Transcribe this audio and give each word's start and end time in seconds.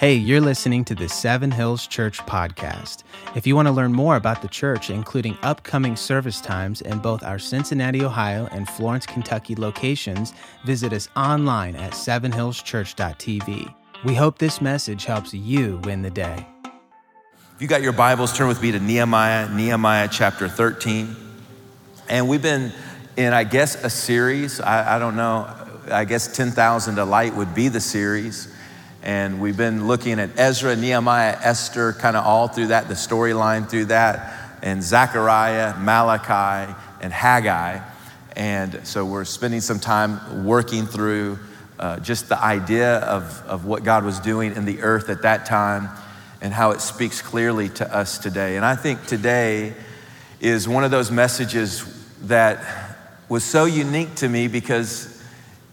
Hey, 0.00 0.14
you're 0.14 0.40
listening 0.40 0.86
to 0.86 0.94
the 0.94 1.10
Seven 1.10 1.50
Hills 1.50 1.86
Church 1.86 2.20
podcast. 2.20 3.02
If 3.34 3.46
you 3.46 3.54
want 3.54 3.68
to 3.68 3.72
learn 3.72 3.92
more 3.92 4.16
about 4.16 4.40
the 4.40 4.48
church, 4.48 4.88
including 4.88 5.36
upcoming 5.42 5.94
service 5.94 6.40
times 6.40 6.80
in 6.80 7.00
both 7.00 7.22
our 7.22 7.38
Cincinnati, 7.38 8.02
Ohio 8.02 8.48
and 8.50 8.66
Florence, 8.66 9.04
Kentucky 9.04 9.54
locations, 9.54 10.32
visit 10.64 10.94
us 10.94 11.10
online 11.16 11.76
at 11.76 11.92
sevenhillschurch.tv. 11.92 13.74
We 14.02 14.14
hope 14.14 14.38
this 14.38 14.62
message 14.62 15.04
helps 15.04 15.34
you 15.34 15.82
win 15.84 16.00
the 16.00 16.10
day. 16.10 16.46
If 17.54 17.60
you 17.60 17.68
got 17.68 17.82
your 17.82 17.92
Bibles, 17.92 18.34
turn 18.34 18.48
with 18.48 18.62
me 18.62 18.72
to 18.72 18.80
Nehemiah, 18.80 19.50
Nehemiah 19.50 20.08
chapter 20.10 20.48
13. 20.48 21.14
And 22.08 22.26
we've 22.26 22.40
been 22.40 22.72
in, 23.18 23.34
I 23.34 23.44
guess, 23.44 23.74
a 23.84 23.90
series. 23.90 24.62
I, 24.62 24.96
I 24.96 24.98
don't 24.98 25.16
know. 25.16 25.54
I 25.90 26.06
guess 26.06 26.34
10,000 26.34 26.96
to 26.96 27.04
Light 27.04 27.34
would 27.34 27.54
be 27.54 27.68
the 27.68 27.80
series. 27.82 28.56
And 29.02 29.40
we've 29.40 29.56
been 29.56 29.86
looking 29.86 30.20
at 30.20 30.38
Ezra, 30.38 30.76
Nehemiah, 30.76 31.38
Esther, 31.40 31.94
kind 31.94 32.16
of 32.16 32.26
all 32.26 32.48
through 32.48 32.66
that, 32.66 32.88
the 32.88 32.94
storyline 32.94 33.66
through 33.66 33.86
that, 33.86 34.58
and 34.62 34.82
Zechariah, 34.82 35.78
Malachi, 35.78 36.74
and 37.00 37.10
Haggai. 37.10 37.80
And 38.36 38.86
so 38.86 39.06
we're 39.06 39.24
spending 39.24 39.62
some 39.62 39.80
time 39.80 40.44
working 40.44 40.84
through 40.84 41.38
uh, 41.78 41.98
just 42.00 42.28
the 42.28 42.38
idea 42.38 42.98
of, 42.98 43.42
of 43.46 43.64
what 43.64 43.84
God 43.84 44.04
was 44.04 44.20
doing 44.20 44.54
in 44.54 44.66
the 44.66 44.82
earth 44.82 45.08
at 45.08 45.22
that 45.22 45.46
time 45.46 45.88
and 46.42 46.52
how 46.52 46.72
it 46.72 46.82
speaks 46.82 47.22
clearly 47.22 47.70
to 47.70 47.96
us 47.96 48.18
today. 48.18 48.56
And 48.56 48.66
I 48.66 48.76
think 48.76 49.06
today 49.06 49.72
is 50.40 50.68
one 50.68 50.84
of 50.84 50.90
those 50.90 51.10
messages 51.10 51.84
that 52.22 52.98
was 53.30 53.44
so 53.44 53.64
unique 53.64 54.14
to 54.16 54.28
me 54.28 54.46
because 54.46 55.09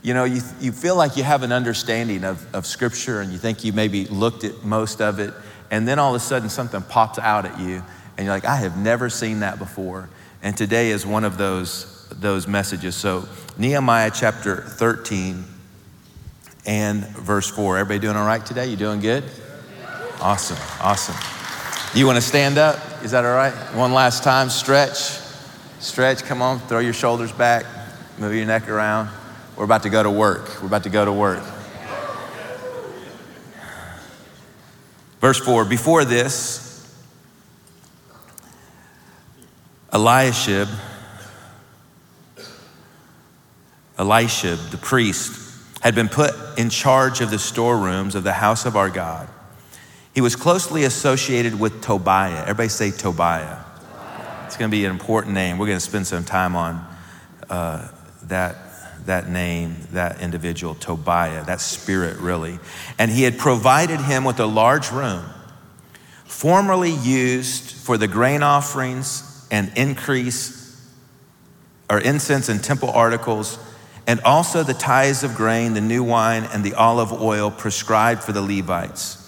you 0.08 0.14
know, 0.14 0.24
you, 0.24 0.40
you 0.62 0.72
feel 0.72 0.96
like 0.96 1.18
you 1.18 1.24
have 1.24 1.44
an 1.44 1.52
understanding 1.52 2.24
of, 2.24 2.56
of 2.56 2.66
Scripture 2.66 3.20
and 3.20 3.30
you 3.30 3.38
think 3.38 3.66
you 3.66 3.74
maybe 3.74 4.06
looked 4.06 4.46
at 4.46 4.64
most 4.64 5.02
of 5.02 5.20
it, 5.20 5.34
and 5.70 5.86
then 5.86 6.00
all 6.00 6.16
of 6.16 6.22
a 6.22 6.24
sudden 6.24 6.48
something 6.48 6.82
pops 6.82 7.20
out 7.20 7.46
at 7.46 7.60
you, 7.60 7.84
and 8.16 8.26
you're 8.26 8.34
like, 8.34 8.46
I 8.46 8.56
have 8.56 8.78
never 8.78 9.10
seen 9.10 9.42
that 9.42 9.60
before. 9.60 10.08
And 10.42 10.56
today 10.56 10.92
is 10.92 11.06
one 11.06 11.26
of 11.26 11.38
those, 11.38 12.08
those 12.10 12.48
messages. 12.48 12.96
So, 12.96 13.28
Nehemiah 13.58 14.10
chapter 14.16 14.62
13 14.62 15.44
and 16.66 17.06
verse 17.08 17.50
4. 17.50 17.78
Everybody 17.78 18.00
doing 18.00 18.16
all 18.16 18.26
right 18.26 18.46
today? 18.46 18.68
You 18.68 18.78
doing 18.78 19.02
good? 19.02 19.26
Awesome, 20.22 20.58
awesome. 20.80 21.16
You 21.94 22.06
want 22.06 22.16
to 22.16 22.22
stand 22.22 22.58
up? 22.58 22.80
Is 23.04 23.12
that 23.12 23.26
all 23.26 23.36
right? 23.36 23.54
One 23.76 23.92
last 23.92 24.24
time, 24.24 24.50
stretch. 24.52 25.20
Stretch, 25.82 26.24
come 26.24 26.42
on, 26.42 26.60
throw 26.60 26.80
your 26.80 26.94
shoulders 26.94 27.34
back, 27.34 27.66
move 28.18 28.34
your 28.34 28.46
neck 28.46 28.70
around. 28.70 29.10
We're 29.58 29.66
about 29.66 29.84
to 29.84 29.90
go 29.90 30.04
to 30.04 30.12
work. 30.12 30.62
We're 30.62 30.68
about 30.68 30.84
to 30.84 30.90
go 30.90 31.04
to 31.04 31.12
work. 31.12 31.44
Verse 35.20 35.40
4 35.40 35.66
Before 35.66 36.06
this, 36.06 36.64
Eliashib, 39.92 40.68
Eliashib, 43.98 44.60
the 44.70 44.78
priest, 44.78 45.56
had 45.82 45.96
been 45.96 46.10
put 46.10 46.36
in 46.58 46.70
charge 46.70 47.22
of 47.22 47.32
the 47.32 47.40
storerooms 47.40 48.14
of 48.14 48.24
the 48.24 48.34
house 48.34 48.66
of 48.66 48.76
our 48.76 48.90
God. 48.90 49.28
He 50.14 50.22
was 50.22 50.36
closely 50.36 50.84
associated 50.84 51.60
with 51.60 51.82
Tobiah. 51.82 52.42
Everybody 52.42 52.70
say 52.70 52.92
Tobiah. 52.92 53.60
It's 54.46 54.58
going 54.58 54.70
to 54.70 54.76
be 54.76 54.86
an 54.86 54.92
important 54.92 55.34
name. 55.34 55.58
We're 55.58 55.68
going 55.68 55.78
to 55.78 55.84
spend 55.86 56.08
some 56.08 56.24
time 56.24 56.56
on 56.56 56.88
uh, 57.50 57.88
that, 58.24 58.56
that 59.08 59.28
name, 59.30 59.76
that 59.92 60.22
individual, 60.22 60.76
Tobiah, 60.76 61.44
that 61.46 61.60
spirit 61.60 62.18
really. 62.18 62.60
And 62.98 63.12
he 63.12 63.24
had 63.24 63.38
provided 63.38 64.00
him 64.00 64.24
with 64.24 64.40
a 64.40 64.46
large 64.46 64.92
room, 64.92 65.26
formerly 66.26 66.92
used 66.92 67.72
for 67.72 67.98
the 67.98 68.08
grain 68.08 68.44
offerings 68.44 69.48
and 69.52 69.72
increase 69.76 70.56
or 71.90 72.00
incense 72.00 72.50
and 72.50 72.64
temple 72.64 72.90
articles 72.92 73.58
and 74.08 74.22
also 74.22 74.64
the 74.64 74.74
tithes 74.74 75.24
of 75.24 75.36
grain, 75.36 75.74
the 75.74 75.82
new 75.82 76.02
wine, 76.02 76.46
and 76.54 76.64
the 76.64 76.74
olive 76.74 77.12
oil 77.12 77.52
prescribed 77.52 78.24
for 78.24 78.32
the 78.32 78.42
Levites. 78.42 79.24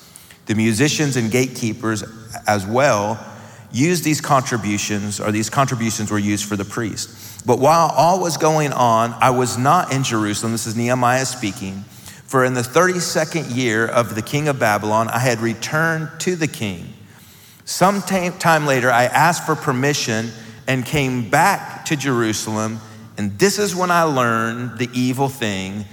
The 0.45 0.55
musicians 0.55 1.17
and 1.17 1.29
gatekeepers 1.29 2.03
as 2.47 2.65
well 2.65 3.23
used 3.73 4.05
these 4.05 4.21
contributions, 4.21 5.19
or 5.19 5.33
these 5.33 5.49
contributions 5.49 6.09
were 6.09 6.17
used 6.17 6.45
for 6.45 6.55
the 6.55 6.65
priest. 6.65 7.09
But 7.45 7.59
while 7.59 7.91
all 7.95 8.19
was 8.19 8.37
going 8.37 8.73
on, 8.73 9.15
I 9.19 9.29
was 9.31 9.57
not 9.57 9.93
in 9.93 10.03
Jerusalem. 10.03 10.51
This 10.51 10.67
is 10.67 10.75
Nehemiah 10.75 11.25
speaking. 11.25 11.83
For 12.25 12.45
in 12.45 12.53
the 12.53 12.61
32nd 12.61 13.55
year 13.55 13.87
of 13.87 14.15
the 14.15 14.21
king 14.21 14.47
of 14.47 14.59
Babylon, 14.59 15.07
I 15.07 15.19
had 15.19 15.39
returned 15.39 16.09
to 16.19 16.35
the 16.35 16.47
king. 16.47 16.93
Some 17.65 18.01
time 18.01 18.65
later, 18.65 18.91
I 18.91 19.05
asked 19.05 19.45
for 19.45 19.55
permission 19.55 20.29
and 20.67 20.85
came 20.85 21.29
back 21.29 21.85
to 21.85 21.95
Jerusalem 21.95 22.79
and 23.19 23.37
this 23.37 23.59
is 23.59 23.75
when 23.75 23.91
I 23.91 24.03
learned 24.03 24.77
the 24.77 24.89
evil 24.93 25.27
thing 25.27 25.83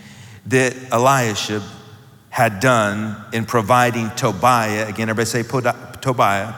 that 0.47 0.77
Eliashib 0.93 1.61
had 2.31 2.61
done 2.61 3.17
in 3.33 3.47
providing 3.47 4.11
Tobiah, 4.11 4.87
again, 4.87 5.09
everybody 5.09 5.27
say 5.27 5.43
Tobiah, 5.43 6.55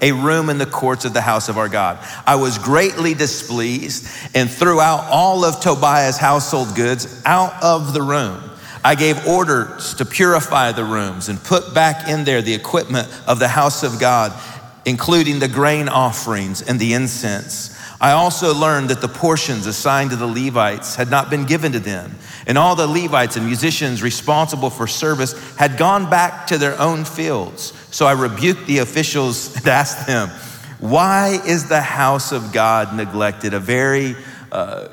a 0.00 0.12
room 0.12 0.50
in 0.50 0.58
the 0.58 0.66
courts 0.66 1.04
of 1.04 1.12
the 1.14 1.20
house 1.20 1.48
of 1.48 1.58
our 1.58 1.68
God. 1.68 1.98
I 2.26 2.36
was 2.36 2.58
greatly 2.58 3.14
displeased 3.14 4.08
and 4.34 4.50
threw 4.50 4.80
out 4.80 5.08
all 5.10 5.44
of 5.44 5.60
Tobiah's 5.60 6.18
household 6.18 6.74
goods 6.74 7.22
out 7.24 7.62
of 7.62 7.92
the 7.92 8.02
room. 8.02 8.42
I 8.84 8.94
gave 8.94 9.26
orders 9.26 9.94
to 9.94 10.04
purify 10.04 10.72
the 10.72 10.84
rooms 10.84 11.28
and 11.28 11.42
put 11.42 11.74
back 11.74 12.08
in 12.08 12.24
there 12.24 12.40
the 12.40 12.54
equipment 12.54 13.08
of 13.26 13.38
the 13.38 13.48
house 13.48 13.82
of 13.82 13.98
God, 13.98 14.32
including 14.84 15.40
the 15.40 15.48
grain 15.48 15.88
offerings 15.88 16.62
and 16.62 16.78
the 16.78 16.94
incense. 16.94 17.75
I 18.00 18.12
also 18.12 18.54
learned 18.54 18.90
that 18.90 19.00
the 19.00 19.08
portions 19.08 19.66
assigned 19.66 20.10
to 20.10 20.16
the 20.16 20.26
Levites 20.26 20.96
had 20.96 21.10
not 21.10 21.30
been 21.30 21.46
given 21.46 21.72
to 21.72 21.80
them, 21.80 22.14
and 22.46 22.58
all 22.58 22.76
the 22.76 22.86
Levites 22.86 23.36
and 23.36 23.46
musicians 23.46 24.02
responsible 24.02 24.70
for 24.70 24.86
service 24.86 25.32
had 25.56 25.78
gone 25.78 26.10
back 26.10 26.46
to 26.48 26.58
their 26.58 26.78
own 26.78 27.04
fields. 27.04 27.72
So 27.90 28.06
I 28.06 28.12
rebuked 28.12 28.66
the 28.66 28.78
officials 28.78 29.56
and 29.56 29.66
asked 29.66 30.06
them, 30.06 30.28
Why 30.78 31.40
is 31.46 31.68
the 31.68 31.80
house 31.80 32.32
of 32.32 32.52
God 32.52 32.94
neglected? 32.94 33.54
A 33.54 33.60
very 33.60 34.14
uh, 34.52 34.88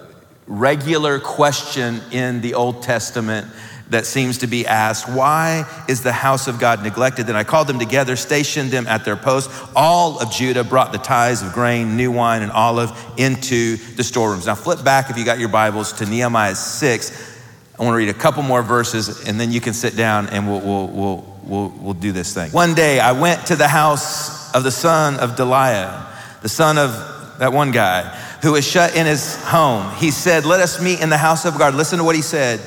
regular 0.48 1.20
question 1.20 2.02
in 2.12 2.42
the 2.42 2.54
Old 2.54 2.84
Testament 2.84 3.48
that 3.90 4.06
seems 4.06 4.40
to 4.40 4.48
be 4.48 4.66
asked 4.66 5.08
Why 5.08 5.66
is 5.88 6.02
the 6.02 6.12
house 6.12 6.48
of 6.48 6.60
God 6.60 6.84
neglected? 6.84 7.28
Then 7.28 7.36
I 7.36 7.44
called 7.44 7.68
them 7.68 7.80
together, 7.80 8.16
stationed 8.16 8.72
them 8.72 8.88
at 8.88 9.06
their 9.06 9.16
post. 9.16 9.50
All 9.76 10.20
of 10.20 10.32
Judah 10.32 10.64
brought 10.64 10.92
the 10.92 10.98
tithes 10.98 11.42
of 11.42 11.54
grain, 11.54 11.98
new 11.98 12.12
wine, 12.12 12.42
and 12.42 12.52
olive 12.52 12.92
into 13.18 13.78
the 13.96 14.04
storerooms. 14.04 14.46
Now, 14.46 14.56
flip 14.56 14.84
back 14.84 15.10
if 15.10 15.18
you 15.18 15.26
got 15.26 15.40
your 15.40 15.50
Bibles 15.50 15.94
to 15.94 16.06
Nehemiah 16.06 16.56
6. 16.56 17.32
I 17.78 17.84
want 17.84 17.94
to 17.94 17.98
read 17.98 18.10
a 18.10 18.14
couple 18.14 18.44
more 18.44 18.62
verses 18.62 19.28
and 19.28 19.40
then 19.40 19.52
you 19.52 19.60
can 19.60 19.74
sit 19.74 19.96
down 19.98 20.30
and 20.30 20.48
we'll, 20.48 20.62
we'll, 20.62 20.88
we'll, 20.88 21.40
we'll, 21.44 21.70
we'll 21.70 21.94
do 21.94 22.12
this 22.12 22.34
thing. 22.34 22.52
One 22.52 22.76
day 22.76 23.00
I 23.00 23.14
went 23.14 23.48
to 23.48 23.56
the 23.56 23.68
house 23.68 24.54
of 24.54 24.64
the 24.64 24.72
son 24.72 25.16
of 25.16 25.32
Delaiah, 25.32 26.42
the 26.42 26.50
son 26.50 26.78
of 26.78 26.92
that 27.40 27.52
one 27.52 27.72
guy 27.72 28.04
who 28.44 28.52
was 28.52 28.68
shut 28.68 28.96
in 28.96 29.06
his 29.06 29.36
home. 29.44 29.94
He 29.96 30.12
said, 30.12 30.46
Let 30.46 30.60
us 30.60 30.82
meet 30.82 31.02
in 31.02 31.10
the 31.10 31.18
house 31.18 31.46
of 31.46 31.58
God. 31.58 31.74
Listen 31.74 31.98
to 31.98 32.04
what 32.04 32.16
he 32.16 32.22
said. 32.22 32.60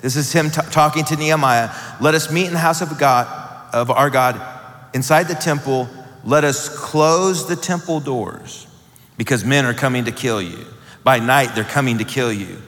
This 0.00 0.16
is 0.16 0.32
him 0.32 0.50
t- 0.50 0.60
talking 0.70 1.04
to 1.06 1.16
Nehemiah. 1.16 1.70
Let 2.00 2.14
us 2.14 2.30
meet 2.30 2.46
in 2.46 2.52
the 2.52 2.58
house 2.58 2.80
of 2.80 2.96
God, 2.98 3.26
of 3.74 3.90
our 3.90 4.10
God, 4.10 4.40
inside 4.94 5.24
the 5.24 5.34
temple. 5.34 5.88
Let 6.24 6.44
us 6.44 6.68
close 6.68 7.48
the 7.48 7.56
temple 7.56 8.00
doors 8.00 8.66
because 9.16 9.44
men 9.44 9.64
are 9.64 9.74
coming 9.74 10.04
to 10.04 10.12
kill 10.12 10.40
you. 10.40 10.66
By 11.04 11.18
night, 11.18 11.54
they're 11.54 11.64
coming 11.64 11.98
to 11.98 12.04
kill 12.04 12.32
you. 12.32 12.60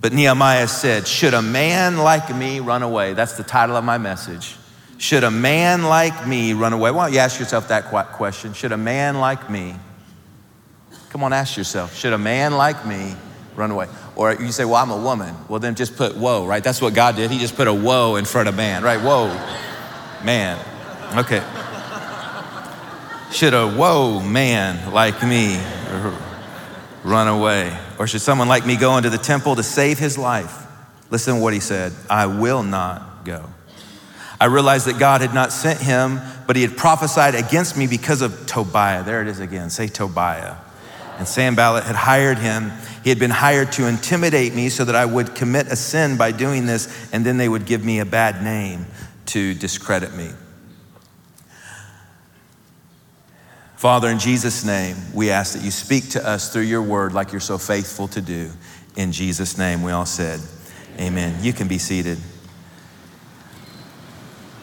But 0.00 0.12
Nehemiah 0.12 0.68
said, 0.68 1.06
Should 1.06 1.34
a 1.34 1.42
man 1.42 1.98
like 1.98 2.34
me 2.34 2.60
run 2.60 2.82
away? 2.82 3.14
That's 3.14 3.36
the 3.36 3.42
title 3.42 3.76
of 3.76 3.84
my 3.84 3.98
message. 3.98 4.56
Should 4.98 5.24
a 5.24 5.30
man 5.30 5.84
like 5.84 6.26
me 6.26 6.52
run 6.52 6.72
away? 6.72 6.90
Why 6.90 7.06
don't 7.06 7.14
you 7.14 7.20
ask 7.20 7.38
yourself 7.38 7.68
that 7.68 7.86
question? 7.86 8.52
Should 8.52 8.72
a 8.72 8.76
man 8.76 9.20
like 9.20 9.48
me? 9.48 9.76
Come 11.10 11.22
on, 11.22 11.32
ask 11.32 11.56
yourself. 11.56 11.96
Should 11.96 12.12
a 12.12 12.18
man 12.18 12.52
like 12.52 12.84
me 12.84 13.14
run 13.58 13.70
away? 13.70 13.88
Or 14.16 14.32
you 14.34 14.52
say, 14.52 14.64
well, 14.64 14.76
I'm 14.76 14.90
a 14.90 14.96
woman. 14.96 15.34
Well, 15.48 15.60
then 15.60 15.74
just 15.74 15.96
put 15.96 16.16
whoa, 16.16 16.46
right? 16.46 16.64
That's 16.64 16.80
what 16.80 16.94
God 16.94 17.16
did. 17.16 17.30
He 17.30 17.38
just 17.38 17.56
put 17.56 17.68
a 17.68 17.74
whoa 17.74 18.16
in 18.16 18.24
front 18.24 18.48
of 18.48 18.54
man, 18.54 18.82
right? 18.82 19.00
Whoa, 19.00 19.28
man. 20.24 20.58
Okay. 21.16 21.42
Should 23.32 23.52
a 23.52 23.68
whoa 23.68 24.20
man 24.20 24.92
like 24.92 25.22
me 25.22 25.60
run 27.04 27.28
away? 27.28 27.76
Or 27.98 28.06
should 28.06 28.22
someone 28.22 28.48
like 28.48 28.64
me 28.64 28.76
go 28.76 28.96
into 28.96 29.10
the 29.10 29.18
temple 29.18 29.56
to 29.56 29.62
save 29.62 29.98
his 29.98 30.16
life? 30.16 30.66
Listen 31.10 31.36
to 31.36 31.40
what 31.40 31.52
he 31.52 31.60
said 31.60 31.92
I 32.08 32.26
will 32.26 32.62
not 32.62 33.24
go. 33.24 33.44
I 34.40 34.44
realized 34.46 34.86
that 34.86 34.98
God 34.98 35.20
had 35.20 35.34
not 35.34 35.52
sent 35.52 35.80
him, 35.80 36.20
but 36.46 36.54
he 36.54 36.62
had 36.62 36.76
prophesied 36.76 37.34
against 37.34 37.76
me 37.76 37.88
because 37.88 38.22
of 38.22 38.46
Tobiah. 38.46 39.02
There 39.02 39.20
it 39.20 39.26
is 39.26 39.40
again. 39.40 39.68
Say 39.68 39.88
Tobiah. 39.88 40.56
And 41.18 41.26
Sanballat 41.26 41.82
had 41.82 41.96
hired 41.96 42.38
him 42.38 42.70
he 43.08 43.10
had 43.10 43.18
been 43.18 43.30
hired 43.30 43.72
to 43.72 43.86
intimidate 43.86 44.54
me 44.54 44.68
so 44.68 44.84
that 44.84 44.94
I 44.94 45.06
would 45.06 45.34
commit 45.34 45.68
a 45.68 45.76
sin 45.76 46.18
by 46.18 46.30
doing 46.30 46.66
this, 46.66 47.08
and 47.10 47.24
then 47.24 47.38
they 47.38 47.48
would 47.48 47.64
give 47.64 47.82
me 47.82 48.00
a 48.00 48.04
bad 48.04 48.44
name. 48.44 48.84
to 49.24 49.54
discredit 49.54 50.14
me. 50.14 50.28
Father, 53.76 54.08
in 54.10 54.18
Jesus' 54.18 54.62
name, 54.62 54.96
we 55.14 55.30
ask 55.30 55.54
that 55.54 55.64
you 55.64 55.70
speak 55.70 56.10
to 56.10 56.28
us 56.28 56.52
through 56.52 56.64
your 56.64 56.82
word 56.82 57.14
like 57.14 57.32
you're 57.32 57.40
so 57.40 57.56
faithful 57.56 58.08
to 58.08 58.20
do. 58.20 58.50
In 58.94 59.10
Jesus' 59.10 59.56
name, 59.56 59.82
we 59.82 59.90
all 59.90 60.04
said, 60.04 60.38
Amen. 61.00 61.42
You 61.42 61.54
can 61.54 61.66
be 61.66 61.78
seated. 61.78 62.18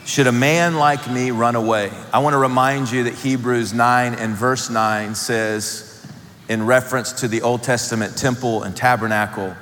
Should 0.05 0.27
a 0.27 0.31
man 0.31 0.75
like 0.75 1.09
me 1.09 1.31
run 1.31 1.55
away? 1.55 1.91
I 2.13 2.19
want 2.19 2.35
to 2.35 2.39
remind 2.39 2.91
you 2.91 3.05
that 3.05 3.15
Hebrews 3.15 3.73
9 3.73 4.13
and 4.13 4.35
verse 4.35 4.69
9 4.69 5.15
says, 5.15 5.84
in 6.49 6.65
reference 6.65 7.11
to 7.13 7.27
the 7.27 7.41
Old 7.41 7.63
Testament 7.63 8.17
temple 8.17 8.63
and 8.63 8.75
tabernacle, 8.75 9.55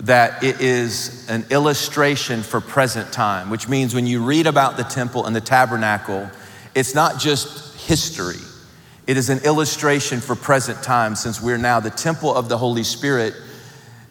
that 0.00 0.42
it 0.42 0.60
is 0.60 1.28
an 1.28 1.44
illustration 1.50 2.42
for 2.42 2.60
present 2.60 3.12
time, 3.12 3.50
which 3.50 3.68
means 3.68 3.94
when 3.94 4.06
you 4.06 4.22
read 4.24 4.46
about 4.46 4.76
the 4.76 4.82
temple 4.84 5.26
and 5.26 5.34
the 5.34 5.40
tabernacle, 5.40 6.28
it's 6.74 6.94
not 6.94 7.18
just 7.18 7.76
history 7.86 8.40
it 9.06 9.18
is 9.18 9.28
an 9.28 9.40
illustration 9.40 10.20
for 10.20 10.34
present 10.34 10.82
time 10.82 11.14
since 11.14 11.40
we're 11.40 11.58
now 11.58 11.78
the 11.78 11.90
temple 11.90 12.34
of 12.34 12.48
the 12.48 12.56
Holy 12.56 12.84
Spirit. 12.84 13.34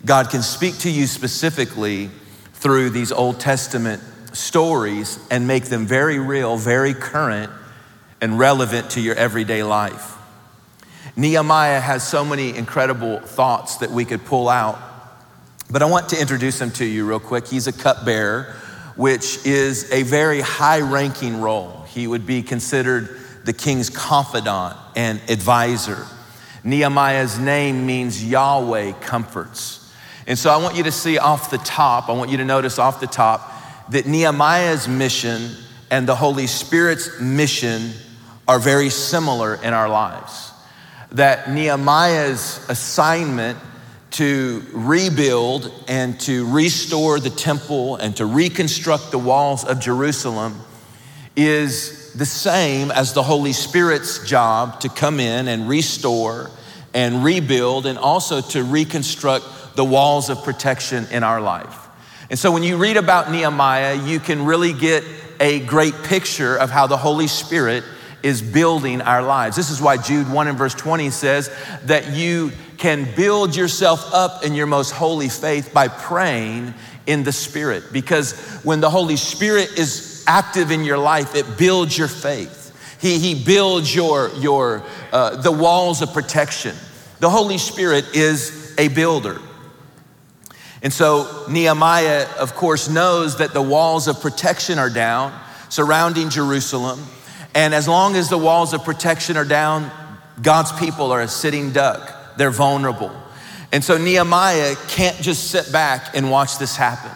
God 0.05 0.29
can 0.29 0.43
speak 0.43 0.77
to 0.79 0.91
you 0.91 1.07
specifically 1.07 2.11
through 2.53 2.91
these 2.91 3.11
Old 3.11 3.39
Testament 3.39 4.03
stories 4.33 5.19
and 5.31 5.47
make 5.47 5.65
them 5.65 5.87
very 5.87 6.19
real, 6.19 6.57
very 6.57 6.93
current, 6.93 7.51
and 8.21 8.37
relevant 8.37 8.91
to 8.91 9.01
your 9.01 9.15
everyday 9.15 9.63
life. 9.63 10.15
Nehemiah 11.15 11.80
has 11.80 12.07
so 12.07 12.25
many 12.25 12.56
incredible 12.56 13.19
thoughts 13.19 13.77
that 13.77 13.92
we 13.92 14.04
could 14.04 14.25
pull 14.25 14.50
out, 14.50 14.80
but 15.69 15.83
I 15.83 15.86
want 15.86 16.10
to 16.10 16.19
introduce 16.19 16.60
him 16.60 16.71
to 16.71 16.86
you 16.86 17.07
real 17.07 17.19
quick. 17.19 17.48
He's 17.48 17.68
a 17.68 17.71
cupbearer, 17.71 18.56
which 18.95 19.45
is 19.45 19.92
a 19.92 20.04
very 20.04 20.42
high 20.42 20.81
ranking 20.81 21.39
role. 21.39 21.86
He 21.89 22.07
would 22.07 22.25
be 22.25 22.42
considered 22.42 23.19
the 23.45 23.54
king's 23.54 23.89
confidant 23.89 24.75
and 24.95 25.21
advisor. 25.30 26.07
Nehemiah's 26.63 27.38
name 27.38 27.86
means 27.86 28.24
Yahweh 28.24 28.94
comforts. 28.94 29.94
And 30.25 30.39
so 30.39 30.50
I 30.50 30.57
want 30.57 30.75
you 30.77 30.83
to 30.83 30.92
see 30.92 31.18
off 31.18 31.51
the 31.51 31.57
top, 31.60 32.10
I 32.10 32.13
want 32.13 32.31
you 32.31 32.38
to 32.38 32.45
notice 32.45 32.80
off 32.80 33.00
the 33.00 33.07
top 33.07 33.51
that 33.89 34.07
Nehemiah's 34.07 34.88
mission 34.88 35.51
and 35.92 36.07
the 36.07 36.15
Holy 36.15 36.48
Spirit's 36.48 37.19
mission 37.19 37.92
are 38.48 38.57
very 38.57 38.89
similar 38.89 39.56
in 39.56 39.74
our 39.74 39.89
lives. 39.89 40.52
That 41.13 41.50
Nehemiah's 41.50 42.65
assignment 42.69 43.57
to 44.12 44.63
rebuild 44.74 45.71
and 45.88 46.19
to 46.21 46.51
restore 46.51 47.19
the 47.19 47.30
temple 47.30 47.95
and 47.95 48.15
to 48.18 48.25
reconstruct 48.25 49.12
the 49.12 49.18
walls 49.18 49.63
of 49.63 49.80
Jerusalem 49.80 50.60
is 51.36 52.13
the 52.13 52.25
same 52.25 52.92
as 52.92 53.13
the 53.13 53.24
Holy 53.24 53.54
Spirit's 53.54 54.27
job 54.27 54.80
to 54.81 54.89
come 54.89 55.19
in 55.19 55.48
and 55.48 55.68
restore 55.68 56.51
and 56.94 57.24
rebuild 57.24 57.88
and 57.88 57.98
also 57.98 58.42
to 58.42 58.63
reconstruct 58.63 59.45
the 59.75 59.83
walls 59.83 60.30
of 60.30 60.44
protection 60.44 61.07
in 61.12 61.24
our 61.24 61.42
life. 61.42 61.88
And 62.30 62.38
so 62.38 62.51
when 62.51 62.63
you 62.63 62.77
read 62.77 62.98
about 62.98 63.31
Nehemiah, 63.31 63.95
you 63.95 64.19
can 64.19 64.45
really 64.45 64.74
get 64.74 65.04
a 65.39 65.60
great 65.62 65.95
picture 66.04 66.56
of 66.56 66.69
how 66.69 66.86
the 66.86 66.98
Holy 66.98 67.27
Spirit 67.27 67.83
is 68.23 68.41
building 68.41 69.01
our 69.01 69.21
lives. 69.21 69.55
This 69.55 69.69
is 69.69 69.81
why 69.81 69.97
Jude 69.97 70.31
1 70.31 70.47
and 70.47 70.57
verse 70.57 70.73
20 70.73 71.09
says 71.09 71.53
that 71.83 72.11
you 72.11 72.51
can 72.77 73.07
build 73.15 73.55
yourself 73.55 74.13
up 74.13 74.43
in 74.43 74.55
your 74.55 74.65
most 74.65 74.91
holy 74.91 75.29
faith 75.29 75.73
by 75.73 75.89
praying 75.89 76.73
in 77.05 77.23
the 77.23 77.31
Spirit. 77.31 77.83
Because 77.91 78.39
when 78.63 78.79
the 78.79 78.89
Holy 78.89 79.17
Spirit 79.17 79.77
is 79.77 80.23
active 80.25 80.71
in 80.71 80.83
your 80.83 80.97
life, 80.97 81.35
it 81.35 81.57
builds 81.57 81.97
your 81.97 82.07
faith. 82.07 82.61
He, 83.01 83.19
he 83.19 83.43
builds 83.43 83.93
your, 83.93 84.29
your, 84.37 84.83
uh, 85.11 85.41
the 85.41 85.51
walls 85.51 86.01
of 86.01 86.13
protection. 86.13 86.75
The 87.19 87.29
Holy 87.29 87.57
Spirit 87.57 88.15
is 88.15 88.73
a 88.77 88.87
builder. 88.87 89.39
And 90.81 90.91
so 90.91 91.45
Nehemiah, 91.49 92.27
of 92.39 92.55
course, 92.55 92.89
knows 92.89 93.37
that 93.37 93.53
the 93.53 93.61
walls 93.61 94.07
of 94.07 94.21
protection 94.21 94.79
are 94.79 94.89
down 94.89 95.37
surrounding 95.69 96.29
Jerusalem. 96.29 96.99
And 97.55 97.73
as 97.73 97.88
long 97.88 98.15
as 98.15 98.29
the 98.29 98.38
walls 98.38 98.73
of 98.73 98.83
protection 98.83 99.38
are 99.38 99.45
down, 99.45 99.91
God's 100.41 100.71
people 100.73 101.11
are 101.11 101.21
a 101.21 101.27
sitting 101.27 101.71
duck. 101.71 102.38
They're 102.38 102.51
vulnerable. 102.51 103.11
And 103.71 103.83
so 103.83 103.97
Nehemiah 103.97 104.75
can't 104.88 105.17
just 105.17 105.51
sit 105.51 105.71
back 105.71 106.15
and 106.15 106.29
watch 106.29 106.57
this 106.57 106.75
happen. 106.75 107.11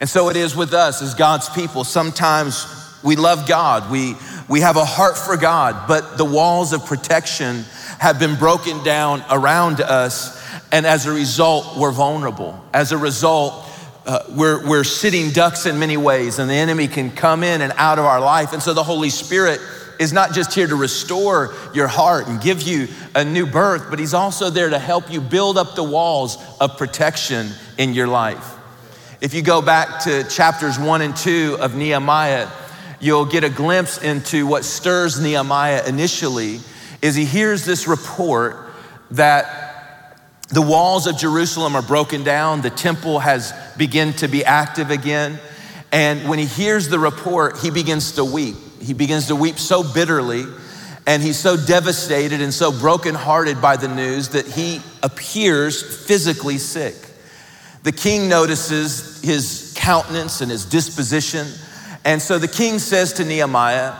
And 0.00 0.08
so 0.08 0.28
it 0.28 0.36
is 0.36 0.56
with 0.56 0.72
us 0.72 1.02
as 1.02 1.14
God's 1.14 1.48
people. 1.48 1.84
Sometimes 1.84 2.66
we 3.02 3.16
love 3.16 3.48
God, 3.48 3.90
we, 3.90 4.14
we 4.48 4.60
have 4.60 4.76
a 4.76 4.84
heart 4.84 5.16
for 5.16 5.36
God, 5.36 5.88
but 5.88 6.18
the 6.18 6.24
walls 6.24 6.72
of 6.72 6.84
protection 6.84 7.64
have 7.98 8.18
been 8.18 8.36
broken 8.36 8.82
down 8.82 9.22
around 9.30 9.80
us. 9.80 10.38
And 10.72 10.86
as 10.86 11.06
a 11.06 11.12
result, 11.12 11.76
we're 11.78 11.92
vulnerable. 11.92 12.62
As 12.72 12.92
a 12.92 12.98
result, 12.98 13.66
uh, 14.10 14.24
we're, 14.30 14.66
we're 14.68 14.82
sitting 14.82 15.30
ducks 15.30 15.66
in 15.66 15.78
many 15.78 15.96
ways, 15.96 16.40
and 16.40 16.50
the 16.50 16.54
enemy 16.54 16.88
can 16.88 17.12
come 17.12 17.44
in 17.44 17.60
and 17.60 17.72
out 17.76 18.00
of 18.00 18.04
our 18.04 18.20
life. 18.20 18.52
And 18.52 18.60
so 18.60 18.74
the 18.74 18.82
Holy 18.82 19.08
Spirit 19.08 19.60
is 20.00 20.12
not 20.12 20.32
just 20.32 20.52
here 20.52 20.66
to 20.66 20.74
restore 20.74 21.54
your 21.74 21.86
heart 21.86 22.26
and 22.26 22.40
give 22.40 22.60
you 22.62 22.88
a 23.14 23.24
new 23.24 23.46
birth, 23.46 23.86
but 23.88 24.00
He's 24.00 24.12
also 24.12 24.50
there 24.50 24.68
to 24.68 24.80
help 24.80 25.12
you 25.12 25.20
build 25.20 25.56
up 25.56 25.76
the 25.76 25.84
walls 25.84 26.38
of 26.60 26.76
protection 26.76 27.50
in 27.78 27.94
your 27.94 28.08
life. 28.08 28.56
If 29.20 29.32
you 29.32 29.42
go 29.42 29.62
back 29.62 30.00
to 30.00 30.24
chapters 30.24 30.76
one 30.76 31.02
and 31.02 31.16
two 31.16 31.56
of 31.60 31.76
Nehemiah, 31.76 32.48
you'll 32.98 33.26
get 33.26 33.44
a 33.44 33.48
glimpse 33.48 34.02
into 34.02 34.44
what 34.44 34.64
stirs 34.64 35.20
Nehemiah 35.20 35.86
initially 35.86 36.58
is 37.00 37.14
he 37.14 37.24
hears 37.24 37.64
this 37.64 37.86
report 37.86 38.56
that 39.12 39.69
the 40.52 40.62
walls 40.62 41.06
of 41.06 41.16
Jerusalem 41.16 41.76
are 41.76 41.82
broken 41.82 42.24
down, 42.24 42.60
the 42.60 42.70
temple 42.70 43.20
has 43.20 43.52
begun 43.76 44.12
to 44.14 44.28
be 44.28 44.44
active 44.44 44.90
again. 44.90 45.38
And 45.92 46.28
when 46.28 46.38
he 46.38 46.46
hears 46.46 46.88
the 46.88 46.98
report, 46.98 47.58
he 47.58 47.70
begins 47.70 48.12
to 48.12 48.24
weep. 48.24 48.56
He 48.80 48.92
begins 48.92 49.28
to 49.28 49.36
weep 49.36 49.58
so 49.58 49.82
bitterly, 49.82 50.44
and 51.06 51.22
he's 51.22 51.38
so 51.38 51.56
devastated 51.56 52.40
and 52.40 52.52
so 52.52 52.72
brokenhearted 52.72 53.62
by 53.62 53.76
the 53.76 53.88
news 53.88 54.30
that 54.30 54.46
he 54.46 54.80
appears 55.02 56.06
physically 56.06 56.58
sick. 56.58 56.94
The 57.82 57.92
king 57.92 58.28
notices 58.28 59.22
his 59.22 59.72
countenance 59.76 60.40
and 60.40 60.50
his 60.50 60.64
disposition. 60.64 61.46
And 62.04 62.20
so 62.20 62.38
the 62.38 62.48
king 62.48 62.78
says 62.78 63.14
to 63.14 63.24
Nehemiah, 63.24 63.94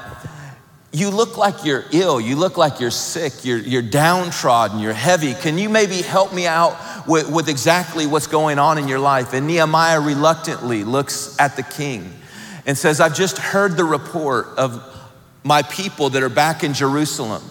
You 0.93 1.11
look 1.11 1.39
like 1.39 1.65
you're 1.65 1.85
ill. 1.93 2.20
You 2.20 2.35
look 2.35 2.56
like 2.56 2.81
you're 2.81 2.91
sick. 2.91 3.44
You're, 3.44 3.59
you're 3.59 3.82
downtrodden. 3.82 4.81
You're 4.81 4.93
heavy. 4.93 5.35
Can 5.35 5.56
you 5.56 5.69
maybe 5.69 6.03
help 6.03 6.35
me 6.35 6.47
out 6.47 7.06
with, 7.06 7.31
with 7.31 7.49
exactly 7.49 8.06
what's 8.06 8.27
going 8.27 8.59
on 8.59 8.77
in 8.77 8.89
your 8.89 8.99
life? 8.99 9.32
And 9.32 9.47
Nehemiah 9.47 10.01
reluctantly 10.01 10.82
looks 10.82 11.39
at 11.39 11.55
the 11.55 11.63
king 11.63 12.13
and 12.67 12.77
says, 12.77 13.01
I've 13.01 13.15
just 13.15 13.39
heard 13.39 13.77
the 13.77 13.85
report 13.85 14.49
of 14.59 14.85
my 15.44 15.63
people 15.63 16.11
that 16.11 16.23
are 16.23 16.29
back 16.29 16.65
in 16.65 16.75
Jerusalem. 16.75 17.43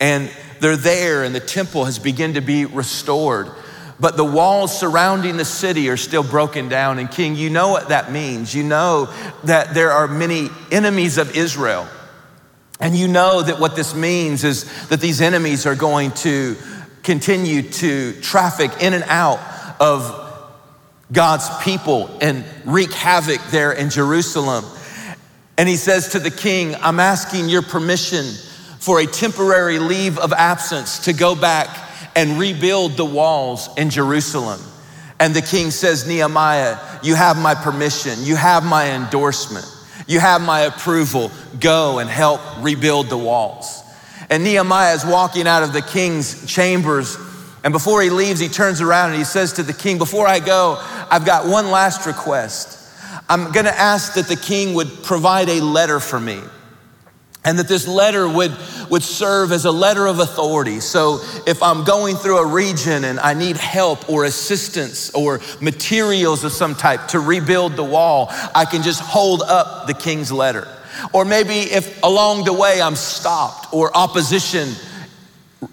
And 0.00 0.30
they're 0.60 0.76
there, 0.76 1.24
and 1.24 1.34
the 1.34 1.40
temple 1.40 1.84
has 1.84 1.98
begun 1.98 2.34
to 2.34 2.40
be 2.40 2.64
restored 2.64 3.50
but 4.00 4.16
the 4.16 4.24
walls 4.24 4.76
surrounding 4.76 5.36
the 5.36 5.44
city 5.44 5.90
are 5.90 5.96
still 5.98 6.22
broken 6.22 6.70
down. 6.70 6.98
And 6.98 7.10
King, 7.10 7.36
you 7.36 7.50
know 7.50 7.68
what 7.68 7.90
that 7.90 8.10
means. 8.10 8.54
You 8.54 8.62
know 8.62 9.12
that 9.44 9.74
there 9.74 9.92
are 9.92 10.08
many 10.08 10.48
enemies 10.72 11.18
of 11.18 11.36
Israel. 11.36 11.86
And 12.80 12.96
you 12.96 13.08
know 13.08 13.42
that 13.42 13.60
what 13.60 13.76
this 13.76 13.94
means 13.94 14.42
is 14.42 14.88
that 14.88 15.00
these 15.00 15.20
enemies 15.20 15.66
are 15.66 15.74
going 15.74 16.12
to 16.12 16.56
continue 17.02 17.62
to 17.62 18.18
traffic 18.20 18.70
in 18.80 18.94
and 18.94 19.04
out 19.04 19.38
of 19.80 20.16
God's 21.12 21.48
people 21.62 22.10
and 22.20 22.44
wreak 22.64 22.92
havoc 22.92 23.40
there 23.50 23.72
in 23.72 23.90
Jerusalem. 23.90 24.64
And 25.58 25.68
he 25.68 25.76
says 25.76 26.10
to 26.10 26.18
the 26.18 26.30
king, 26.30 26.74
I'm 26.76 27.00
asking 27.00 27.48
your 27.48 27.62
permission 27.62 28.24
for 28.78 29.00
a 29.00 29.06
temporary 29.06 29.78
leave 29.78 30.18
of 30.18 30.32
absence 30.32 31.00
to 31.00 31.12
go 31.12 31.34
back 31.34 31.68
and 32.16 32.38
rebuild 32.38 32.96
the 32.96 33.04
walls 33.04 33.68
in 33.76 33.90
Jerusalem. 33.90 34.60
And 35.18 35.34
the 35.34 35.42
king 35.42 35.70
says, 35.70 36.08
Nehemiah, 36.08 36.78
you 37.02 37.14
have 37.14 37.36
my 37.36 37.54
permission, 37.54 38.14
you 38.22 38.36
have 38.36 38.64
my 38.64 38.92
endorsement, 38.92 39.66
you 40.10 40.18
have 40.18 40.42
my 40.42 40.62
approval. 40.62 41.30
Go 41.60 42.00
and 42.00 42.10
help 42.10 42.40
rebuild 42.58 43.08
the 43.08 43.16
walls. 43.16 43.82
And 44.28 44.42
Nehemiah 44.42 44.94
is 44.94 45.06
walking 45.06 45.46
out 45.46 45.62
of 45.62 45.72
the 45.72 45.82
king's 45.82 46.46
chambers. 46.52 47.16
And 47.62 47.72
before 47.72 48.02
he 48.02 48.10
leaves, 48.10 48.40
he 48.40 48.48
turns 48.48 48.80
around 48.80 49.10
and 49.10 49.18
he 49.18 49.24
says 49.24 49.52
to 49.54 49.62
the 49.62 49.72
king, 49.72 49.98
Before 49.98 50.26
I 50.26 50.40
go, 50.40 50.78
I've 51.10 51.24
got 51.24 51.46
one 51.46 51.70
last 51.70 52.06
request. 52.06 52.78
I'm 53.28 53.52
gonna 53.52 53.70
ask 53.70 54.14
that 54.14 54.26
the 54.26 54.34
king 54.34 54.74
would 54.74 55.04
provide 55.04 55.48
a 55.48 55.60
letter 55.60 56.00
for 56.00 56.18
me. 56.18 56.40
And 57.44 57.58
that 57.58 57.68
this 57.68 57.88
letter 57.88 58.28
would, 58.28 58.54
would 58.90 59.02
serve 59.02 59.50
as 59.50 59.64
a 59.64 59.70
letter 59.70 60.06
of 60.06 60.18
authority. 60.18 60.80
So 60.80 61.20
if 61.46 61.62
I'm 61.62 61.84
going 61.84 62.16
through 62.16 62.38
a 62.38 62.46
region 62.46 63.04
and 63.04 63.18
I 63.18 63.32
need 63.34 63.56
help 63.56 64.10
or 64.10 64.24
assistance 64.24 65.10
or 65.14 65.40
materials 65.60 66.44
of 66.44 66.52
some 66.52 66.74
type 66.74 67.08
to 67.08 67.20
rebuild 67.20 67.76
the 67.76 67.84
wall, 67.84 68.26
I 68.54 68.66
can 68.66 68.82
just 68.82 69.00
hold 69.00 69.42
up 69.42 69.86
the 69.86 69.94
king's 69.94 70.30
letter. 70.30 70.68
Or 71.14 71.24
maybe 71.24 71.54
if 71.54 72.02
along 72.02 72.44
the 72.44 72.52
way 72.52 72.82
I'm 72.82 72.96
stopped 72.96 73.72
or 73.72 73.96
opposition 73.96 74.68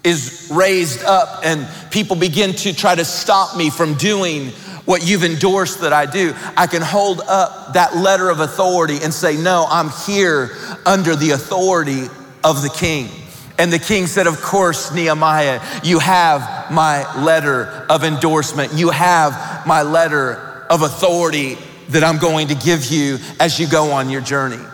is 0.04 0.50
raised 0.50 1.04
up 1.04 1.40
and 1.44 1.66
people 1.90 2.16
begin 2.16 2.52
to 2.52 2.74
try 2.74 2.94
to 2.94 3.04
stop 3.04 3.56
me 3.56 3.68
from 3.68 3.94
doing 3.94 4.52
what 4.88 5.06
you've 5.06 5.22
endorsed 5.22 5.82
that 5.82 5.92
I 5.92 6.06
do, 6.06 6.32
I 6.56 6.66
can 6.66 6.80
hold 6.80 7.20
up 7.20 7.74
that 7.74 7.94
letter 7.94 8.30
of 8.30 8.40
authority 8.40 8.96
and 9.02 9.12
say, 9.12 9.36
No, 9.36 9.66
I'm 9.68 9.90
here 10.06 10.56
under 10.86 11.14
the 11.14 11.32
authority 11.32 12.04
of 12.42 12.62
the 12.62 12.70
king. 12.74 13.10
And 13.58 13.70
the 13.70 13.78
king 13.78 14.06
said, 14.06 14.26
Of 14.26 14.40
course, 14.40 14.90
Nehemiah, 14.90 15.60
you 15.84 15.98
have 15.98 16.72
my 16.72 17.04
letter 17.22 17.66
of 17.90 18.02
endorsement. 18.02 18.72
You 18.72 18.88
have 18.88 19.66
my 19.66 19.82
letter 19.82 20.64
of 20.70 20.80
authority 20.80 21.58
that 21.90 22.02
I'm 22.02 22.16
going 22.16 22.48
to 22.48 22.54
give 22.54 22.86
you 22.86 23.18
as 23.38 23.60
you 23.60 23.68
go 23.68 23.90
on 23.90 24.08
your 24.08 24.22
journey. 24.22 24.64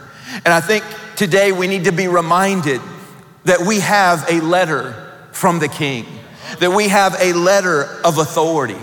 And 0.44 0.54
I 0.54 0.60
think 0.60 0.84
today 1.16 1.50
we 1.50 1.66
need 1.66 1.86
to 1.86 1.92
be 1.92 2.06
reminded 2.06 2.80
that 3.46 3.62
we 3.66 3.80
have 3.80 4.24
a 4.30 4.40
letter 4.40 4.92
from 5.32 5.58
the 5.58 5.68
king, 5.68 6.06
that 6.60 6.70
we 6.70 6.86
have 6.86 7.16
a 7.20 7.32
letter 7.32 7.82
of 8.04 8.18
authority 8.18 8.78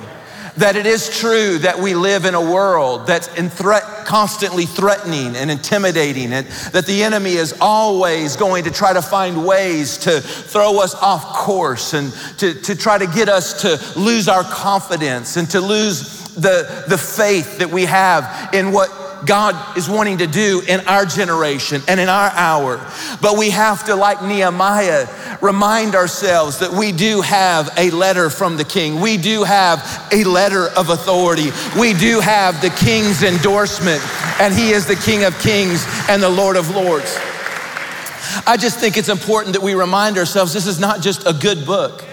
that 0.58 0.76
it 0.76 0.86
is 0.86 1.10
true 1.20 1.58
that 1.60 1.80
we 1.80 1.96
live 1.96 2.26
in 2.26 2.36
a 2.36 2.42
world 2.42 3.08
that's 3.08 3.28
threat, 3.28 3.84
constantly 4.06 4.66
threatening 4.66 5.36
and 5.36 5.50
intimidating, 5.50 6.34
and 6.34 6.48
that 6.72 6.86
the 6.86 7.04
enemy 7.04 7.34
is 7.34 7.56
always 7.62 8.36
going 8.36 8.64
to 8.66 8.72
try 8.72 8.94
to 8.94 9.02
find 9.02 9.46
ways 9.46 9.98
to 10.00 10.20
throw 10.22 10.82
us 10.82 10.96
off 10.96 11.24
course 11.36 11.94
and 11.94 12.12
to, 12.38 12.54
to 12.54 12.76
try 12.76 12.98
to 12.98 13.08
get 13.08 13.30
us 13.30 13.62
to 13.62 14.00
lose 14.00 14.28
our 14.28 14.44
confidence 14.44 15.38
and 15.38 15.50
to 15.50 15.62
lose 15.62 16.22
the, 16.36 16.86
the 16.88 16.98
faith 16.98 17.60
that 17.60 17.70
we 17.70 17.86
have 17.86 18.54
in 18.54 18.72
what 18.72 18.90
God 19.26 19.78
is 19.78 19.90
wanting 19.90 20.20
to 20.20 20.28
do 20.28 20.62
in 20.68 20.82
our 20.82 21.06
generation 21.06 21.82
and 21.88 22.00
in 22.00 22.10
our 22.10 22.30
hour. 22.32 22.78
But 23.22 23.38
we 23.38 23.50
have 23.52 23.86
to, 23.86 23.96
like 23.96 24.22
Nehemiah, 24.24 25.08
remind 25.42 25.96
ourselves 25.96 26.60
that 26.60 26.72
we 26.72 26.92
do 26.92 27.22
have 27.22 27.70
a 27.78 27.92
letter 27.92 28.30
from 28.30 28.58
the 28.58 28.66
king. 28.66 29.00
We 29.00 29.18
do 29.18 29.44
have 29.44 30.08
a 30.12 30.24
letter 30.24 30.68
of 30.70 30.90
authority. 30.90 31.52
We 31.80 31.94
do 31.94 32.20
have 32.20 32.62
the 32.62 32.70
king's 32.70 33.24
endorsement, 33.24 34.02
and 34.40 34.54
he 34.54 34.72
is 34.72 34.86
the 34.86 34.96
king 34.96 35.24
of 35.24 35.38
kings 35.40 35.86
and 36.10 36.22
the 36.22 36.30
lord 36.30 36.56
of 36.56 36.76
lords. 36.76 37.18
I 38.48 38.58
just 38.58 38.80
think 38.80 38.98
it's 38.98 39.10
important 39.10 39.54
that 39.54 39.62
we 39.62 39.74
remind 39.74 40.18
ourselves 40.18 40.54
this 40.54 40.68
is 40.68 40.80
not 40.80 41.02
just 41.02 41.28
a 41.28 41.34
good 41.34 41.66
book, 41.66 42.04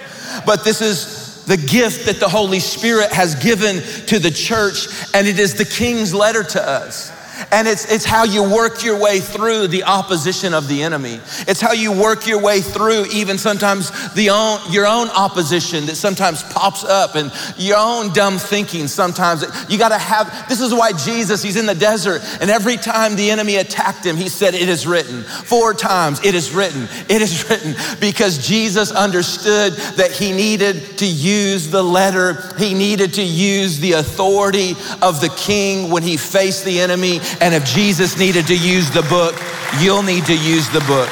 but 0.45 0.65
this 0.65 0.81
is 0.81 1.18
the 1.49 1.57
gift 1.57 2.07
that 2.07 2.21
the 2.21 2.29
Holy 2.29 2.61
Spirit 2.61 3.11
has 3.11 3.35
given 3.35 3.81
to 4.07 4.19
the 4.19 4.31
church, 4.31 4.87
and 5.15 5.27
it 5.27 5.39
is 5.39 5.55
the 5.55 5.65
King's 5.65 6.15
letter 6.15 6.45
to 6.45 6.63
us. 6.63 7.11
And 7.51 7.67
it's, 7.67 7.91
it's 7.91 8.05
how 8.05 8.25
you 8.25 8.43
work 8.43 8.85
your 8.85 9.01
way 9.01 9.21
through 9.21 9.69
the 9.69 9.85
opposition 9.85 10.53
of 10.53 10.69
the 10.69 10.83
enemy. 10.83 11.21
It's 11.47 11.61
how 11.61 11.73
you 11.73 11.93
work 11.93 12.27
your 12.27 12.41
way 12.41 12.61
through 12.61 13.07
even 13.13 13.39
sometimes 13.39 13.91
the 14.15 14.31
own, 14.31 14.61
your 14.71 14.87
own 14.87 15.09
opposition 15.09 15.87
that 15.87 15.97
sometimes 15.97 16.43
pops 16.43 16.85
up 16.85 17.15
and 17.15 17.33
your 17.57 17.79
own 17.79 18.13
dumb 18.13 18.39
thinking 18.39 18.87
sometimes. 18.87 19.45
You 19.69 19.79
got 19.79 19.91
to 19.91 19.99
have, 19.99 20.49
this 20.49 20.61
is 20.61 20.75
why 20.75 20.93
Jesus, 20.93 21.43
he's 21.43 21.57
in 21.57 21.67
the 21.67 21.75
desert 21.75 22.23
and 22.41 22.51
every 22.51 22.77
time 22.77 23.17
the 23.17 23.31
enemy 23.31 23.57
attacked 23.57 24.05
him, 24.05 24.17
he 24.17 24.29
said, 24.29 24.55
it 24.55 24.69
is 24.69 24.87
written. 24.87 25.23
Four 25.23 25.75
times, 25.75 26.25
it 26.25 26.35
is 26.35 26.53
written, 26.53 26.89
it 27.09 27.23
is 27.23 27.49
written. 27.49 27.75
Because 28.01 28.47
Jesus 28.47 28.91
understood 28.91 29.73
that 29.97 30.13
he 30.13 30.33
needed 30.33 30.99
to 30.99 31.07
use 31.07 31.71
the 31.71 31.83
letter. 31.83 32.55
He 32.59 32.75
needed 32.75 33.15
to 33.15 33.23
use 33.23 33.79
the 33.79 33.93
authority 33.93 34.73
of 35.01 35.21
the 35.21 35.33
king 35.37 35.91
when 35.91 36.03
he 36.03 36.17
faced 36.17 36.65
the 36.65 36.81
enemy 36.81 37.21
and 37.41 37.55
if 37.55 37.65
Jesus 37.65 38.19
needed 38.19 38.47
to 38.49 38.57
use 38.57 38.91
the 38.91 39.03
book, 39.03 39.41
you'll 39.81 40.03
need 40.03 40.27
to 40.27 40.35
use 40.35 40.69
the 40.71 40.81
book. 40.81 41.09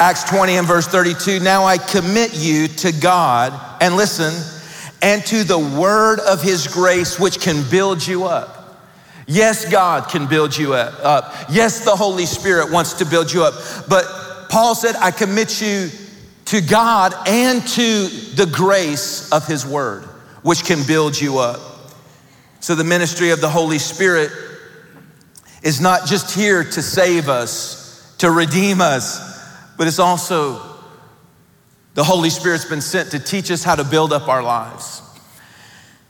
Acts 0.00 0.22
20 0.24 0.56
and 0.56 0.66
verse 0.66 0.86
32 0.86 1.40
Now 1.40 1.64
I 1.64 1.78
commit 1.78 2.34
you 2.34 2.68
to 2.68 2.92
God, 2.92 3.52
and 3.80 3.96
listen, 3.96 4.32
and 5.02 5.24
to 5.26 5.44
the 5.44 5.58
word 5.58 6.20
of 6.20 6.40
his 6.42 6.66
grace, 6.68 7.18
which 7.18 7.40
can 7.40 7.68
build 7.68 8.06
you 8.06 8.24
up. 8.24 8.58
Yes, 9.26 9.70
God 9.70 10.08
can 10.08 10.26
build 10.26 10.56
you 10.56 10.72
up. 10.72 11.34
Yes, 11.50 11.84
the 11.84 11.94
Holy 11.94 12.24
Spirit 12.24 12.72
wants 12.72 12.94
to 12.94 13.04
build 13.04 13.32
you 13.32 13.44
up. 13.44 13.54
But 13.88 14.06
Paul 14.48 14.74
said, 14.74 14.96
I 14.96 15.10
commit 15.10 15.60
you 15.60 15.90
to 16.46 16.62
God 16.62 17.12
and 17.26 17.66
to 17.68 18.08
the 18.36 18.48
grace 18.50 19.30
of 19.30 19.46
his 19.46 19.66
word, 19.66 20.04
which 20.42 20.64
can 20.64 20.86
build 20.86 21.20
you 21.20 21.38
up. 21.38 21.67
So, 22.60 22.74
the 22.74 22.84
ministry 22.84 23.30
of 23.30 23.40
the 23.40 23.48
Holy 23.48 23.78
Spirit 23.78 24.32
is 25.62 25.80
not 25.80 26.06
just 26.06 26.34
here 26.34 26.64
to 26.64 26.82
save 26.82 27.28
us, 27.28 28.14
to 28.18 28.30
redeem 28.30 28.80
us, 28.80 29.20
but 29.76 29.86
it's 29.86 29.98
also 29.98 30.60
the 31.94 32.04
Holy 32.04 32.30
Spirit's 32.30 32.64
been 32.64 32.80
sent 32.80 33.10
to 33.12 33.18
teach 33.18 33.50
us 33.50 33.64
how 33.64 33.74
to 33.74 33.84
build 33.84 34.12
up 34.12 34.28
our 34.28 34.42
lives. 34.42 35.02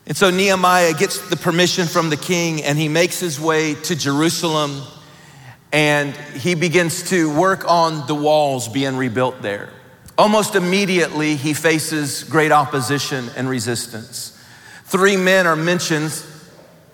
And 0.07 0.17
so 0.17 0.31
Nehemiah 0.31 0.95
gets 0.95 1.29
the 1.29 1.37
permission 1.37 1.87
from 1.87 2.09
the 2.09 2.17
king 2.17 2.63
and 2.63 2.79
he 2.79 2.89
makes 2.89 3.21
his 3.21 3.39
way 3.39 3.75
to 3.75 3.95
Jerusalem 3.95 4.83
and 5.71 6.15
he 6.15 6.55
begins 6.55 7.11
to 7.11 7.35
work 7.35 7.71
on 7.71 8.07
the 8.07 8.15
walls 8.15 8.69
being 8.69 8.97
rebuilt 8.97 9.43
there. 9.43 9.71
Almost 10.17 10.55
immediately, 10.55 11.37
he 11.37 11.53
faces 11.53 12.25
great 12.25 12.53
opposition 12.53 13.31
and 13.37 13.49
resistance. 13.49 14.35
Three 14.85 15.17
men 15.17 15.47
are 15.47 15.57
mentioned 15.57 16.11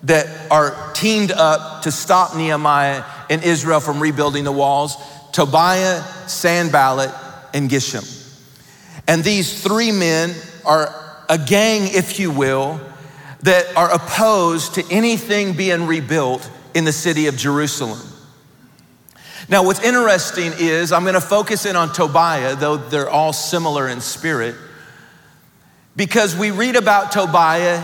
that 0.03 0.51
are 0.51 0.93
teamed 0.93 1.31
up 1.31 1.83
to 1.83 1.91
stop 1.91 2.35
Nehemiah 2.35 3.03
and 3.29 3.43
Israel 3.43 3.79
from 3.79 3.99
rebuilding 3.99 4.43
the 4.43 4.51
walls 4.51 4.95
Tobiah, 5.31 6.01
Sanballat, 6.27 7.13
and 7.53 7.69
Geshem. 7.69 8.23
And 9.05 9.21
these 9.21 9.61
three 9.61 9.91
men 9.91 10.33
are 10.63 10.93
a 11.27 11.37
gang, 11.37 11.89
if 11.93 12.19
you 12.19 12.31
will, 12.31 12.79
that 13.41 13.65
are 13.75 13.93
opposed 13.93 14.75
to 14.75 14.83
anything 14.89 15.53
being 15.53 15.87
rebuilt 15.87 16.49
in 16.73 16.85
the 16.85 16.93
city 16.93 17.27
of 17.27 17.35
Jerusalem. 17.35 17.99
Now, 19.49 19.63
what's 19.63 19.83
interesting 19.83 20.53
is 20.57 20.91
I'm 20.91 21.03
going 21.03 21.15
to 21.15 21.21
focus 21.21 21.65
in 21.65 21.75
on 21.75 21.91
Tobiah, 21.91 22.55
though 22.55 22.77
they're 22.77 23.09
all 23.09 23.33
similar 23.33 23.89
in 23.89 24.01
spirit, 24.01 24.55
because 25.95 26.35
we 26.35 26.51
read 26.51 26.75
about 26.75 27.11
Tobiah 27.11 27.83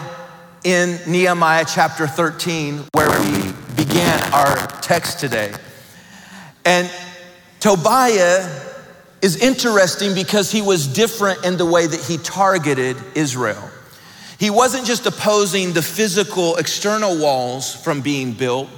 in 0.63 0.99
Nehemiah 1.07 1.65
chapter 1.67 2.07
13, 2.07 2.83
where 2.93 3.09
we 3.21 3.51
began 3.75 4.21
our 4.33 4.55
text 4.81 5.19
today. 5.19 5.51
And 6.65 6.89
Tobiah 7.59 8.47
is 9.21 9.41
interesting 9.41 10.13
because 10.13 10.51
he 10.51 10.61
was 10.61 10.87
different 10.87 11.45
in 11.45 11.57
the 11.57 11.65
way 11.65 11.87
that 11.87 11.99
he 12.01 12.17
targeted 12.17 12.97
Israel. 13.15 13.69
He 14.39 14.49
wasn't 14.49 14.85
just 14.85 15.05
opposing 15.05 15.73
the 15.73 15.81
physical 15.81 16.55
external 16.57 17.19
walls 17.19 17.75
from 17.75 18.01
being 18.01 18.33
built. 18.33 18.69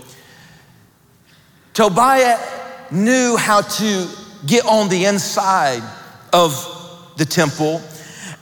Tobiah 1.73 2.37
knew 2.91 3.37
how 3.37 3.61
to 3.61 4.07
get 4.45 4.65
on 4.65 4.89
the 4.89 5.05
inside 5.05 5.81
of 6.31 7.13
the 7.17 7.25
temple 7.25 7.81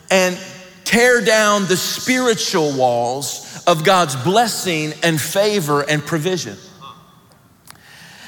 and 0.09 0.37
tear 0.83 1.23
down 1.23 1.65
the 1.67 1.77
spiritual 1.77 2.75
walls 2.75 3.63
of 3.67 3.83
God's 3.83 4.15
blessing 4.15 4.93
and 5.03 5.19
favor 5.19 5.81
and 5.81 6.01
provision. 6.01 6.57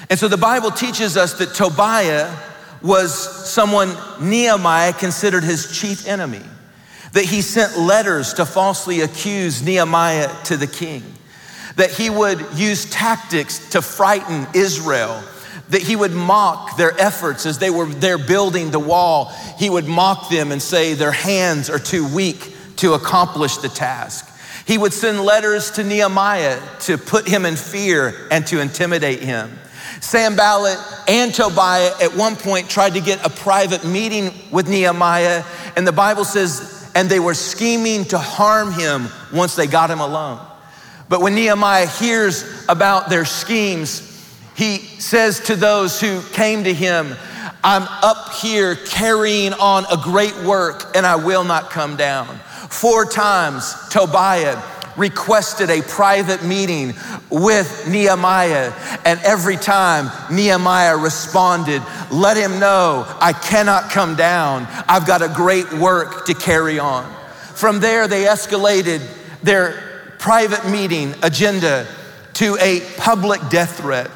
And 0.10 0.20
so 0.20 0.28
the 0.28 0.38
Bible 0.38 0.72
teaches 0.72 1.18
us 1.18 1.34
that 1.40 1.56
Tobiah 1.56 2.36
was 2.82 3.14
someone 3.50 3.96
Nehemiah 4.22 4.94
considered 4.94 5.44
his 5.44 5.78
chief 5.80 6.08
enemy, 6.08 6.42
that 7.14 7.26
he 7.26 7.42
sent 7.42 7.78
letters 7.78 8.34
to 8.34 8.46
falsely 8.46 9.02
accuse 9.02 9.64
Nehemiah 9.64 10.30
to 10.46 10.58
the 10.58 10.68
king, 10.68 11.04
that 11.78 11.92
he 11.92 12.10
would 12.10 12.46
use 12.54 12.90
tactics 12.90 13.70
to 13.70 13.82
frighten 13.82 14.46
Israel 14.54 15.24
that 15.74 15.82
he 15.82 15.96
would 15.96 16.12
mock 16.12 16.77
their 16.77 16.94
efforts 17.01 17.48
as 17.48 17.58
they 17.58 17.72
were 17.72 17.88
there 17.88 18.20
building 18.20 18.70
the 18.70 18.80
wall. 18.80 19.34
He 19.58 19.72
would 19.72 19.88
mock 19.88 20.30
them 20.30 20.51
and 20.51 20.62
say 20.62 20.94
their 20.94 21.12
hands 21.12 21.68
are 21.68 21.80
too 21.80 22.08
weak 22.13 22.56
to 22.77 22.94
accomplish 22.94 23.58
the 23.58 23.70
task. 23.70 24.30
He 24.68 24.77
would 24.77 24.94
send 24.94 25.22
letters 25.22 25.72
to 25.72 25.84
Nehemiah 25.84 26.62
to 26.82 27.00
put 27.00 27.27
him 27.27 27.44
in 27.46 27.56
fear 27.56 28.27
and 28.30 28.46
to 28.48 28.62
intimidate 28.62 29.22
him. 29.22 29.51
Sanballat 30.00 30.77
and 31.08 31.34
Tobiah 31.34 31.92
at 32.00 32.15
one 32.15 32.36
point 32.36 32.70
tried 32.70 32.94
to 32.94 33.01
get 33.01 33.25
a 33.25 33.30
private 33.32 33.84
meeting 33.84 34.32
with 34.51 34.70
Nehemiah, 34.70 35.44
and 35.75 35.88
the 35.88 35.92
Bible 35.92 36.24
says, 36.24 36.92
and 36.94 37.10
they 37.10 37.20
were 37.20 37.34
scheming 37.34 38.06
to 38.06 38.20
harm 38.20 38.72
him 38.74 39.08
once 39.34 39.56
they 39.56 39.65
got 39.65 39.89
him 39.89 40.01
alone. 40.01 40.39
But 41.10 41.22
when 41.22 41.34
Nehemiah 41.34 41.88
hears 41.88 42.46
about 42.70 43.10
their 43.10 43.25
schemes, 43.25 44.12
he 44.56 44.78
says 44.78 45.40
to 45.42 45.56
those 45.56 46.00
who 46.00 46.22
came 46.34 46.64
to 46.66 46.74
him, 46.74 47.16
I'm 47.64 47.84
up 47.84 48.34
here 48.34 48.76
carrying 48.76 49.54
on 49.54 49.86
a 49.92 49.98
great 50.02 50.36
work 50.44 50.96
and 50.96 51.06
I 51.06 51.16
will 51.16 51.44
not 51.44 51.70
come 51.70 51.96
down. 51.96 52.28
Four 52.70 53.06
times, 53.06 53.74
Tobiah 53.90 54.62
requested 54.98 55.70
a 55.70 55.82
private 55.82 56.44
meeting 56.44 56.94
with 57.30 57.88
Nehemiah, 57.90 58.72
and 59.06 59.20
every 59.22 59.58
time 59.58 60.12
Nehemiah 60.32 60.98
responded, 60.98 61.82
Let 62.12 62.38
him 62.38 62.60
know 62.60 63.06
I 63.20 63.34
cannot 63.34 63.90
come 63.90 64.16
down. 64.16 64.68
I've 64.88 65.08
got 65.08 65.22
a 65.22 65.30
great 65.30 65.72
work 65.74 66.26
to 66.26 66.34
carry 66.34 66.80
on. 66.80 67.12
From 67.56 67.80
there, 67.80 68.08
they 68.08 68.24
escalated 68.26 69.02
their 69.42 70.14
private 70.20 70.70
meeting 70.70 71.14
agenda 71.24 71.88
to 72.34 72.58
a 72.60 72.82
public 72.98 73.42
death 73.50 73.78
threat. 73.78 74.10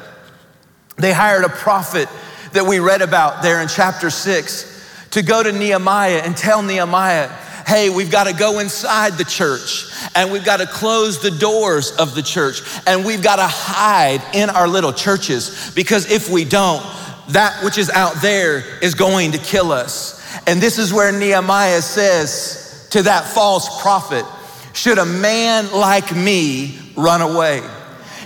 They 0.98 1.12
hired 1.12 1.44
a 1.44 1.48
prophet 1.48 2.08
that 2.52 2.66
we 2.66 2.78
read 2.78 3.02
about 3.02 3.42
there 3.42 3.60
in 3.62 3.68
chapter 3.68 4.10
six 4.10 4.74
to 5.10 5.22
go 5.22 5.42
to 5.42 5.52
Nehemiah 5.52 6.22
and 6.24 6.36
tell 6.36 6.62
Nehemiah, 6.62 7.28
hey, 7.66 7.90
we've 7.90 8.10
got 8.10 8.26
to 8.26 8.32
go 8.32 8.58
inside 8.58 9.14
the 9.14 9.24
church 9.24 9.86
and 10.14 10.32
we've 10.32 10.44
got 10.44 10.58
to 10.58 10.66
close 10.66 11.20
the 11.20 11.30
doors 11.30 11.92
of 11.92 12.14
the 12.14 12.22
church 12.22 12.62
and 12.86 13.04
we've 13.04 13.22
got 13.22 13.36
to 13.36 13.46
hide 13.46 14.22
in 14.34 14.50
our 14.50 14.66
little 14.66 14.92
churches 14.92 15.70
because 15.74 16.10
if 16.10 16.30
we 16.30 16.44
don't, 16.44 16.82
that 17.28 17.62
which 17.62 17.76
is 17.76 17.90
out 17.90 18.14
there 18.22 18.64
is 18.82 18.94
going 18.94 19.32
to 19.32 19.38
kill 19.38 19.70
us. 19.70 20.18
And 20.46 20.60
this 20.60 20.78
is 20.78 20.92
where 20.92 21.12
Nehemiah 21.12 21.82
says 21.82 22.88
to 22.90 23.02
that 23.02 23.26
false 23.26 23.82
prophet, 23.82 24.24
should 24.72 24.98
a 24.98 25.04
man 25.04 25.70
like 25.72 26.14
me 26.14 26.78
run 26.96 27.20
away? 27.20 27.60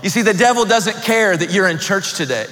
You 0.03 0.11
see, 0.11 0.23
the 0.23 0.35
devil 0.35 0.65
doesn't 0.65 1.03
care 1.05 1.37
that 1.37 1.53
you're 1.53 1.69
in 1.69 1.79
church 1.79 2.15
today. 2.15 2.47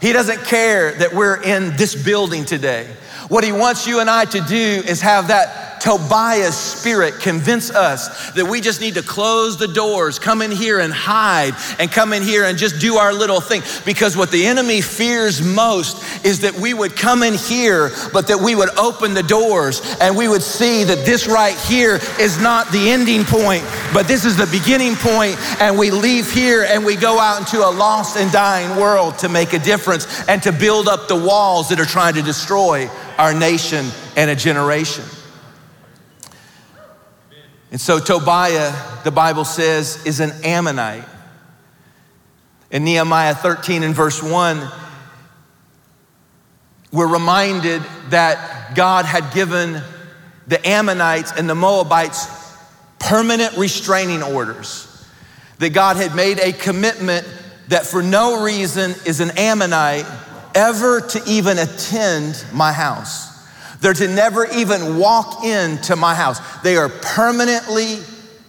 He 0.00 0.12
doesn't 0.12 0.44
care 0.44 0.92
that 0.92 1.14
we're 1.14 1.42
in 1.42 1.76
this 1.76 1.94
building 1.94 2.44
today. 2.44 2.86
What 3.28 3.44
he 3.44 3.52
wants 3.52 3.86
you 3.86 4.00
and 4.00 4.10
I 4.10 4.24
to 4.26 4.40
do 4.40 4.82
is 4.86 5.00
have 5.02 5.28
that 5.28 5.69
Tobiah's 5.80 6.54
spirit 6.54 7.20
convince 7.20 7.70
us 7.70 8.30
that 8.32 8.46
we 8.46 8.60
just 8.60 8.80
need 8.80 8.94
to 8.94 9.02
close 9.02 9.56
the 9.56 9.66
doors, 9.66 10.18
come 10.18 10.42
in 10.42 10.50
here 10.50 10.78
and 10.78 10.92
hide, 10.92 11.54
and 11.78 11.90
come 11.90 12.12
in 12.12 12.22
here 12.22 12.44
and 12.44 12.58
just 12.58 12.80
do 12.80 12.96
our 12.96 13.12
little 13.12 13.40
thing. 13.40 13.62
Because 13.84 14.16
what 14.16 14.30
the 14.30 14.46
enemy 14.46 14.82
fears 14.82 15.40
most 15.42 16.02
is 16.24 16.40
that 16.40 16.54
we 16.54 16.74
would 16.74 16.96
come 16.96 17.22
in 17.22 17.34
here, 17.34 17.90
but 18.12 18.28
that 18.28 18.38
we 18.38 18.54
would 18.54 18.68
open 18.78 19.14
the 19.14 19.22
doors 19.22 19.80
and 20.00 20.16
we 20.16 20.28
would 20.28 20.42
see 20.42 20.84
that 20.84 21.06
this 21.06 21.26
right 21.26 21.56
here 21.60 21.98
is 22.20 22.40
not 22.40 22.70
the 22.72 22.90
ending 22.90 23.24
point, 23.24 23.64
but 23.94 24.06
this 24.06 24.24
is 24.24 24.36
the 24.36 24.46
beginning 24.46 24.94
point, 24.96 25.36
and 25.60 25.78
we 25.78 25.90
leave 25.90 26.30
here 26.30 26.64
and 26.68 26.84
we 26.84 26.94
go 26.94 27.18
out 27.18 27.40
into 27.40 27.66
a 27.66 27.70
lost 27.70 28.16
and 28.16 28.30
dying 28.30 28.78
world 28.78 29.18
to 29.18 29.28
make 29.28 29.54
a 29.54 29.58
difference 29.58 30.06
and 30.28 30.42
to 30.42 30.52
build 30.52 30.88
up 30.88 31.08
the 31.08 31.16
walls 31.16 31.70
that 31.70 31.80
are 31.80 31.86
trying 31.86 32.14
to 32.14 32.22
destroy 32.22 32.86
our 33.18 33.32
nation 33.32 33.86
and 34.16 34.30
a 34.30 34.36
generation. 34.36 35.04
And 37.70 37.80
so 37.80 38.00
Tobiah, 38.00 38.72
the 39.04 39.12
Bible 39.12 39.44
says, 39.44 40.04
is 40.04 40.20
an 40.20 40.32
Ammonite. 40.44 41.04
In 42.70 42.84
Nehemiah 42.84 43.34
13 43.34 43.82
and 43.82 43.94
verse 43.94 44.22
1, 44.22 44.68
we're 46.92 47.12
reminded 47.12 47.82
that 48.08 48.74
God 48.74 49.04
had 49.04 49.32
given 49.32 49.80
the 50.48 50.66
Ammonites 50.66 51.32
and 51.32 51.48
the 51.48 51.54
Moabites 51.54 52.26
permanent 52.98 53.56
restraining 53.56 54.22
orders. 54.22 54.86
That 55.58 55.70
God 55.70 55.96
had 55.96 56.16
made 56.16 56.40
a 56.40 56.52
commitment 56.52 57.26
that 57.68 57.86
for 57.86 58.02
no 58.02 58.42
reason 58.42 58.94
is 59.06 59.20
an 59.20 59.30
Ammonite 59.36 60.06
ever 60.54 61.00
to 61.00 61.22
even 61.26 61.58
attend 61.58 62.44
my 62.52 62.72
house. 62.72 63.29
They're 63.80 63.94
to 63.94 64.08
never 64.08 64.46
even 64.46 64.98
walk 64.98 65.44
into 65.44 65.96
my 65.96 66.14
house. 66.14 66.38
They 66.62 66.76
are 66.76 66.88
permanently 66.88 67.98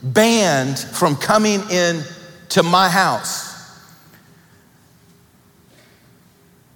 banned 0.03 0.77
from 0.79 1.15
coming 1.15 1.61
in 1.69 2.03
to 2.50 2.63
my 2.63 2.89
house. 2.89 3.50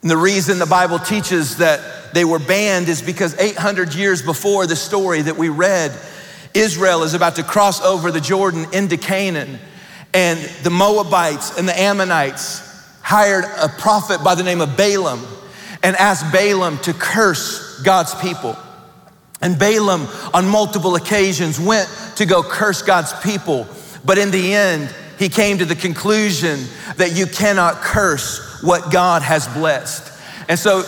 And 0.01 0.11
the 0.11 0.17
reason 0.17 0.59
the 0.59 0.65
Bible 0.65 0.99
teaches 0.99 1.57
that 1.57 2.13
they 2.13 2.23
were 2.23 2.39
banned 2.39 2.87
is 2.87 3.01
because 3.01 3.37
800 3.37 3.93
years 3.93 4.21
before 4.21 4.67
the 4.67 4.75
story 4.75 5.21
that 5.23 5.35
we 5.35 5.49
read, 5.49 5.91
Israel 6.53 7.03
is 7.03 7.13
about 7.13 7.35
to 7.35 7.43
cross 7.43 7.81
over 7.81 8.11
the 8.11 8.21
Jordan 8.21 8.67
into 8.71 8.97
Canaan, 8.97 9.59
and 10.13 10.39
the 10.63 10.69
Moabites 10.69 11.57
and 11.57 11.67
the 11.67 11.77
Ammonites 11.77 12.61
hired 13.01 13.45
a 13.59 13.67
prophet 13.67 14.23
by 14.23 14.35
the 14.35 14.43
name 14.43 14.61
of 14.61 14.77
Balaam 14.77 15.25
and 15.83 15.95
asked 15.97 16.31
Balaam 16.31 16.77
to 16.79 16.93
curse 16.93 17.64
God's 17.83 18.15
people. 18.15 18.57
And 19.41 19.59
Balaam, 19.59 20.07
on 20.33 20.47
multiple 20.47 20.95
occasions, 20.95 21.59
went 21.59 21.89
to 22.15 22.25
go 22.25 22.41
curse 22.41 22.81
God's 22.81 23.13
people. 23.21 23.67
But 24.03 24.17
in 24.17 24.31
the 24.31 24.53
end, 24.53 24.93
he 25.19 25.29
came 25.29 25.57
to 25.57 25.65
the 25.65 25.75
conclusion 25.75 26.59
that 26.97 27.15
you 27.15 27.25
cannot 27.25 27.75
curse 27.75 28.61
what 28.63 28.91
God 28.91 29.21
has 29.21 29.47
blessed. 29.49 30.11
And 30.47 30.57
so 30.57 30.83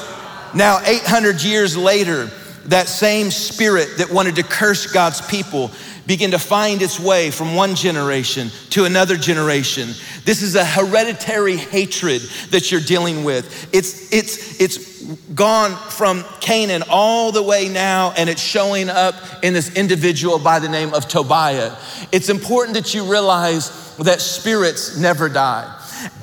now, 0.53 0.79
800 0.85 1.43
years 1.43 1.75
later, 1.75 2.29
that 2.65 2.87
same 2.87 3.31
spirit 3.31 3.97
that 3.97 4.11
wanted 4.11 4.35
to 4.35 4.43
curse 4.43 4.91
God's 4.91 5.21
people 5.27 5.71
begin 6.07 6.31
to 6.31 6.39
find 6.39 6.81
its 6.81 6.99
way 6.99 7.29
from 7.29 7.53
one 7.53 7.75
generation 7.75 8.49
to 8.69 8.85
another 8.85 9.17
generation. 9.17 9.89
This 10.23 10.41
is 10.41 10.55
a 10.55 10.65
hereditary 10.65 11.57
hatred 11.57 12.21
that 12.49 12.71
you're 12.71 12.81
dealing 12.81 13.25
with. 13.25 13.69
It's, 13.73 14.13
it's, 14.13 14.59
it's 14.61 15.03
gone 15.33 15.75
from 15.91 16.23
Canaan 16.39 16.83
all 16.89 17.31
the 17.31 17.43
way 17.43 17.67
now, 17.67 18.13
and 18.17 18.29
it's 18.29 18.41
showing 18.41 18.89
up 18.89 19.15
in 19.43 19.53
this 19.53 19.75
individual 19.75 20.39
by 20.39 20.59
the 20.59 20.69
name 20.69 20.93
of 20.93 21.07
Tobiah. 21.07 21.75
It's 22.13 22.29
important 22.29 22.75
that 22.75 22.93
you 22.93 23.11
realize 23.11 23.95
that 23.97 24.21
spirits 24.21 24.97
never 24.97 25.27
die, 25.27 25.73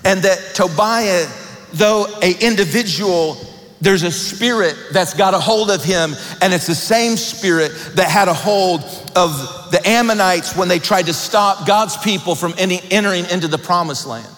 and 0.04 0.22
that 0.22 0.54
Tobiah, 0.54 1.26
though 1.74 2.06
a 2.22 2.32
individual 2.40 3.36
there's 3.84 4.02
a 4.02 4.10
spirit 4.10 4.76
that's 4.92 5.14
got 5.14 5.34
a 5.34 5.38
hold 5.38 5.70
of 5.70 5.84
him, 5.84 6.14
and 6.40 6.52
it's 6.52 6.66
the 6.66 6.74
same 6.74 7.16
spirit 7.16 7.72
that 7.94 8.10
had 8.10 8.28
a 8.28 8.34
hold 8.34 8.80
of 9.14 9.70
the 9.70 9.80
Ammonites 9.84 10.56
when 10.56 10.68
they 10.68 10.78
tried 10.78 11.06
to 11.06 11.12
stop 11.12 11.66
God's 11.66 11.96
people 11.98 12.34
from 12.34 12.54
entering 12.58 13.26
into 13.30 13.48
the 13.48 13.58
promised 13.58 14.06
land. 14.06 14.28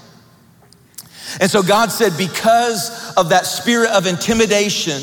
And 1.41 1.51
so 1.51 1.63
God 1.63 1.93
said, 1.93 2.13
because 2.17 3.15
of 3.17 3.29
that 3.31 3.47
spirit 3.47 3.91
of 3.91 4.07
intimidation, 4.07 5.03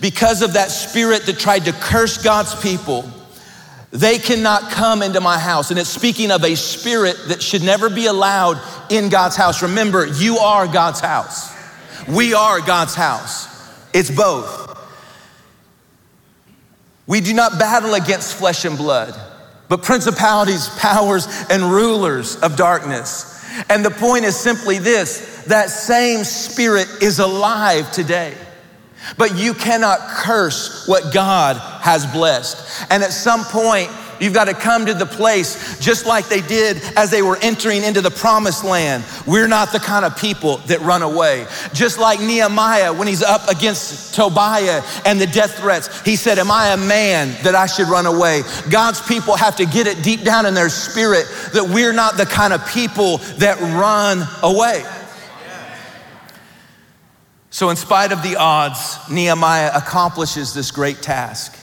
because 0.00 0.42
of 0.42 0.54
that 0.54 0.70
spirit 0.70 1.26
that 1.26 1.38
tried 1.38 1.64
to 1.66 1.72
curse 1.72 2.22
God's 2.22 2.54
people, 2.60 3.10
they 3.90 4.18
cannot 4.18 4.70
come 4.70 5.02
into 5.02 5.20
my 5.20 5.38
house. 5.38 5.70
And 5.70 5.78
it's 5.78 5.90
speaking 5.90 6.30
of 6.30 6.44
a 6.44 6.54
spirit 6.54 7.16
that 7.28 7.42
should 7.42 7.62
never 7.62 7.90
be 7.90 8.06
allowed 8.06 8.58
in 8.90 9.10
God's 9.10 9.36
house. 9.36 9.62
Remember, 9.62 10.06
you 10.06 10.38
are 10.38 10.66
God's 10.66 11.00
house. 11.00 11.52
We 12.08 12.32
are 12.32 12.60
God's 12.60 12.94
house. 12.94 13.51
It's 13.94 14.10
both. 14.10 14.70
We 17.06 17.20
do 17.20 17.34
not 17.34 17.58
battle 17.58 17.94
against 17.94 18.36
flesh 18.36 18.64
and 18.64 18.76
blood, 18.76 19.14
but 19.68 19.82
principalities, 19.82 20.68
powers, 20.78 21.26
and 21.50 21.62
rulers 21.64 22.36
of 22.36 22.56
darkness. 22.56 23.28
And 23.68 23.84
the 23.84 23.90
point 23.90 24.24
is 24.24 24.36
simply 24.36 24.78
this 24.78 25.44
that 25.48 25.70
same 25.70 26.24
spirit 26.24 26.88
is 27.02 27.18
alive 27.18 27.90
today. 27.92 28.34
But 29.18 29.36
you 29.36 29.52
cannot 29.52 29.98
curse 29.98 30.86
what 30.86 31.12
God 31.12 31.56
has 31.82 32.06
blessed. 32.06 32.86
And 32.90 33.02
at 33.02 33.12
some 33.12 33.44
point, 33.44 33.90
You've 34.20 34.34
got 34.34 34.44
to 34.44 34.54
come 34.54 34.86
to 34.86 34.94
the 34.94 35.06
place 35.06 35.78
just 35.80 36.06
like 36.06 36.28
they 36.28 36.40
did 36.40 36.80
as 36.96 37.10
they 37.10 37.22
were 37.22 37.38
entering 37.42 37.82
into 37.82 38.00
the 38.00 38.10
promised 38.10 38.64
land. 38.64 39.04
We're 39.26 39.48
not 39.48 39.72
the 39.72 39.78
kind 39.78 40.04
of 40.04 40.16
people 40.16 40.58
that 40.66 40.80
run 40.80 41.02
away. 41.02 41.46
Just 41.72 41.98
like 41.98 42.20
Nehemiah, 42.20 42.92
when 42.92 43.08
he's 43.08 43.22
up 43.22 43.48
against 43.48 44.14
Tobiah 44.14 44.82
and 45.04 45.20
the 45.20 45.26
death 45.26 45.58
threats, 45.58 46.02
he 46.02 46.16
said, 46.16 46.38
Am 46.38 46.50
I 46.50 46.68
a 46.68 46.76
man 46.76 47.34
that 47.42 47.54
I 47.54 47.66
should 47.66 47.88
run 47.88 48.06
away? 48.06 48.42
God's 48.70 49.00
people 49.00 49.36
have 49.36 49.56
to 49.56 49.66
get 49.66 49.86
it 49.86 50.02
deep 50.02 50.22
down 50.22 50.46
in 50.46 50.54
their 50.54 50.68
spirit 50.68 51.26
that 51.52 51.68
we're 51.68 51.92
not 51.92 52.16
the 52.16 52.26
kind 52.26 52.52
of 52.52 52.66
people 52.68 53.18
that 53.38 53.60
run 53.60 54.22
away. 54.42 54.84
So, 57.50 57.68
in 57.68 57.76
spite 57.76 58.12
of 58.12 58.22
the 58.22 58.36
odds, 58.36 58.98
Nehemiah 59.10 59.72
accomplishes 59.74 60.54
this 60.54 60.70
great 60.70 61.02
task. 61.02 61.54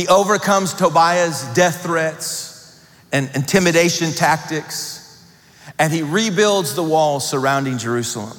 He 0.00 0.08
overcomes 0.08 0.72
Tobiah's 0.72 1.44
death 1.52 1.82
threats 1.82 2.82
and 3.12 3.30
intimidation 3.34 4.12
tactics, 4.12 5.22
and 5.78 5.92
he 5.92 6.00
rebuilds 6.00 6.74
the 6.74 6.82
walls 6.82 7.28
surrounding 7.28 7.76
Jerusalem. 7.76 8.38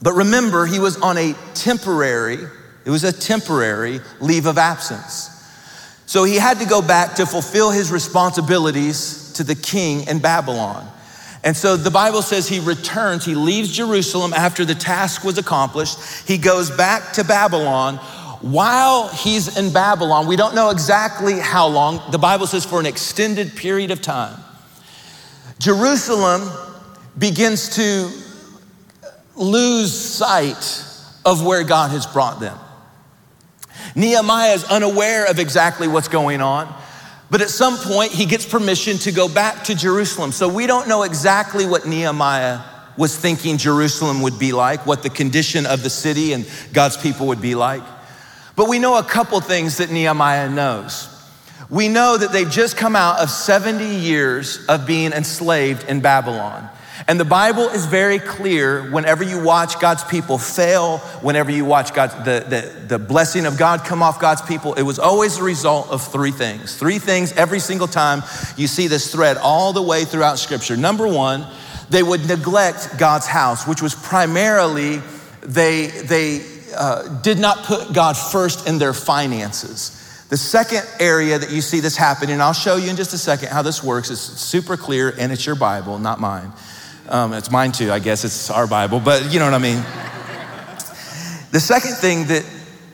But 0.00 0.14
remember, 0.14 0.64
he 0.64 0.78
was 0.78 0.96
on 0.96 1.18
a 1.18 1.34
temporary, 1.52 2.38
it 2.86 2.88
was 2.88 3.04
a 3.04 3.12
temporary 3.12 4.00
leave 4.18 4.46
of 4.46 4.56
absence. 4.56 5.28
So 6.06 6.24
he 6.24 6.36
had 6.36 6.58
to 6.60 6.64
go 6.64 6.80
back 6.80 7.16
to 7.16 7.26
fulfill 7.26 7.70
his 7.70 7.92
responsibilities 7.92 9.30
to 9.34 9.44
the 9.44 9.54
king 9.54 10.06
in 10.06 10.20
Babylon. 10.20 10.90
And 11.42 11.54
so 11.54 11.76
the 11.76 11.90
Bible 11.90 12.22
says 12.22 12.48
he 12.48 12.60
returns, 12.60 13.26
he 13.26 13.34
leaves 13.34 13.70
Jerusalem 13.70 14.32
after 14.32 14.64
the 14.64 14.74
task 14.74 15.22
was 15.22 15.36
accomplished. 15.36 15.98
He 16.26 16.38
goes 16.38 16.70
back 16.70 17.12
to 17.12 17.24
Babylon. 17.24 18.00
While 18.40 19.08
he's 19.08 19.56
in 19.56 19.72
Babylon, 19.72 20.26
we 20.26 20.36
don't 20.36 20.54
know 20.54 20.70
exactly 20.70 21.38
how 21.38 21.66
long, 21.68 22.00
the 22.10 22.18
Bible 22.18 22.46
says 22.46 22.64
for 22.64 22.80
an 22.80 22.86
extended 22.86 23.54
period 23.56 23.90
of 23.90 24.00
time. 24.00 24.38
Jerusalem 25.58 26.50
begins 27.18 27.76
to 27.76 28.10
lose 29.36 29.92
sight 29.92 30.84
of 31.24 31.44
where 31.44 31.64
God 31.64 31.90
has 31.90 32.06
brought 32.06 32.40
them. 32.40 32.58
Nehemiah 33.96 34.54
is 34.54 34.64
unaware 34.64 35.26
of 35.26 35.38
exactly 35.38 35.88
what's 35.88 36.08
going 36.08 36.40
on, 36.40 36.72
but 37.30 37.40
at 37.40 37.50
some 37.50 37.76
point 37.76 38.12
he 38.12 38.26
gets 38.26 38.46
permission 38.46 38.98
to 38.98 39.12
go 39.12 39.28
back 39.28 39.64
to 39.64 39.74
Jerusalem. 39.74 40.32
So 40.32 40.48
we 40.48 40.66
don't 40.66 40.88
know 40.88 41.02
exactly 41.02 41.66
what 41.66 41.86
Nehemiah 41.86 42.60
was 42.96 43.16
thinking 43.16 43.56
Jerusalem 43.56 44.22
would 44.22 44.38
be 44.38 44.52
like, 44.52 44.86
what 44.86 45.02
the 45.02 45.10
condition 45.10 45.66
of 45.66 45.82
the 45.82 45.90
city 45.90 46.32
and 46.32 46.46
God's 46.72 46.96
people 46.96 47.26
would 47.28 47.40
be 47.40 47.54
like. 47.54 47.82
But 48.56 48.68
we 48.68 48.78
know 48.78 48.98
a 48.98 49.02
couple 49.02 49.40
things 49.40 49.78
that 49.78 49.90
Nehemiah 49.90 50.48
knows. 50.48 51.10
We 51.70 51.88
know 51.88 52.16
that 52.16 52.32
they've 52.32 52.50
just 52.50 52.76
come 52.76 52.94
out 52.94 53.20
of 53.20 53.30
70 53.30 53.84
years 53.84 54.64
of 54.66 54.86
being 54.86 55.12
enslaved 55.12 55.88
in 55.88 56.00
Babylon. 56.00 56.68
And 57.08 57.18
the 57.18 57.24
Bible 57.24 57.68
is 57.68 57.86
very 57.86 58.18
clear 58.18 58.90
whenever 58.90 59.24
you 59.24 59.42
watch 59.42 59.80
God's 59.80 60.04
people 60.04 60.38
fail, 60.38 60.98
whenever 61.20 61.50
you 61.50 61.64
watch 61.64 61.92
God, 61.92 62.24
the, 62.24 62.44
the, 62.48 62.86
the 62.96 62.98
blessing 62.98 63.46
of 63.46 63.58
God 63.58 63.84
come 63.84 64.02
off 64.02 64.20
God's 64.20 64.42
people, 64.42 64.74
it 64.74 64.82
was 64.82 64.98
always 64.98 65.36
the 65.36 65.42
result 65.42 65.90
of 65.90 66.06
three 66.06 66.30
things. 66.30 66.76
Three 66.76 66.98
things 66.98 67.32
every 67.32 67.58
single 67.58 67.88
time 67.88 68.22
you 68.56 68.68
see 68.68 68.86
this 68.86 69.10
thread 69.10 69.36
all 69.38 69.72
the 69.72 69.82
way 69.82 70.04
throughout 70.04 70.38
Scripture. 70.38 70.76
Number 70.76 71.08
one, 71.08 71.44
they 71.90 72.02
would 72.02 72.26
neglect 72.28 72.96
God's 72.96 73.26
house, 73.26 73.66
which 73.66 73.82
was 73.82 73.94
primarily 73.94 75.02
they, 75.42 75.88
they 75.88 76.38
uh, 76.76 77.20
did 77.20 77.38
not 77.38 77.64
put 77.64 77.92
God 77.92 78.16
first 78.16 78.68
in 78.68 78.78
their 78.78 78.92
finances. 78.92 80.00
The 80.30 80.36
second 80.36 80.86
area 80.98 81.38
that 81.38 81.50
you 81.50 81.60
see 81.60 81.80
this 81.80 81.96
happening, 81.96 82.32
and 82.32 82.42
I'll 82.42 82.52
show 82.52 82.76
you 82.76 82.90
in 82.90 82.96
just 82.96 83.12
a 83.12 83.18
second 83.18 83.48
how 83.48 83.62
this 83.62 83.82
works, 83.82 84.10
it's 84.10 84.20
super 84.20 84.76
clear 84.76 85.14
and 85.18 85.30
it's 85.30 85.46
your 85.46 85.54
Bible, 85.54 85.98
not 85.98 86.20
mine. 86.20 86.50
Um, 87.08 87.34
it's 87.34 87.50
mine 87.50 87.72
too, 87.72 87.92
I 87.92 87.98
guess 87.98 88.24
it's 88.24 88.50
our 88.50 88.66
Bible, 88.66 89.00
but 89.00 89.32
you 89.32 89.38
know 89.38 89.44
what 89.44 89.54
I 89.54 89.58
mean. 89.58 89.82
the 91.52 91.60
second 91.60 91.94
thing 91.94 92.26
that, 92.28 92.44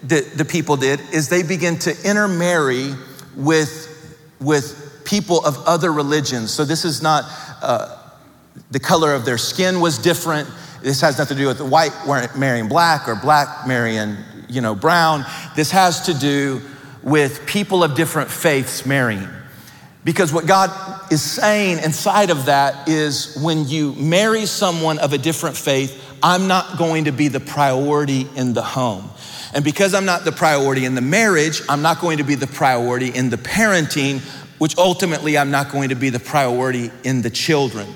that 0.04 0.36
the 0.36 0.44
people 0.44 0.76
did 0.76 1.00
is 1.12 1.28
they 1.28 1.42
began 1.42 1.78
to 1.80 1.96
intermarry 2.04 2.94
with, 3.36 4.26
with 4.40 5.02
people 5.04 5.44
of 5.44 5.56
other 5.66 5.92
religions. 5.92 6.50
So 6.50 6.64
this 6.64 6.84
is 6.84 7.00
not 7.00 7.24
uh, 7.62 7.96
the 8.70 8.80
color 8.80 9.14
of 9.14 9.24
their 9.24 9.38
skin 9.38 9.80
was 9.80 9.98
different. 9.98 10.48
This 10.82 11.00
has 11.00 11.18
nothing 11.18 11.36
to 11.36 11.42
do 11.42 11.48
with 11.48 11.60
white 11.60 11.92
marrying 12.36 12.68
black 12.68 13.08
or 13.08 13.16
black 13.16 13.66
marrying, 13.66 14.16
you 14.48 14.60
know, 14.60 14.74
brown. 14.74 15.24
This 15.56 15.70
has 15.70 16.06
to 16.06 16.14
do 16.14 16.62
with 17.02 17.46
people 17.46 17.82
of 17.84 17.94
different 17.94 18.30
faiths 18.30 18.86
marrying. 18.86 19.28
Because 20.02 20.32
what 20.32 20.46
God 20.46 20.70
is 21.12 21.20
saying 21.20 21.78
inside 21.84 22.30
of 22.30 22.46
that 22.46 22.88
is 22.88 23.36
when 23.42 23.68
you 23.68 23.92
marry 23.94 24.46
someone 24.46 24.98
of 24.98 25.12
a 25.12 25.18
different 25.18 25.56
faith, 25.56 26.02
I'm 26.22 26.48
not 26.48 26.78
going 26.78 27.04
to 27.04 27.12
be 27.12 27.28
the 27.28 27.40
priority 27.40 28.26
in 28.34 28.54
the 28.54 28.62
home. 28.62 29.10
And 29.52 29.64
because 29.64 29.94
I'm 29.94 30.06
not 30.06 30.24
the 30.24 30.32
priority 30.32 30.84
in 30.84 30.94
the 30.94 31.00
marriage, 31.00 31.60
I'm 31.68 31.82
not 31.82 32.00
going 32.00 32.18
to 32.18 32.24
be 32.24 32.34
the 32.34 32.46
priority 32.46 33.08
in 33.08 33.28
the 33.30 33.36
parenting, 33.36 34.20
which 34.58 34.78
ultimately 34.78 35.36
I'm 35.36 35.50
not 35.50 35.70
going 35.70 35.90
to 35.90 35.94
be 35.94 36.08
the 36.08 36.20
priority 36.20 36.90
in 37.04 37.20
the 37.20 37.30
children. 37.30 37.86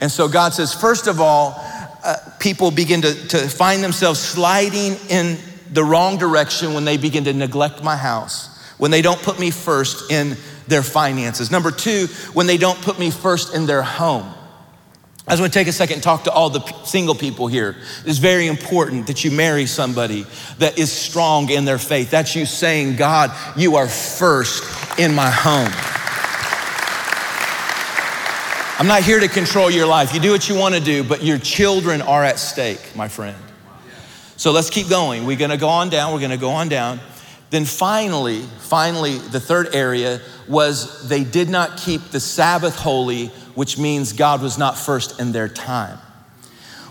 And 0.00 0.10
so 0.10 0.26
God 0.26 0.52
says, 0.52 0.74
first 0.74 1.06
of 1.06 1.20
all, 1.20 1.62
people 2.38 2.70
begin 2.70 3.02
to, 3.02 3.28
to 3.28 3.38
find 3.48 3.82
themselves 3.82 4.20
sliding 4.20 4.96
in 5.08 5.38
the 5.70 5.84
wrong 5.84 6.18
direction 6.18 6.74
when 6.74 6.84
they 6.84 6.96
begin 6.96 7.24
to 7.24 7.32
neglect 7.32 7.82
my 7.82 7.96
house, 7.96 8.58
when 8.78 8.90
they 8.90 9.02
don't 9.02 9.20
put 9.22 9.38
me 9.38 9.50
first 9.50 10.10
in 10.10 10.36
their 10.66 10.82
finances. 10.82 11.50
Number 11.50 11.70
two, 11.70 12.06
when 12.32 12.46
they 12.46 12.58
don't 12.58 12.80
put 12.80 12.98
me 12.98 13.10
first 13.10 13.54
in 13.54 13.66
their 13.66 13.82
home. 13.82 14.32
I 15.26 15.30
just 15.32 15.40
want 15.40 15.52
to 15.52 15.58
take 15.58 15.68
a 15.68 15.72
second 15.72 15.94
and 15.94 16.02
talk 16.02 16.24
to 16.24 16.32
all 16.32 16.50
the 16.50 16.60
single 16.84 17.14
people 17.14 17.46
here. 17.46 17.76
It's 18.04 18.18
very 18.18 18.48
important 18.48 19.06
that 19.06 19.22
you 19.22 19.30
marry 19.30 19.66
somebody 19.66 20.26
that 20.58 20.78
is 20.78 20.90
strong 20.90 21.48
in 21.48 21.64
their 21.64 21.78
faith. 21.78 22.10
That's 22.10 22.34
you 22.34 22.44
saying, 22.44 22.96
God, 22.96 23.30
you 23.56 23.76
are 23.76 23.86
first 23.88 24.64
in 24.98 25.14
my 25.14 25.30
home. 25.30 25.70
I'm 28.78 28.86
not 28.86 29.02
here 29.02 29.20
to 29.20 29.28
control 29.28 29.70
your 29.70 29.86
life. 29.86 30.14
You 30.14 30.20
do 30.20 30.32
what 30.32 30.48
you 30.48 30.56
want 30.56 30.74
to 30.74 30.80
do, 30.80 31.04
but 31.04 31.22
your 31.22 31.38
children 31.38 32.00
are 32.00 32.24
at 32.24 32.38
stake, 32.38 32.96
my 32.96 33.06
friend. 33.06 33.36
So 34.36 34.50
let's 34.50 34.70
keep 34.70 34.88
going. 34.88 35.26
We're 35.26 35.36
going 35.36 35.50
to 35.50 35.58
go 35.58 35.68
on 35.68 35.90
down. 35.90 36.12
We're 36.12 36.20
going 36.20 36.30
to 36.32 36.38
go 36.38 36.50
on 36.50 36.70
down. 36.70 36.98
Then 37.50 37.66
finally, 37.66 38.40
finally, 38.60 39.18
the 39.18 39.38
third 39.38 39.74
area 39.74 40.22
was 40.48 41.06
they 41.06 41.22
did 41.22 41.50
not 41.50 41.76
keep 41.76 42.00
the 42.10 42.18
Sabbath 42.18 42.74
holy, 42.74 43.26
which 43.54 43.76
means 43.76 44.14
God 44.14 44.40
was 44.40 44.56
not 44.56 44.78
first 44.78 45.20
in 45.20 45.32
their 45.32 45.48
time. 45.48 45.98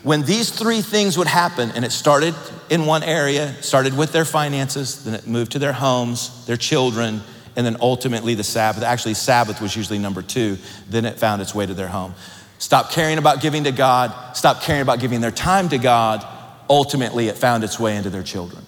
When 0.04 0.22
these 0.22 0.52
three 0.52 0.82
things 0.82 1.18
would 1.18 1.28
happen, 1.28 1.72
and 1.72 1.84
it 1.84 1.92
started 1.92 2.36
in 2.70 2.86
one 2.86 3.02
area, 3.02 3.54
started 3.62 3.98
with 3.98 4.12
their 4.12 4.26
finances, 4.26 5.04
then 5.04 5.16
it 5.16 5.26
moved 5.26 5.54
to 5.54 5.60
their 5.60 5.74
homes, 5.74 6.46
their 6.46 6.58
children, 6.58 7.22
and 7.56 7.66
then 7.66 7.78
ultimately 7.82 8.36
the 8.36 8.44
Sabbath. 8.44 8.84
Actually, 8.84 9.14
Sabbath 9.14 9.62
was 9.62 9.76
usually 9.76 10.00
number 10.00 10.22
two, 10.22 10.58
then 10.90 11.06
it 11.06 11.20
found 11.20 11.42
its 11.42 11.54
way 11.54 11.66
to 11.66 11.74
their 11.74 11.88
home. 11.88 12.14
Stop 12.58 12.92
caring 12.92 13.18
about 13.18 13.42
giving 13.42 13.64
to 13.64 13.72
God, 13.72 14.14
stop 14.36 14.62
caring 14.62 14.82
about 14.82 15.00
giving 15.00 15.22
their 15.22 15.32
time 15.32 15.70
to 15.70 15.78
God, 15.78 16.26
ultimately 16.70 17.28
it 17.28 17.38
found 17.38 17.64
its 17.64 17.80
way 17.80 17.96
into 17.96 18.10
their 18.10 18.24
children. 18.24 18.64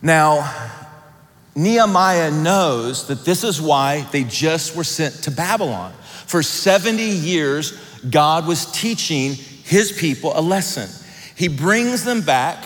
Now, 0.00 0.70
Nehemiah 1.54 2.30
knows 2.30 3.08
that 3.08 3.24
this 3.24 3.44
is 3.44 3.60
why 3.60 4.02
they 4.12 4.24
just 4.24 4.76
were 4.76 4.84
sent 4.84 5.14
to 5.24 5.30
Babylon. 5.30 5.92
For 6.26 6.42
70 6.42 7.02
years, 7.02 7.72
God 8.08 8.46
was 8.46 8.66
teaching 8.72 9.34
his 9.34 9.92
people 9.92 10.32
a 10.34 10.40
lesson. 10.40 10.88
He 11.36 11.48
brings 11.48 12.04
them 12.04 12.22
back. 12.22 12.64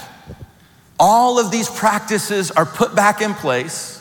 All 0.98 1.38
of 1.38 1.50
these 1.50 1.68
practices 1.68 2.50
are 2.50 2.64
put 2.66 2.94
back 2.94 3.20
in 3.20 3.34
place. 3.34 3.95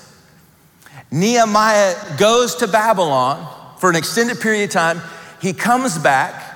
Nehemiah 1.16 2.18
goes 2.18 2.56
to 2.56 2.68
Babylon 2.68 3.48
for 3.80 3.90
an 3.90 3.96
extended 3.96 4.42
period 4.42 4.66
of 4.66 4.70
time. 4.72 5.02
He 5.42 5.54
comes 5.54 5.98
back, 5.98 6.54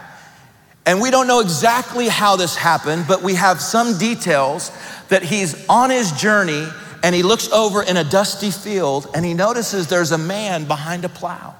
and 0.85 0.99
we 0.99 1.11
don't 1.11 1.27
know 1.27 1.39
exactly 1.39 2.09
how 2.09 2.35
this 2.35 2.57
happened, 2.57 3.05
but 3.07 3.23
we 3.23 3.35
have 3.35 3.61
some 3.61 3.97
details 3.97 4.69
that 5.07 5.23
he's 5.23 5.65
on 5.69 5.89
his 5.89 6.11
journey 6.11 6.67
and 7.01 7.15
he 7.15 7.23
looks 7.23 7.49
over 7.53 7.81
in 7.81 7.95
a 7.95 8.03
dusty 8.03 8.51
field 8.51 9.07
and 9.15 9.23
he 9.23 9.33
notices 9.33 9.87
there's 9.87 10.11
a 10.11 10.17
man 10.17 10.65
behind 10.65 11.05
a 11.05 11.09
plow. 11.09 11.55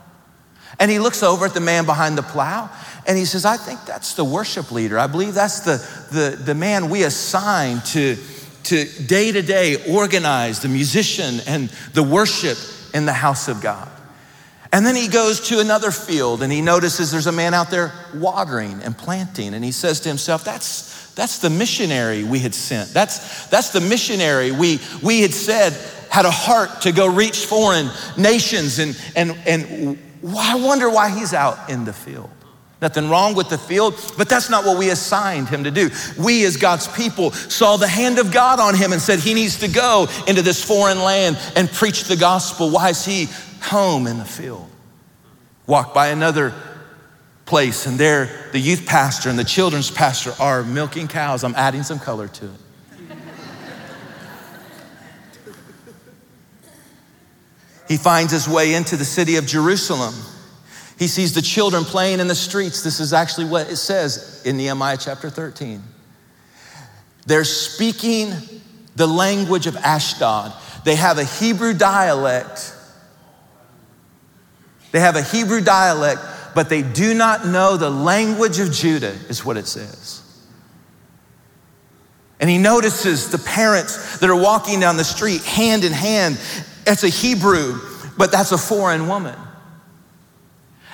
And 0.78 0.92
he 0.92 1.00
looks 1.00 1.24
over 1.24 1.46
at 1.46 1.54
the 1.54 1.62
man 1.62 1.86
behind 1.86 2.18
the 2.18 2.22
plow 2.22 2.70
and 3.08 3.18
he 3.18 3.24
says, 3.24 3.46
I 3.46 3.56
think 3.56 3.86
that's 3.86 4.16
the 4.16 4.26
worship 4.26 4.74
leader. 4.74 5.00
I 5.00 5.08
believe 5.08 5.34
that's 5.34 5.62
the, 5.62 5.78
the, 6.12 6.36
the 6.36 6.54
man 6.54 6.90
we 6.90 7.04
assign 7.04 7.80
to, 7.92 8.18
to 8.64 8.86
day 9.06 9.32
to 9.32 9.42
day 9.42 9.90
organize 9.90 10.60
the 10.60 10.68
musician 10.68 11.40
and 11.48 11.70
the 11.94 12.04
worship 12.04 12.58
in 12.94 13.06
the 13.06 13.14
house 13.14 13.48
of 13.48 13.62
God. 13.62 13.90
And 14.72 14.86
then 14.86 14.96
he 14.96 15.08
goes 15.08 15.48
to 15.50 15.60
another 15.60 15.90
field 15.90 16.44
and 16.44 16.52
he 16.52 16.62
notices 16.62 17.12
there's 17.12 17.28
a 17.28 17.32
man 17.32 17.54
out 17.54 17.72
there 17.72 17.92
watering 18.14 18.82
and 18.84 18.96
planting. 18.96 19.54
And 19.54 19.66
he 19.66 19.72
says 19.72 20.00
to 20.02 20.10
himself, 20.10 20.44
That's, 20.44 21.14
that's 21.16 21.40
the 21.40 21.50
missionary 21.50 22.24
we 22.24 22.40
had 22.40 22.54
sent. 22.54 22.90
That's, 22.94 23.48
that's 23.48 23.72
the 23.72 23.82
missionary 23.82 24.52
we, 24.52 24.80
we 25.02 25.22
had 25.22 25.34
said 25.34 25.74
had 26.10 26.26
a 26.26 26.32
heart 26.32 26.82
to 26.82 26.92
go 26.92 27.08
reach 27.08 27.46
foreign 27.46 27.90
nations. 28.18 28.80
And, 28.80 29.00
and, 29.16 29.38
and 29.46 30.00
I 30.38 30.56
wonder 30.56 30.90
why 30.90 31.10
he's 31.10 31.34
out 31.34 31.70
in 31.70 31.86
the 31.86 31.94
field. 31.94 32.30
Nothing 32.82 33.10
wrong 33.10 33.36
with 33.36 33.50
the 33.50 33.58
field, 33.58 33.94
but 34.18 34.30
that's 34.30 34.50
not 34.50 34.64
what 34.64 34.78
we 34.78 34.90
assigned 34.90 35.50
him 35.50 35.66
to 35.66 35.72
do. 35.72 35.90
We, 36.18 36.46
as 36.46 36.56
God's 36.56 36.88
people, 36.88 37.32
saw 37.32 37.76
the 37.76 37.88
hand 37.88 38.20
of 38.20 38.32
God 38.32 38.62
on 38.62 38.74
him 38.74 38.94
and 38.94 39.02
said 39.02 39.20
he 39.20 39.34
needs 39.34 39.60
to 39.60 39.68
go 39.68 40.08
into 40.28 40.42
this 40.42 40.64
foreign 40.64 41.00
land 41.00 41.38
and 41.58 41.70
preach 41.70 42.06
the 42.06 42.16
gospel. 42.16 42.70
Why 42.70 42.90
is 42.90 43.04
he 43.04 43.28
home 43.62 44.08
in 44.08 44.18
the 44.18 44.26
field? 44.26 44.70
Walk 45.68 45.94
by 45.94 46.08
another 46.08 46.54
place, 47.46 47.86
and 47.86 47.98
there 47.98 48.50
the 48.54 48.60
youth 48.60 48.86
pastor 48.86 49.30
and 49.30 49.38
the 49.38 49.44
children's 49.44 49.92
pastor 49.92 50.34
are 50.40 50.64
milking 50.64 51.10
cows. 51.10 51.44
I'm 51.44 51.56
adding 51.56 51.84
some 51.84 52.00
color 52.00 52.30
to 52.30 52.46
it. 52.46 52.52
he 57.90 57.98
finds 57.98 58.32
his 58.32 58.48
way 58.48 58.74
into 58.74 58.96
the 58.96 59.04
city 59.04 59.36
of 59.36 59.46
Jerusalem. 59.46 60.14
He 61.00 61.08
sees 61.08 61.34
the 61.34 61.42
children 61.42 61.86
playing 61.86 62.20
in 62.20 62.28
the 62.28 62.36
streets. 62.36 62.84
This 62.84 63.00
is 63.00 63.14
actually 63.14 63.46
what 63.46 63.72
it 63.72 63.78
says 63.78 64.44
in 64.46 64.58
Nehemiah 64.58 64.98
chapter 65.00 65.30
13. 65.30 65.82
They're 67.26 67.46
speaking 67.46 68.34
the 68.96 69.08
language 69.08 69.66
of 69.66 69.76
Ashdod. 69.78 70.54
They 70.84 70.96
have 70.96 71.18
a 71.18 71.24
Hebrew 71.24 71.74
dialect. 71.74 72.76
They 74.92 75.00
have 75.00 75.16
a 75.16 75.24
Hebrew 75.24 75.62
dialect 75.62 76.22
but 76.54 76.70
they 76.70 76.82
do 76.82 77.14
not 77.14 77.46
know 77.46 77.78
the 77.78 77.90
language 77.90 78.60
of 78.60 78.72
Judah, 78.72 79.16
is 79.30 79.46
what 79.46 79.58
it 79.58 79.68
says. 79.68 80.22
And 82.40 82.50
he 82.50 82.58
notices 82.58 83.30
the 83.32 83.38
parents 83.38 84.20
that 84.20 84.30
are 84.30 84.36
walking 84.36 84.80
down 84.80 84.98
the 84.98 85.04
street 85.04 85.42
hand 85.44 85.84
in 85.84 85.92
hand. 85.92 86.38
That's 86.86 87.04
a 87.04 87.10
Hebrew, 87.10 87.80
but 88.18 88.32
that's 88.32 88.52
a 88.52 88.58
foreign 88.58 89.08
woman. 89.08 89.36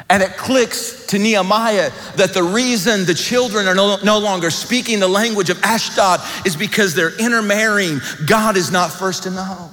And 0.10 0.22
it 0.22 0.38
clicks 0.38 1.08
to 1.08 1.18
Nehemiah 1.18 1.92
that 2.18 2.34
the 2.34 2.44
reason 2.44 3.06
the 3.06 3.16
children 3.16 3.68
are 3.68 3.74
no, 3.74 3.98
no, 4.04 4.20
longer 4.20 4.52
speaking 4.52 5.00
the 5.00 5.08
language 5.08 5.50
of 5.50 5.62
Ashdod 5.64 6.22
is 6.46 6.56
because 6.56 6.94
they're 6.94 7.18
intermarrying. 7.18 8.00
God 8.28 8.56
is 8.56 8.72
not 8.72 8.92
first 8.92 9.26
in 9.26 9.34
the 9.34 9.44
home. 9.44 9.72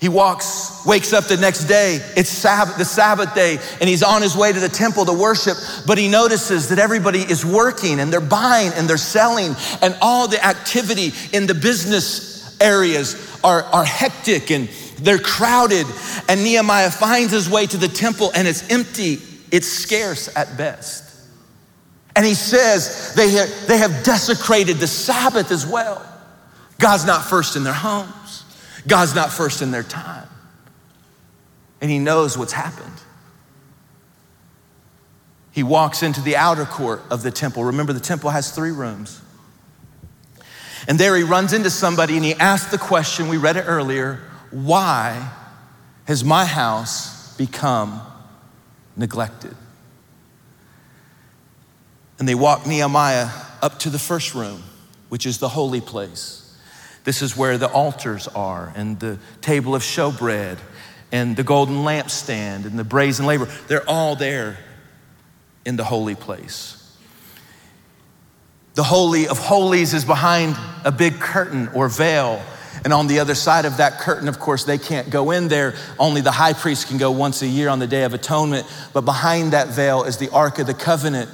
He 0.00 0.08
walks, 0.08 0.84
wakes 0.84 1.12
up 1.12 1.24
the 1.24 1.36
next 1.36 1.64
day. 1.64 2.00
It's 2.16 2.28
Sabbath, 2.28 2.76
the 2.76 2.84
Sabbath 2.84 3.34
day, 3.34 3.58
and 3.80 3.88
he's 3.88 4.02
on 4.02 4.22
his 4.22 4.36
way 4.36 4.52
to 4.52 4.60
the 4.60 4.68
temple 4.68 5.06
to 5.06 5.12
worship. 5.12 5.56
But 5.86 5.96
he 5.98 6.08
notices 6.08 6.68
that 6.68 6.78
everybody 6.78 7.20
is 7.20 7.46
working 7.46 7.98
and 7.98 8.12
they're 8.12 8.20
buying 8.20 8.72
and 8.74 8.88
they're 8.88 8.98
selling, 8.98 9.54
and 9.80 9.96
all 10.02 10.28
the 10.28 10.44
activity 10.44 11.12
in 11.32 11.46
the 11.46 11.54
business 11.54 12.60
areas 12.60 13.38
are, 13.42 13.62
are 13.64 13.84
hectic 13.84 14.50
and 14.50 14.68
they're 14.98 15.18
crowded. 15.18 15.86
And 16.28 16.42
Nehemiah 16.42 16.90
finds 16.90 17.32
his 17.32 17.48
way 17.48 17.66
to 17.66 17.76
the 17.76 17.88
temple, 17.88 18.30
and 18.34 18.48
it's 18.48 18.70
empty, 18.70 19.18
it's 19.50 19.68
scarce 19.68 20.34
at 20.36 20.56
best. 20.56 21.04
And 22.14 22.24
he 22.24 22.34
says 22.34 23.14
they 23.14 23.30
have, 23.30 23.66
they 23.66 23.78
have 23.78 24.02
desecrated 24.02 24.78
the 24.78 24.86
Sabbath 24.86 25.50
as 25.50 25.66
well. 25.66 26.04
God's 26.78 27.06
not 27.06 27.24
first 27.24 27.56
in 27.56 27.64
their 27.64 27.72
homes, 27.72 28.44
God's 28.86 29.14
not 29.14 29.30
first 29.30 29.62
in 29.62 29.70
their 29.70 29.82
time. 29.82 30.28
And 31.80 31.90
he 31.90 31.98
knows 31.98 32.38
what's 32.38 32.52
happened. 32.52 32.92
He 35.52 35.62
walks 35.62 36.02
into 36.02 36.20
the 36.20 36.36
outer 36.36 36.64
court 36.64 37.02
of 37.10 37.22
the 37.22 37.30
temple. 37.30 37.64
Remember, 37.64 37.92
the 37.92 38.00
temple 38.00 38.30
has 38.30 38.50
three 38.50 38.72
rooms. 38.72 39.20
And 40.88 40.98
there 40.98 41.16
he 41.16 41.22
runs 41.22 41.52
into 41.52 41.70
somebody 41.70 42.16
and 42.16 42.24
he 42.24 42.34
asks 42.34 42.70
the 42.70 42.78
question, 42.78 43.28
we 43.28 43.36
read 43.36 43.56
it 43.56 43.64
earlier 43.66 44.20
why 44.64 45.30
has 46.06 46.24
my 46.24 46.46
house 46.46 47.36
become 47.36 48.00
neglected? 48.96 49.54
And 52.18 52.26
they 52.26 52.34
walk 52.34 52.66
Nehemiah 52.66 53.28
up 53.60 53.78
to 53.80 53.90
the 53.90 53.98
first 53.98 54.34
room, 54.34 54.62
which 55.10 55.26
is 55.26 55.38
the 55.38 55.50
holy 55.50 55.82
place. 55.82 56.58
This 57.04 57.20
is 57.20 57.36
where 57.36 57.58
the 57.58 57.68
altars 57.68 58.28
are, 58.28 58.72
and 58.74 58.98
the 58.98 59.18
table 59.42 59.74
of 59.74 59.82
showbread, 59.82 60.58
and 61.12 61.36
the 61.36 61.44
golden 61.44 61.84
lampstand, 61.84 62.64
and 62.64 62.78
the 62.78 62.84
brazen 62.84 63.26
laver. 63.26 63.44
They're 63.68 63.88
all 63.88 64.16
there 64.16 64.58
in 65.66 65.76
the 65.76 65.84
holy 65.84 66.14
place. 66.14 66.82
The 68.74 68.82
Holy 68.82 69.28
of 69.28 69.38
Holies 69.38 69.92
is 69.92 70.04
behind 70.04 70.56
a 70.84 70.92
big 70.92 71.18
curtain 71.20 71.68
or 71.74 71.88
veil. 71.88 72.42
And 72.84 72.92
on 72.92 73.06
the 73.06 73.20
other 73.20 73.34
side 73.34 73.64
of 73.64 73.78
that 73.78 73.98
curtain, 73.98 74.28
of 74.28 74.38
course, 74.38 74.64
they 74.64 74.78
can't 74.78 75.10
go 75.10 75.30
in 75.30 75.48
there. 75.48 75.74
Only 75.98 76.20
the 76.20 76.32
high 76.32 76.52
priest 76.52 76.88
can 76.88 76.98
go 76.98 77.10
once 77.10 77.42
a 77.42 77.46
year 77.46 77.68
on 77.68 77.78
the 77.78 77.86
Day 77.86 78.04
of 78.04 78.14
Atonement. 78.14 78.66
But 78.92 79.02
behind 79.02 79.52
that 79.52 79.68
veil 79.68 80.04
is 80.04 80.18
the 80.18 80.30
Ark 80.30 80.58
of 80.58 80.66
the 80.66 80.74
Covenant 80.74 81.30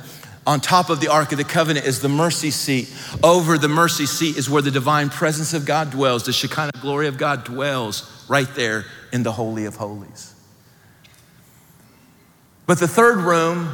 on 0.47 0.61
top 0.61 0.91
of 0.91 1.01
the 1.01 1.09
Ark 1.09 1.31
of 1.33 1.39
the 1.39 1.45
Covenant 1.45 1.87
is 1.87 2.01
the 2.01 2.09
mercy 2.09 2.51
seat. 2.51 2.93
Over 3.23 3.59
the 3.59 3.69
mercy 3.69 4.07
seat 4.07 4.37
is 4.37 4.51
where 4.51 4.63
the 4.63 4.73
divine 4.73 5.09
presence 5.09 5.55
of 5.55 5.65
God 5.65 5.91
dwells. 5.91 6.25
The 6.25 6.33
Shekinah 6.33 6.73
glory 6.81 7.07
of 7.07 7.17
God 7.17 7.45
dwells 7.45 8.27
right 8.29 8.53
there 8.55 8.85
in 9.13 9.23
the 9.23 9.33
Holy 9.33 9.67
of 9.67 9.77
Holies. 9.77 10.35
But 12.67 12.81
the 12.81 12.89
third 12.89 13.19
room 13.19 13.73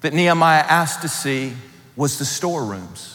that 0.00 0.12
Nehemiah 0.12 0.64
asked 0.68 1.02
to 1.02 1.08
see 1.08 1.52
was 1.94 2.18
the 2.18 2.24
storerooms. 2.24 3.11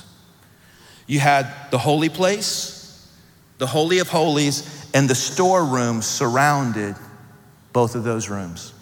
You 1.07 1.19
had 1.19 1.47
the 1.71 1.77
holy 1.77 2.09
place, 2.09 3.07
the 3.57 3.67
Holy 3.67 3.99
of 3.99 4.09
Holies, 4.09 4.85
and 4.93 5.09
the 5.09 5.15
storeroom 5.15 6.01
surrounded 6.01 6.95
both 7.73 7.95
of 7.95 8.03
those 8.03 8.29
rooms. 8.29 8.73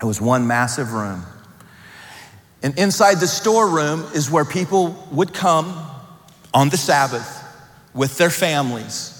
It 0.00 0.04
was 0.04 0.20
one 0.20 0.46
massive 0.46 0.92
room. 0.92 1.24
And 2.62 2.76
inside 2.78 3.16
the 3.16 3.26
storeroom 3.26 4.06
is 4.14 4.30
where 4.30 4.44
people 4.44 5.06
would 5.12 5.32
come 5.32 5.76
on 6.52 6.70
the 6.70 6.76
Sabbath 6.76 7.44
with 7.94 8.16
their 8.18 8.30
families. 8.30 9.14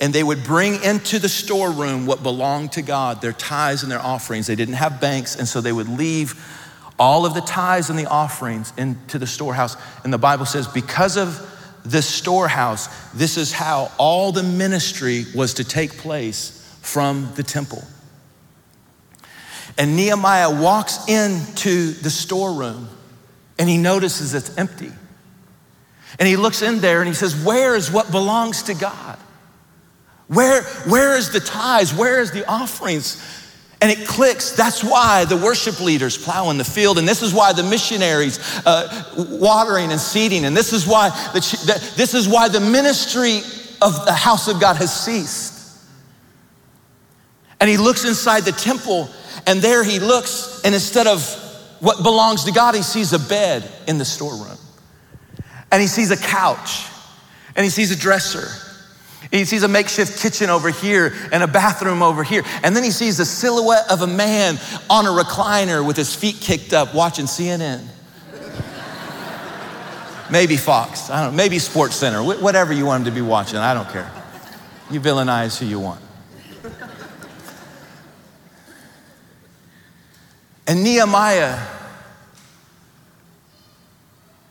And 0.00 0.12
they 0.12 0.22
would 0.22 0.44
bring 0.44 0.82
into 0.82 1.18
the 1.18 1.28
storeroom 1.28 2.06
what 2.06 2.22
belonged 2.22 2.72
to 2.72 2.82
God, 2.82 3.20
their 3.20 3.32
tithes 3.32 3.82
and 3.82 3.90
their 3.90 4.00
offerings. 4.00 4.46
They 4.46 4.56
didn't 4.56 4.74
have 4.74 5.00
banks, 5.00 5.36
and 5.36 5.46
so 5.46 5.60
they 5.60 5.72
would 5.72 5.88
leave 5.88 6.34
all 6.98 7.26
of 7.26 7.34
the 7.34 7.40
tithes 7.40 7.90
and 7.90 7.98
the 7.98 8.06
offerings 8.06 8.72
into 8.76 9.18
the 9.18 9.26
storehouse. 9.26 9.76
And 10.04 10.12
the 10.12 10.18
Bible 10.18 10.46
says, 10.46 10.68
because 10.68 11.16
of 11.16 11.50
the 11.84 12.02
storehouse, 12.02 12.88
this 13.12 13.36
is 13.36 13.52
how 13.52 13.90
all 13.98 14.32
the 14.32 14.42
ministry 14.42 15.24
was 15.34 15.54
to 15.54 15.64
take 15.64 15.98
place 15.98 16.60
from 16.82 17.32
the 17.34 17.42
temple. 17.42 17.82
And 19.76 19.96
Nehemiah 19.96 20.62
walks 20.62 21.08
into 21.08 21.92
the 21.92 22.10
storeroom 22.10 22.88
and 23.58 23.68
he 23.68 23.76
notices 23.76 24.34
it's 24.34 24.56
empty. 24.56 24.92
And 26.18 26.28
he 26.28 26.36
looks 26.36 26.62
in 26.62 26.80
there 26.80 27.00
and 27.00 27.08
he 27.08 27.14
says, 27.14 27.34
Where 27.44 27.74
is 27.74 27.90
what 27.90 28.10
belongs 28.10 28.64
to 28.64 28.74
God? 28.74 29.18
Where, 30.28 30.62
where 30.62 31.16
is 31.16 31.30
the 31.30 31.40
tithes? 31.40 31.92
Where 31.92 32.20
is 32.20 32.30
the 32.30 32.48
offerings? 32.48 33.20
And 33.84 33.92
it 33.92 34.08
clicks. 34.08 34.52
That's 34.52 34.82
why 34.82 35.26
the 35.26 35.36
worship 35.36 35.78
leaders 35.78 36.16
plow 36.16 36.48
in 36.48 36.56
the 36.56 36.64
field. 36.64 36.96
And 36.96 37.06
this 37.06 37.20
is 37.20 37.34
why 37.34 37.52
the 37.52 37.62
missionaries 37.62 38.38
uh, 38.64 39.12
watering 39.28 39.92
and 39.92 40.00
seeding. 40.00 40.46
And 40.46 40.56
this 40.56 40.72
is 40.72 40.86
why 40.86 41.10
the, 41.34 41.92
this 41.94 42.14
is 42.14 42.26
why 42.26 42.48
the 42.48 42.60
ministry 42.60 43.40
of 43.82 44.06
the 44.06 44.14
house 44.14 44.48
of 44.48 44.58
God 44.58 44.76
has 44.76 45.04
ceased. 45.04 45.78
And 47.60 47.68
he 47.68 47.76
looks 47.76 48.06
inside 48.06 48.44
the 48.44 48.52
temple 48.52 49.10
and 49.46 49.60
there 49.60 49.84
he 49.84 49.98
looks, 49.98 50.62
and 50.64 50.74
instead 50.74 51.06
of 51.06 51.22
what 51.80 52.02
belongs 52.02 52.44
to 52.44 52.52
God, 52.52 52.74
he 52.74 52.82
sees 52.82 53.12
a 53.12 53.18
bed 53.18 53.70
in 53.86 53.98
the 53.98 54.04
storeroom. 54.06 54.56
And 55.70 55.82
he 55.82 55.88
sees 55.88 56.10
a 56.10 56.16
couch, 56.16 56.86
and 57.54 57.62
he 57.62 57.68
sees 57.68 57.90
a 57.90 57.96
dresser. 57.96 58.48
He 59.34 59.44
sees 59.44 59.64
a 59.64 59.68
makeshift 59.68 60.20
kitchen 60.20 60.48
over 60.48 60.70
here 60.70 61.12
and 61.32 61.42
a 61.42 61.48
bathroom 61.48 62.04
over 62.04 62.22
here. 62.22 62.44
And 62.62 62.76
then 62.76 62.84
he 62.84 62.92
sees 62.92 63.16
the 63.16 63.24
silhouette 63.24 63.90
of 63.90 64.00
a 64.00 64.06
man 64.06 64.60
on 64.88 65.06
a 65.06 65.08
recliner 65.08 65.84
with 65.84 65.96
his 65.96 66.14
feet 66.14 66.36
kicked 66.40 66.72
up 66.72 66.94
watching 66.94 67.24
CNN. 67.24 67.84
maybe 70.30 70.56
Fox, 70.56 71.10
I 71.10 71.24
don't 71.24 71.32
know, 71.32 71.36
maybe 71.36 71.58
Sports 71.58 71.96
Center, 71.96 72.22
whatever 72.22 72.72
you 72.72 72.86
want 72.86 73.00
him 73.00 73.06
to 73.06 73.10
be 73.10 73.22
watching, 73.22 73.58
I 73.58 73.74
don't 73.74 73.88
care. 73.88 74.08
You 74.88 75.00
villainize 75.00 75.58
who 75.58 75.66
you 75.66 75.80
want. 75.80 76.00
And 80.68 80.84
Nehemiah 80.84 81.58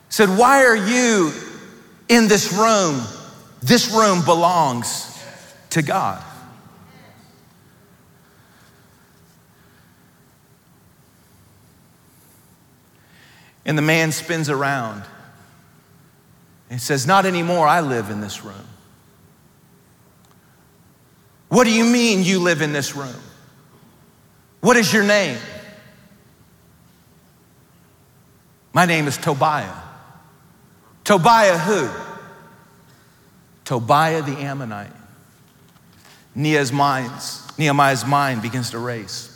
said, 0.09 0.27
Why 0.27 0.65
are 0.65 0.75
you 0.75 1.31
in 2.09 2.27
this 2.27 2.51
room? 2.51 3.01
This 3.63 3.93
room 3.93 4.25
belongs 4.25 5.09
to 5.69 5.81
God. 5.81 6.21
And 13.65 13.77
the 13.77 13.81
man 13.81 14.11
spins 14.11 14.49
around 14.49 15.03
and 16.69 16.81
says, 16.81 17.07
Not 17.07 17.25
anymore, 17.25 17.65
I 17.65 17.79
live 17.79 18.09
in 18.09 18.19
this 18.19 18.43
room. 18.43 18.67
What 21.47 21.63
do 21.63 21.71
you 21.71 21.85
mean 21.85 22.23
you 22.23 22.39
live 22.39 22.61
in 22.61 22.73
this 22.73 22.97
room? 22.97 23.15
What 24.59 24.75
is 24.75 24.91
your 24.91 25.03
name? 25.03 25.37
My 28.73 28.85
name 28.85 29.07
is 29.07 29.17
Tobiah. 29.17 29.71
Tobiah 31.05 31.57
who? 31.57 32.12
Tobiah 33.65 34.21
the 34.21 34.37
Ammonite. 34.37 34.91
Nehemiah's, 36.35 36.71
minds, 36.71 37.57
Nehemiah's 37.57 38.05
mind 38.05 38.41
begins 38.41 38.71
to 38.71 38.79
race. 38.79 39.29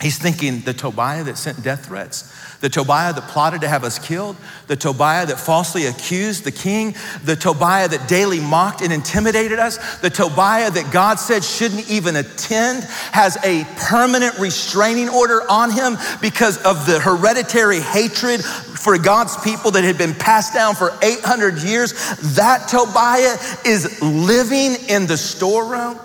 He's 0.00 0.18
thinking 0.18 0.60
the 0.60 0.74
Tobiah 0.74 1.24
that 1.24 1.38
sent 1.38 1.62
death 1.62 1.86
threats, 1.86 2.32
the 2.60 2.68
Tobiah 2.68 3.12
that 3.12 3.28
plotted 3.28 3.60
to 3.60 3.68
have 3.68 3.84
us 3.84 3.98
killed, 3.98 4.36
the 4.66 4.76
Tobiah 4.76 5.26
that 5.26 5.38
falsely 5.38 5.86
accused 5.86 6.44
the 6.44 6.50
king, 6.50 6.94
the 7.24 7.36
Tobiah 7.36 7.88
that 7.88 8.08
daily 8.08 8.40
mocked 8.40 8.82
and 8.82 8.92
intimidated 8.92 9.58
us, 9.58 9.78
the 9.98 10.10
Tobiah 10.10 10.70
that 10.70 10.92
God 10.92 11.20
said 11.20 11.44
shouldn't 11.44 11.88
even 11.88 12.16
attend, 12.16 12.84
has 13.12 13.36
a 13.44 13.64
permanent 13.76 14.38
restraining 14.38 15.08
order 15.08 15.42
on 15.48 15.70
him 15.70 15.96
because 16.20 16.58
of 16.64 16.86
the 16.86 16.98
hereditary 16.98 17.80
hatred 17.80 18.44
for 18.44 18.98
God's 18.98 19.36
people 19.38 19.70
that 19.72 19.84
had 19.84 19.98
been 19.98 20.14
passed 20.14 20.54
down 20.54 20.74
for 20.74 20.92
800 21.02 21.58
years. 21.58 21.92
That 22.36 22.68
Tobiah 22.68 23.36
is 23.64 24.00
living 24.02 24.76
in 24.88 25.06
the 25.06 25.16
storeroom. 25.16 25.98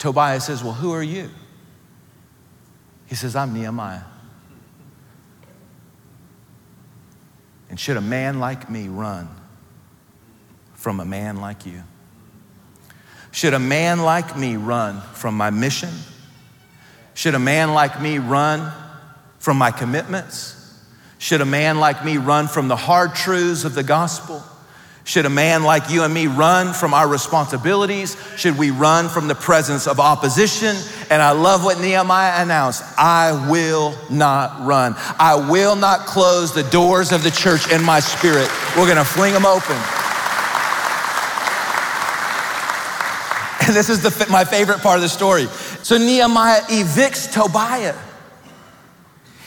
Tobiah 0.00 0.40
says, 0.40 0.64
Well, 0.64 0.72
who 0.72 0.92
are 0.92 1.02
you? 1.02 1.30
He 3.06 3.14
says, 3.14 3.36
I'm 3.36 3.52
Nehemiah. 3.52 4.02
And 7.68 7.78
should 7.78 7.98
a 7.98 8.00
man 8.00 8.40
like 8.40 8.68
me 8.70 8.88
run 8.88 9.28
from 10.72 10.98
a 11.00 11.04
man 11.04 11.36
like 11.36 11.66
you? 11.66 11.82
Should 13.30 13.52
a 13.52 13.60
man 13.60 14.00
like 14.00 14.36
me 14.36 14.56
run 14.56 15.00
from 15.12 15.36
my 15.36 15.50
mission? 15.50 15.90
Should 17.14 17.34
a 17.34 17.38
man 17.38 17.74
like 17.74 18.00
me 18.00 18.18
run 18.18 18.72
from 19.38 19.58
my 19.58 19.70
commitments? 19.70 20.56
Should 21.18 21.42
a 21.42 21.46
man 21.46 21.78
like 21.78 22.04
me 22.04 22.16
run 22.16 22.48
from 22.48 22.68
the 22.68 22.76
hard 22.76 23.14
truths 23.14 23.64
of 23.64 23.74
the 23.74 23.82
gospel? 23.82 24.39
Should 25.10 25.26
a 25.26 25.28
man 25.28 25.64
like 25.64 25.90
you 25.90 26.04
and 26.04 26.14
me 26.14 26.28
run 26.28 26.72
from 26.72 26.94
our 26.94 27.08
responsibilities? 27.08 28.16
Should 28.36 28.56
we 28.56 28.70
run 28.70 29.08
from 29.08 29.26
the 29.26 29.34
presence 29.34 29.88
of 29.88 29.98
opposition? 29.98 30.76
And 31.10 31.20
I 31.20 31.32
love 31.32 31.64
what 31.64 31.80
Nehemiah 31.80 32.40
announced 32.40 32.84
I 32.96 33.48
will 33.50 33.92
not 34.08 34.64
run. 34.64 34.94
I 35.18 35.34
will 35.50 35.74
not 35.74 36.06
close 36.06 36.54
the 36.54 36.62
doors 36.62 37.10
of 37.10 37.24
the 37.24 37.30
church 37.32 37.72
in 37.72 37.82
my 37.82 37.98
spirit. 37.98 38.48
We're 38.76 38.86
gonna 38.86 39.04
fling 39.04 39.32
them 39.32 39.46
open. 39.46 39.74
And 43.66 43.76
this 43.76 43.88
is 43.88 44.02
the, 44.02 44.26
my 44.30 44.44
favorite 44.44 44.78
part 44.78 44.96
of 44.96 45.02
the 45.02 45.08
story. 45.08 45.46
So 45.82 45.98
Nehemiah 45.98 46.62
evicts 46.62 47.32
Tobiah. 47.32 47.96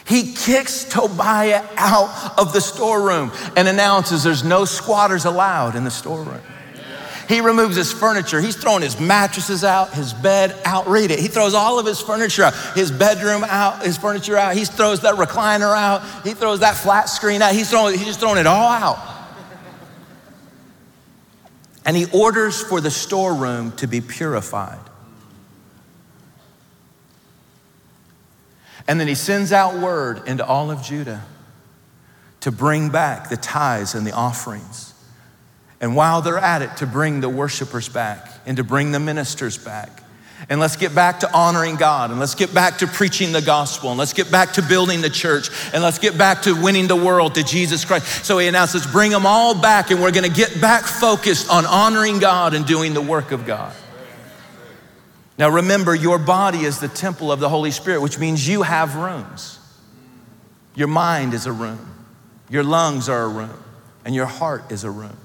He 0.05 0.33
kicks 0.33 0.83
Tobiah 0.83 1.63
out 1.77 2.37
of 2.37 2.51
the 2.51 2.59
storeroom 2.59 3.31
and 3.55 3.67
announces 3.67 4.23
there's 4.23 4.43
no 4.43 4.65
squatters 4.65 5.25
allowed 5.25 5.75
in 5.75 5.83
the 5.83 5.91
storeroom. 5.91 6.41
He 7.29 7.39
removes 7.39 7.77
his 7.77 7.91
furniture. 7.93 8.41
He's 8.41 8.57
throwing 8.57 8.81
his 8.81 8.99
mattresses 8.99 9.63
out, 9.63 9.93
his 9.93 10.13
bed 10.13 10.55
out. 10.65 10.87
Read 10.87 11.09
it. 11.09 11.19
He 11.19 11.27
throws 11.27 11.53
all 11.53 11.79
of 11.79 11.85
his 11.85 12.01
furniture 12.01 12.43
out, 12.43 12.53
his 12.75 12.91
bedroom 12.91 13.45
out, 13.45 13.83
his 13.83 13.97
furniture 13.97 14.35
out. 14.35 14.57
He 14.57 14.65
throws 14.65 15.01
that 15.01 15.15
recliner 15.15 15.75
out. 15.75 16.03
He 16.25 16.33
throws 16.33 16.59
that 16.59 16.75
flat 16.75 17.07
screen 17.07 17.41
out. 17.41 17.53
He's, 17.53 17.69
throwing, 17.69 17.97
he's 17.97 18.07
just 18.07 18.19
throwing 18.19 18.39
it 18.39 18.47
all 18.47 18.69
out. 18.69 18.99
And 21.85 21.95
he 21.95 22.05
orders 22.13 22.61
for 22.61 22.81
the 22.81 22.91
storeroom 22.91 23.71
to 23.73 23.87
be 23.87 24.01
purified. 24.01 24.79
And 28.87 28.99
then 28.99 29.07
he 29.07 29.15
sends 29.15 29.51
out 29.51 29.75
word 29.79 30.27
into 30.27 30.45
all 30.45 30.69
of 30.69 30.83
Judah 30.83 31.23
to 32.41 32.51
bring 32.51 32.89
back 32.89 33.29
the 33.29 33.37
tithes 33.37 33.95
and 33.95 34.05
the 34.05 34.11
offerings. 34.11 34.93
And 35.79 35.95
while 35.95 36.21
they're 36.21 36.37
at 36.37 36.61
it, 36.61 36.77
to 36.77 36.85
bring 36.85 37.21
the 37.21 37.29
worshipers 37.29 37.89
back 37.89 38.29
and 38.45 38.57
to 38.57 38.63
bring 38.63 38.91
the 38.91 38.99
ministers 38.99 39.57
back. 39.57 40.01
And 40.49 40.59
let's 40.59 40.75
get 40.75 40.93
back 40.93 41.21
to 41.21 41.33
honoring 41.33 41.77
God 41.77 42.11
and 42.11 42.19
let's 42.19 42.35
get 42.35 42.53
back 42.53 42.79
to 42.79 42.87
preaching 42.87 43.31
the 43.31 43.41
gospel 43.41 43.89
and 43.89 43.97
let's 43.97 44.11
get 44.11 44.29
back 44.29 44.53
to 44.53 44.61
building 44.61 44.99
the 44.99 45.09
church 45.09 45.49
and 45.73 45.81
let's 45.81 45.99
get 45.99 46.17
back 46.17 46.41
to 46.41 46.53
winning 46.53 46.87
the 46.87 46.95
world 46.95 47.35
to 47.35 47.43
Jesus 47.43 47.85
Christ. 47.85 48.25
So 48.25 48.37
he 48.39 48.47
announces, 48.47 48.85
bring 48.85 49.11
them 49.11 49.25
all 49.25 49.55
back 49.55 49.91
and 49.91 50.01
we're 50.01 50.11
gonna 50.11 50.27
get 50.27 50.59
back 50.59 50.83
focused 50.83 51.49
on 51.49 51.65
honoring 51.65 52.19
God 52.19 52.53
and 52.53 52.65
doing 52.65 52.93
the 52.93 53.01
work 53.01 53.31
of 53.31 53.45
God. 53.45 53.73
Now 55.37 55.49
remember, 55.49 55.95
your 55.95 56.19
body 56.19 56.59
is 56.59 56.79
the 56.79 56.87
temple 56.87 57.31
of 57.31 57.39
the 57.39 57.49
Holy 57.49 57.71
Spirit, 57.71 58.01
which 58.01 58.19
means 58.19 58.47
you 58.47 58.61
have 58.61 58.95
rooms. 58.95 59.59
Your 60.75 60.87
mind 60.87 61.33
is 61.33 61.45
a 61.45 61.51
room, 61.51 62.05
your 62.49 62.63
lungs 62.63 63.09
are 63.09 63.23
a 63.23 63.29
room, 63.29 63.63
and 64.05 64.13
your 64.13 64.25
heart 64.25 64.71
is 64.71 64.83
a 64.83 64.91
room. 64.91 65.17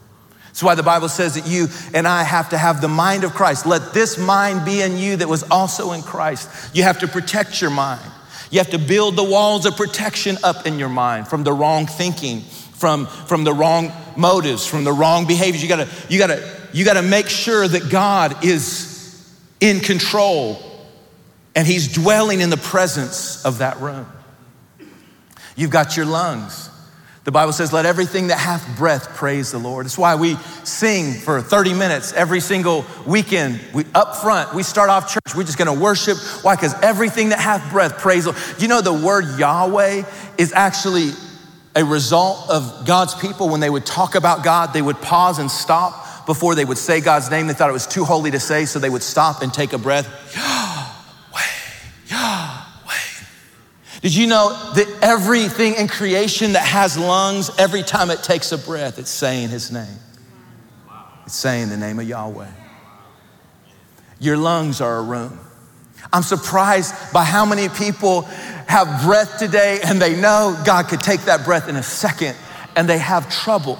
That's 0.47 0.63
why 0.63 0.75
the 0.75 0.83
Bible 0.83 1.09
says 1.09 1.35
that 1.37 1.47
you 1.47 1.69
and 1.95 2.09
I 2.09 2.25
have 2.25 2.51
to 2.51 2.59
have 2.59 2.81
the 2.81 2.89
mind 2.89 3.23
of 3.23 3.33
Christ. 3.33 3.65
Let 3.65 3.93
this 3.95 4.19
mind 4.19 4.65
be 4.65 4.81
in 4.83 4.97
you 4.97 5.17
that 5.17 5.29
was 5.29 5.45
also 5.51 5.93
in 5.93 6.03
Christ. 6.03 6.75
You 6.75 6.83
have 6.83 6.99
to 7.01 7.07
protect 7.07 7.61
your 7.61 7.71
mind. 7.71 8.05
You 8.51 8.59
have 8.59 8.71
to 8.71 8.79
build 8.79 9.15
the 9.15 9.25
walls 9.25 9.67
of 9.67 9.77
protection 9.77 10.37
up 10.43 10.67
in 10.67 10.79
your 10.79 10.89
mind 10.89 11.29
from 11.29 11.45
the 11.45 11.53
wrong 11.53 11.87
thinking, 11.87 12.41
from, 12.41 13.07
from 13.07 13.45
the 13.45 13.53
wrong 13.53 13.93
motives, 14.17 14.67
from 14.67 14.85
the 14.85 14.93
wrong 14.93 15.27
behaviors. 15.27 15.63
You 15.63 15.69
gotta, 15.69 15.89
you 16.09 16.19
gotta, 16.19 16.59
you 16.73 16.85
gotta 16.85 17.03
make 17.03 17.29
sure 17.29 17.69
that 17.69 17.91
God 17.91 18.45
is 18.45 18.88
in 19.61 19.81
control, 19.81 20.59
and 21.55 21.67
He's 21.67 21.93
dwelling 21.93 22.41
in 22.41 22.51
the 22.51 22.57
presence 22.57 23.45
of 23.45 23.59
that 23.59 23.79
room. 23.81 24.07
You've 25.57 25.71
got 25.71 25.97
your 25.97 26.07
lungs. 26.07 26.71
The 27.25 27.33
Bible 27.33 27.53
says, 27.53 27.75
let 27.75 27.85
everything 27.85 28.29
that 28.29 28.39
hath 28.39 28.79
breath 28.79 29.15
praise 29.17 29.53
the 29.53 29.59
Lord. 29.59 29.85
That's 29.85 29.99
why 29.99 30.15
we 30.15 30.37
sing 30.65 31.13
for 31.13 31.43
30 31.43 31.75
minutes 31.75 32.15
every 32.15 32.41
single 32.41 32.87
weekend. 33.07 33.61
We 33.75 33.85
up 33.95 34.17
front, 34.17 34.55
we 34.55 34.63
start 34.63 34.89
off 34.89 35.13
church, 35.13 35.37
we're 35.37 35.45
just 35.45 35.59
gonna 35.59 35.79
worship. 35.79 36.17
Why? 36.43 36.55
Because 36.55 36.73
everything 36.81 37.29
that 37.29 37.39
hath 37.39 37.71
breath 37.71 37.99
praise 37.99 38.25
the 38.25 38.31
Lord. 38.31 38.43
You 38.59 38.69
know 38.69 38.81
the 38.81 38.95
word 38.95 39.39
Yahweh 39.39 40.05
is 40.39 40.55
actually 40.55 41.11
a 41.77 41.85
result 41.85 42.49
of 42.49 42.87
God's 42.87 43.15
people 43.15 43.51
when 43.51 43.61
they 43.61 43.69
would 43.69 43.85
talk 43.85 44.15
about 44.15 44.43
God, 44.43 44.73
they 44.73 44.81
would 44.81 45.03
pause 45.03 45.39
and 45.39 45.51
stop 45.51 46.07
before 46.29 46.55
they 46.55 46.65
would 46.67 46.77
say 46.77 47.01
God's 47.01 47.31
name. 47.31 47.47
They 47.47 47.55
thought 47.55 47.71
it 47.71 47.73
was 47.73 47.87
too 47.87 48.05
holy 48.05 48.31
to 48.33 48.39
say, 48.39 48.67
so 48.67 48.79
they 48.79 48.91
would 48.91 49.03
stop 49.03 49.41
and 49.41 49.53
take 49.53 49.73
a 49.73 49.79
breath. 49.79 50.07
Yahweh, 50.37 51.41
Yahweh. 52.11 53.25
Did 54.03 54.15
you 54.15 54.27
know 54.27 54.51
that 54.75 54.87
everything 55.01 55.77
in 55.77 55.89
creation 55.89 56.53
that 56.53 56.67
has 56.67 56.99
lungs, 56.99 57.51
every 57.59 57.83
time 57.83 58.11
it 58.11 58.23
takes 58.23 58.53
a 58.53 58.59
breath, 58.59 58.99
it's 58.99 59.11
saying 59.11 59.49
his 59.49 59.73
name? 59.73 59.99
It's 61.25 61.35
saying 61.35 61.71
the 61.71 61.79
name 61.79 61.99
of 61.99 62.07
Yahweh. 62.07 62.51
Your 64.21 64.37
lungs 64.37 64.83
are 64.83 64.99
a 64.99 65.03
room. 65.03 65.41
I'm 66.13 66.23
surprised 66.23 66.95
by 67.11 67.25
how 67.25 67.47
many 67.47 67.71
people 67.71 68.23
have 68.69 69.03
breath 69.03 69.39
today 69.39 69.81
and 69.83 69.99
they 69.99 70.21
know 70.21 70.61
God 70.67 70.89
could 70.89 71.03
take 71.03 71.23
that 71.23 71.47
breath 71.47 71.71
in 71.71 71.77
a 71.77 71.83
second 71.83 72.37
and 72.77 72.87
they 72.87 72.99
have 72.99 73.31
trouble 73.31 73.79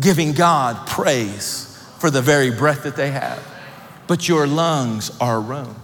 giving 0.00 0.32
God 0.32 0.86
praise 0.86 1.70
for 1.98 2.10
the 2.10 2.22
very 2.22 2.50
breath 2.50 2.82
that 2.84 2.96
they 2.96 3.10
have. 3.10 3.42
But 4.06 4.28
your 4.28 4.46
lungs 4.46 5.10
are 5.20 5.36
a 5.36 5.40
room. 5.40 5.76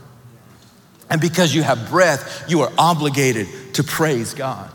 And 1.08 1.20
because 1.20 1.54
you 1.54 1.62
have 1.62 1.88
breath, 1.90 2.44
you 2.48 2.60
are 2.60 2.72
obligated 2.78 3.74
to 3.74 3.82
praise 3.82 4.34
God. 4.34 4.70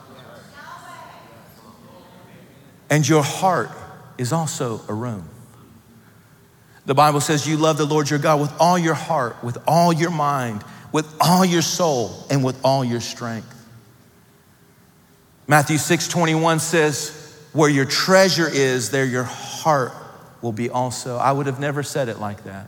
And 2.89 3.07
your 3.07 3.23
heart 3.23 3.69
is 4.17 4.33
also 4.33 4.81
a 4.87 4.93
room. 4.93 5.29
The 6.85 6.93
Bible 6.93 7.19
says 7.19 7.47
you 7.47 7.57
love 7.57 7.77
the 7.77 7.85
Lord 7.85 8.09
your 8.09 8.19
God 8.19 8.39
with 8.39 8.53
all 8.59 8.77
your 8.77 8.93
heart, 8.93 9.43
with 9.43 9.57
all 9.67 9.91
your 9.91 10.11
mind, 10.11 10.63
with 10.91 11.11
all 11.19 11.43
your 11.43 11.63
soul, 11.63 12.25
and 12.29 12.43
with 12.43 12.59
all 12.63 12.85
your 12.85 13.01
strength. 13.01 13.51
Matthew 15.47 15.77
6 15.77 16.07
21 16.07 16.59
says, 16.59 17.24
where 17.55 17.69
your 17.69 17.85
treasure 17.85 18.49
is, 18.51 18.91
there 18.91 19.05
your 19.05 19.23
heart 19.23 19.93
will 20.41 20.51
be 20.51 20.69
also. 20.69 21.15
I 21.15 21.31
would 21.31 21.45
have 21.45 21.57
never 21.57 21.83
said 21.83 22.09
it 22.09 22.19
like 22.19 22.43
that. 22.43 22.67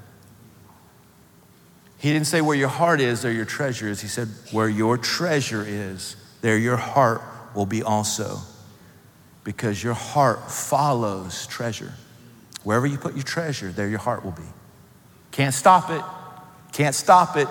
He 1.97 2.13
didn't 2.13 2.27
say 2.27 2.39
where 2.39 2.55
your 2.55 2.69
heart 2.69 3.01
is, 3.01 3.21
there 3.21 3.33
your 3.33 3.45
treasure 3.45 3.89
is. 3.89 3.99
He 3.99 4.07
said, 4.07 4.29
where 4.51 4.69
your 4.69 4.97
treasure 4.97 5.65
is, 5.67 6.15
there 6.39 6.57
your 6.57 6.77
heart 6.77 7.21
will 7.53 7.65
be 7.65 7.83
also. 7.83 8.39
Because 9.43 9.83
your 9.83 9.93
heart 9.93 10.49
follows 10.49 11.47
treasure. 11.47 11.91
Wherever 12.63 12.87
you 12.87 12.97
put 12.97 13.13
your 13.13 13.23
treasure, 13.23 13.73
there 13.73 13.89
your 13.89 13.99
heart 13.99 14.23
will 14.23 14.31
be. 14.31 14.43
Can't 15.31 15.53
stop 15.53 15.89
it. 15.89 16.03
Can't 16.71 16.95
stop 16.95 17.35
it. 17.35 17.49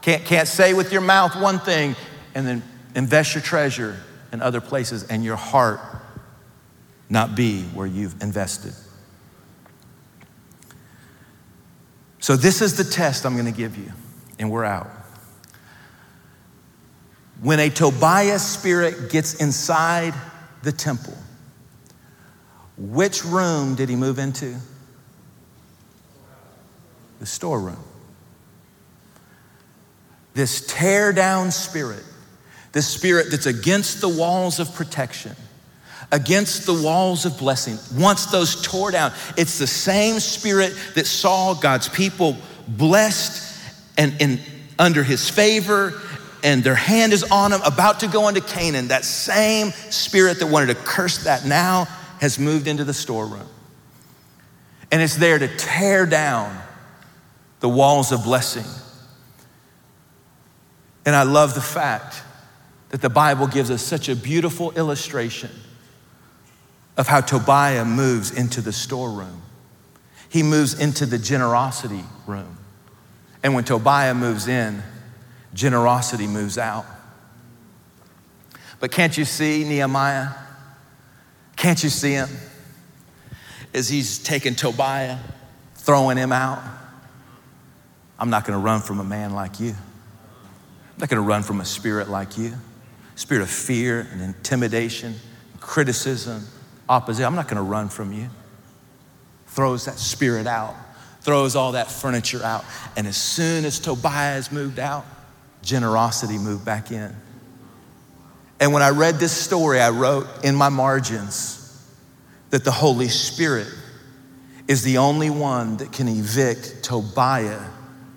Can't, 0.00 0.24
can't 0.24 0.48
say 0.48 0.72
with 0.72 0.92
your 0.92 1.02
mouth 1.02 1.36
one 1.36 1.58
thing 1.58 1.94
and 2.34 2.46
then 2.46 2.62
invest 2.94 3.34
your 3.34 3.42
treasure 3.42 3.98
in 4.32 4.40
other 4.40 4.62
places 4.62 5.04
and 5.04 5.22
your 5.22 5.36
heart 5.36 5.80
not 7.10 7.34
be 7.34 7.62
where 7.62 7.86
you've 7.86 8.22
invested. 8.22 8.72
So, 12.20 12.36
this 12.36 12.62
is 12.62 12.76
the 12.76 12.84
test 12.84 13.26
I'm 13.26 13.34
going 13.34 13.52
to 13.52 13.56
give 13.56 13.76
you, 13.76 13.92
and 14.38 14.50
we're 14.50 14.64
out. 14.64 14.88
When 17.42 17.58
a 17.58 17.68
Tobiah 17.68 18.38
spirit 18.38 19.10
gets 19.10 19.34
inside 19.34 20.14
the 20.62 20.70
temple, 20.70 21.16
which 22.76 23.24
room 23.24 23.74
did 23.74 23.88
he 23.88 23.96
move 23.96 24.18
into? 24.18 24.56
The 27.18 27.26
storeroom. 27.26 27.82
This 30.34 30.66
tear 30.66 31.12
down 31.12 31.50
spirit, 31.50 32.04
this 32.72 32.86
spirit 32.86 33.28
that's 33.30 33.46
against 33.46 34.00
the 34.00 34.08
walls 34.08 34.60
of 34.60 34.74
protection 34.74 35.34
against 36.12 36.66
the 36.66 36.74
walls 36.74 37.24
of 37.24 37.38
blessing, 37.38 37.78
once 38.00 38.26
those 38.26 38.60
tore 38.62 38.90
down, 38.90 39.12
it's 39.36 39.58
the 39.58 39.66
same 39.66 40.18
spirit 40.18 40.74
that 40.94 41.06
saw 41.06 41.54
God's 41.54 41.88
people 41.88 42.36
blessed 42.66 43.58
and, 43.96 44.14
and 44.20 44.40
under 44.78 45.02
his 45.02 45.28
favor, 45.28 46.00
and 46.42 46.64
their 46.64 46.74
hand 46.74 47.12
is 47.12 47.22
on 47.24 47.50
them, 47.50 47.60
about 47.64 48.00
to 48.00 48.08
go 48.08 48.28
into 48.28 48.40
Canaan. 48.40 48.88
That 48.88 49.04
same 49.04 49.70
spirit 49.90 50.40
that 50.40 50.46
wanted 50.46 50.66
to 50.68 50.74
curse 50.74 51.24
that 51.24 51.44
now 51.44 51.84
has 52.20 52.38
moved 52.38 52.66
into 52.66 52.84
the 52.84 52.94
storeroom. 52.94 53.46
And 54.90 55.02
it's 55.02 55.16
there 55.16 55.38
to 55.38 55.48
tear 55.56 56.06
down 56.06 56.58
the 57.60 57.68
walls 57.68 58.10
of 58.10 58.24
blessing. 58.24 58.64
And 61.04 61.14
I 61.14 61.22
love 61.22 61.54
the 61.54 61.60
fact 61.60 62.22
that 62.88 63.00
the 63.00 63.10
Bible 63.10 63.46
gives 63.46 63.70
us 63.70 63.82
such 63.82 64.08
a 64.08 64.16
beautiful 64.16 64.72
illustration 64.72 65.50
of 67.00 67.08
how 67.08 67.22
Tobiah 67.22 67.86
moves 67.86 68.30
into 68.30 68.60
the 68.60 68.74
storeroom. 68.74 69.40
He 70.28 70.42
moves 70.42 70.78
into 70.78 71.06
the 71.06 71.16
generosity 71.16 72.04
room. 72.26 72.58
And 73.42 73.54
when 73.54 73.64
Tobiah 73.64 74.12
moves 74.12 74.48
in, 74.48 74.82
generosity 75.54 76.26
moves 76.26 76.58
out. 76.58 76.84
But 78.80 78.92
can't 78.92 79.16
you 79.16 79.24
see 79.24 79.64
Nehemiah? 79.64 80.28
Can't 81.56 81.82
you 81.82 81.88
see 81.88 82.12
him? 82.12 82.28
As 83.72 83.88
he's 83.88 84.18
taking 84.18 84.54
Tobiah, 84.54 85.16
throwing 85.76 86.18
him 86.18 86.32
out. 86.32 86.62
I'm 88.18 88.28
not 88.28 88.44
to 88.58 88.62
run 88.62 88.82
from 88.82 89.00
a 89.00 89.04
man 89.04 89.32
like 89.32 89.58
you. 89.58 89.70
I'm 89.70 90.98
not 90.98 91.08
to 91.16 91.26
run 91.26 91.44
from 91.44 91.62
a 91.62 91.64
spirit 91.64 92.10
like 92.10 92.36
you. 92.36 92.52
Spirit 93.14 93.40
of 93.40 93.48
fear 93.48 94.06
and 94.12 94.20
intimidation, 94.20 95.14
criticism, 95.60 96.46
opposition. 96.90 97.24
I'm 97.24 97.36
not 97.36 97.48
going 97.48 97.56
to 97.56 97.62
run 97.62 97.88
from 97.88 98.12
you. 98.12 98.28
Throws 99.46 99.86
that 99.86 99.98
spirit 99.98 100.46
out, 100.46 100.74
throws 101.22 101.56
all 101.56 101.72
that 101.72 101.90
furniture 101.90 102.42
out. 102.42 102.64
And 102.96 103.06
as 103.06 103.16
soon 103.16 103.64
as 103.64 103.80
Tobiah 103.80 104.34
has 104.34 104.52
moved 104.52 104.78
out, 104.78 105.06
generosity 105.62 106.36
moved 106.36 106.64
back 106.64 106.90
in. 106.90 107.14
And 108.58 108.74
when 108.74 108.82
I 108.82 108.90
read 108.90 109.14
this 109.14 109.32
story, 109.32 109.80
I 109.80 109.90
wrote 109.90 110.26
in 110.44 110.54
my 110.54 110.68
margins 110.68 111.56
that 112.50 112.64
the 112.64 112.70
Holy 112.70 113.08
Spirit 113.08 113.68
is 114.68 114.82
the 114.82 114.98
only 114.98 115.30
one 115.30 115.78
that 115.78 115.92
can 115.92 116.08
evict 116.08 116.82
Tobiah 116.82 117.62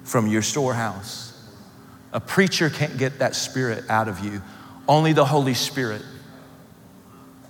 from 0.04 0.28
your 0.28 0.42
storehouse. 0.42 1.32
A 2.12 2.20
preacher 2.20 2.70
can't 2.70 2.98
get 2.98 3.20
that 3.20 3.36
spirit 3.36 3.90
out 3.90 4.08
of 4.08 4.20
you. 4.20 4.42
Only 4.88 5.14
the 5.14 5.26
Holy 5.26 5.54
Spirit. 5.54 6.04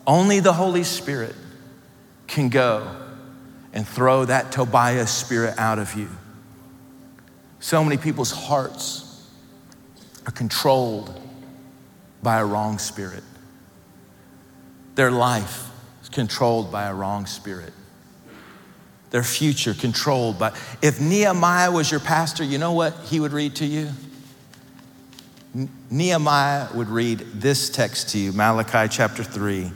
Only 0.05 0.39
the 0.39 0.53
Holy 0.53 0.83
Spirit 0.83 1.35
can 2.27 2.49
go 2.49 2.95
and 3.73 3.87
throw 3.87 4.25
that 4.25 4.51
Tobiah 4.51 5.07
spirit 5.07 5.57
out 5.57 5.79
of 5.79 5.95
you. 5.95 6.09
So 7.59 7.83
many 7.83 7.97
people's 7.97 8.31
hearts 8.31 9.29
are 10.25 10.31
controlled 10.31 11.19
by 12.21 12.39
a 12.39 12.45
wrong 12.45 12.77
spirit. 12.77 13.23
Their 14.95 15.11
life 15.11 15.69
is 16.01 16.09
controlled 16.09 16.71
by 16.71 16.87
a 16.87 16.93
wrong 16.93 17.25
spirit. 17.25 17.73
Their 19.11 19.23
future 19.23 19.73
controlled 19.73 20.39
by. 20.39 20.53
If 20.81 20.99
Nehemiah 20.99 21.71
was 21.71 21.91
your 21.91 21.99
pastor, 21.99 22.43
you 22.43 22.57
know 22.57 22.71
what 22.73 22.93
he 23.05 23.19
would 23.19 23.31
read 23.31 23.55
to 23.57 23.65
you? 23.65 23.89
Nehemiah 25.89 26.67
would 26.73 26.89
read 26.89 27.19
this 27.33 27.69
text 27.69 28.09
to 28.09 28.17
you 28.17 28.33
Malachi 28.33 28.87
chapter 28.89 29.23
3, 29.23 29.71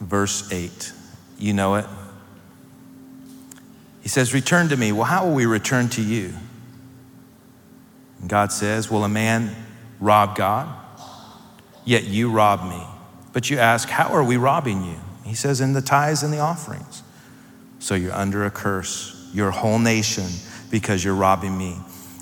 verse 0.00 0.50
8. 0.52 0.92
You 1.38 1.52
know 1.52 1.76
it. 1.76 1.86
He 4.02 4.08
says, 4.08 4.32
Return 4.32 4.68
to 4.70 4.76
me. 4.76 4.92
Well, 4.92 5.04
how 5.04 5.26
will 5.26 5.34
we 5.34 5.46
return 5.46 5.88
to 5.90 6.02
you? 6.02 6.32
And 8.20 8.28
God 8.28 8.52
says, 8.52 8.90
Will 8.90 9.04
a 9.04 9.08
man 9.08 9.54
rob 10.00 10.36
God? 10.36 10.74
Yet 11.84 12.04
you 12.04 12.30
rob 12.30 12.68
me. 12.68 12.82
But 13.32 13.50
you 13.50 13.58
ask, 13.58 13.88
How 13.88 14.12
are 14.14 14.24
we 14.24 14.36
robbing 14.36 14.84
you? 14.84 14.96
He 15.24 15.34
says, 15.34 15.60
In 15.60 15.72
the 15.74 15.82
tithes 15.82 16.22
and 16.22 16.32
the 16.32 16.38
offerings. 16.38 17.02
So 17.78 17.94
you're 17.94 18.14
under 18.14 18.44
a 18.44 18.50
curse, 18.50 19.30
your 19.32 19.50
whole 19.50 19.78
nation, 19.78 20.26
because 20.70 21.04
you're 21.04 21.14
robbing 21.14 21.56
me. 21.56 21.76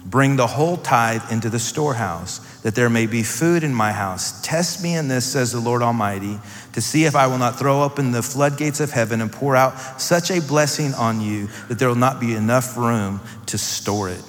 Bring 0.05 0.37
the 0.37 0.47
whole 0.47 0.77
tithe 0.77 1.33
into 1.33 1.51
the 1.51 1.59
storehouse, 1.59 2.39
that 2.63 2.75
there 2.75 2.91
may 2.91 3.07
be 3.07 3.23
food 3.23 3.65
in 3.65 3.75
my 3.75 3.91
house. 3.91 4.41
Test 4.43 4.83
me 4.83 4.95
in 4.95 5.09
this, 5.09 5.25
says 5.25 5.51
the 5.51 5.59
Lord 5.59 5.83
Almighty, 5.83 6.39
to 6.77 6.83
see 6.83 7.07
if 7.07 7.17
I 7.17 7.27
will 7.27 7.39
not 7.39 7.59
throw 7.59 7.83
open 7.85 8.13
the 8.13 8.23
floodgates 8.23 8.81
of 8.81 8.91
heaven 8.91 9.23
and 9.23 9.33
pour 9.33 9.57
out 9.57 9.99
such 9.99 10.31
a 10.31 10.43
blessing 10.43 10.93
on 10.93 11.23
you 11.23 11.49
that 11.69 11.79
there 11.79 11.89
will 11.89 11.95
not 11.95 12.21
be 12.21 12.35
enough 12.35 12.77
room 12.77 13.23
to 13.47 13.57
store 13.57 14.11
it. 14.11 14.23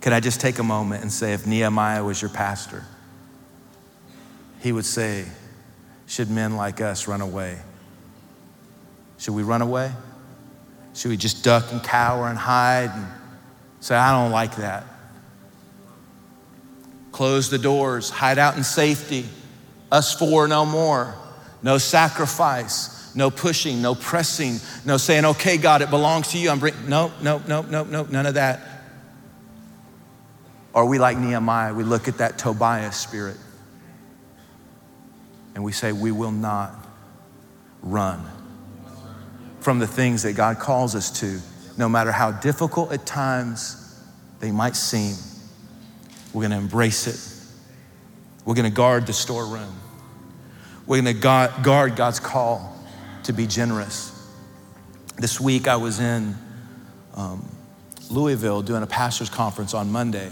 Can 0.00 0.12
I 0.12 0.20
just 0.20 0.40
take 0.40 0.60
a 0.60 0.62
moment 0.62 1.02
and 1.02 1.10
say, 1.10 1.32
if 1.32 1.44
Nehemiah 1.44 2.04
was 2.04 2.22
your 2.22 2.28
pastor, 2.28 2.84
he 4.60 4.70
would 4.70 4.84
say, 4.84 5.24
Should 6.06 6.30
men 6.30 6.56
like 6.56 6.80
us 6.80 7.08
run 7.08 7.20
away? 7.20 7.58
Should 9.18 9.34
we 9.34 9.42
run 9.42 9.60
away? 9.60 9.90
Should 10.94 11.08
we 11.08 11.16
just 11.16 11.42
duck 11.42 11.72
and 11.72 11.82
cower 11.82 12.28
and 12.28 12.38
hide 12.38 12.92
and 12.94 13.08
say, 13.80 13.96
I 13.96 14.12
don't 14.12 14.30
like 14.30 14.54
that? 14.54 14.86
Close 17.10 17.50
the 17.50 17.58
doors, 17.58 18.08
hide 18.08 18.38
out 18.38 18.56
in 18.56 18.62
safety. 18.62 19.26
Us 19.92 20.12
four, 20.14 20.48
no 20.48 20.66
more. 20.66 21.14
No 21.62 21.78
sacrifice, 21.78 23.14
no 23.14 23.30
pushing, 23.30 23.82
no 23.82 23.94
pressing, 23.94 24.58
no 24.84 24.96
saying, 24.96 25.24
okay, 25.24 25.58
God, 25.58 25.80
it 25.80 25.90
belongs 25.90 26.28
to 26.28 26.38
you. 26.38 26.50
I'm 26.50 26.58
bringing, 26.58 26.88
no, 26.88 27.12
no, 27.22 27.40
no, 27.46 27.62
no, 27.62 27.84
no, 27.84 28.02
none 28.02 28.26
of 28.26 28.34
that. 28.34 28.60
Or 30.72 30.86
we 30.86 30.98
like 30.98 31.18
Nehemiah, 31.18 31.72
we 31.72 31.84
look 31.84 32.08
at 32.08 32.18
that 32.18 32.38
Tobiah 32.38 32.90
spirit 32.90 33.36
and 35.54 35.62
we 35.62 35.70
say, 35.70 35.92
we 35.92 36.10
will 36.10 36.32
not 36.32 36.74
run 37.82 38.26
from 39.60 39.78
the 39.78 39.86
things 39.86 40.22
that 40.22 40.32
God 40.32 40.58
calls 40.58 40.96
us 40.96 41.20
to, 41.20 41.38
no 41.76 41.88
matter 41.88 42.10
how 42.10 42.32
difficult 42.32 42.90
at 42.90 43.06
times 43.06 44.02
they 44.40 44.50
might 44.50 44.74
seem. 44.74 45.14
We're 46.32 46.48
going 46.48 46.52
to 46.52 46.56
embrace 46.56 47.06
it. 47.06 47.20
We're 48.44 48.54
going 48.54 48.68
to 48.68 48.74
guard 48.74 49.06
the 49.06 49.12
storeroom. 49.12 49.76
We're 50.84 51.00
going 51.00 51.14
to 51.14 51.20
guard 51.62 51.94
God's 51.94 52.18
call 52.18 52.76
to 53.24 53.32
be 53.32 53.46
generous. 53.46 54.10
This 55.16 55.40
week 55.40 55.68
I 55.68 55.76
was 55.76 56.00
in 56.00 56.34
um, 57.14 57.48
Louisville 58.10 58.62
doing 58.62 58.82
a 58.82 58.86
pastor's 58.86 59.30
conference 59.30 59.74
on 59.74 59.92
Monday. 59.92 60.30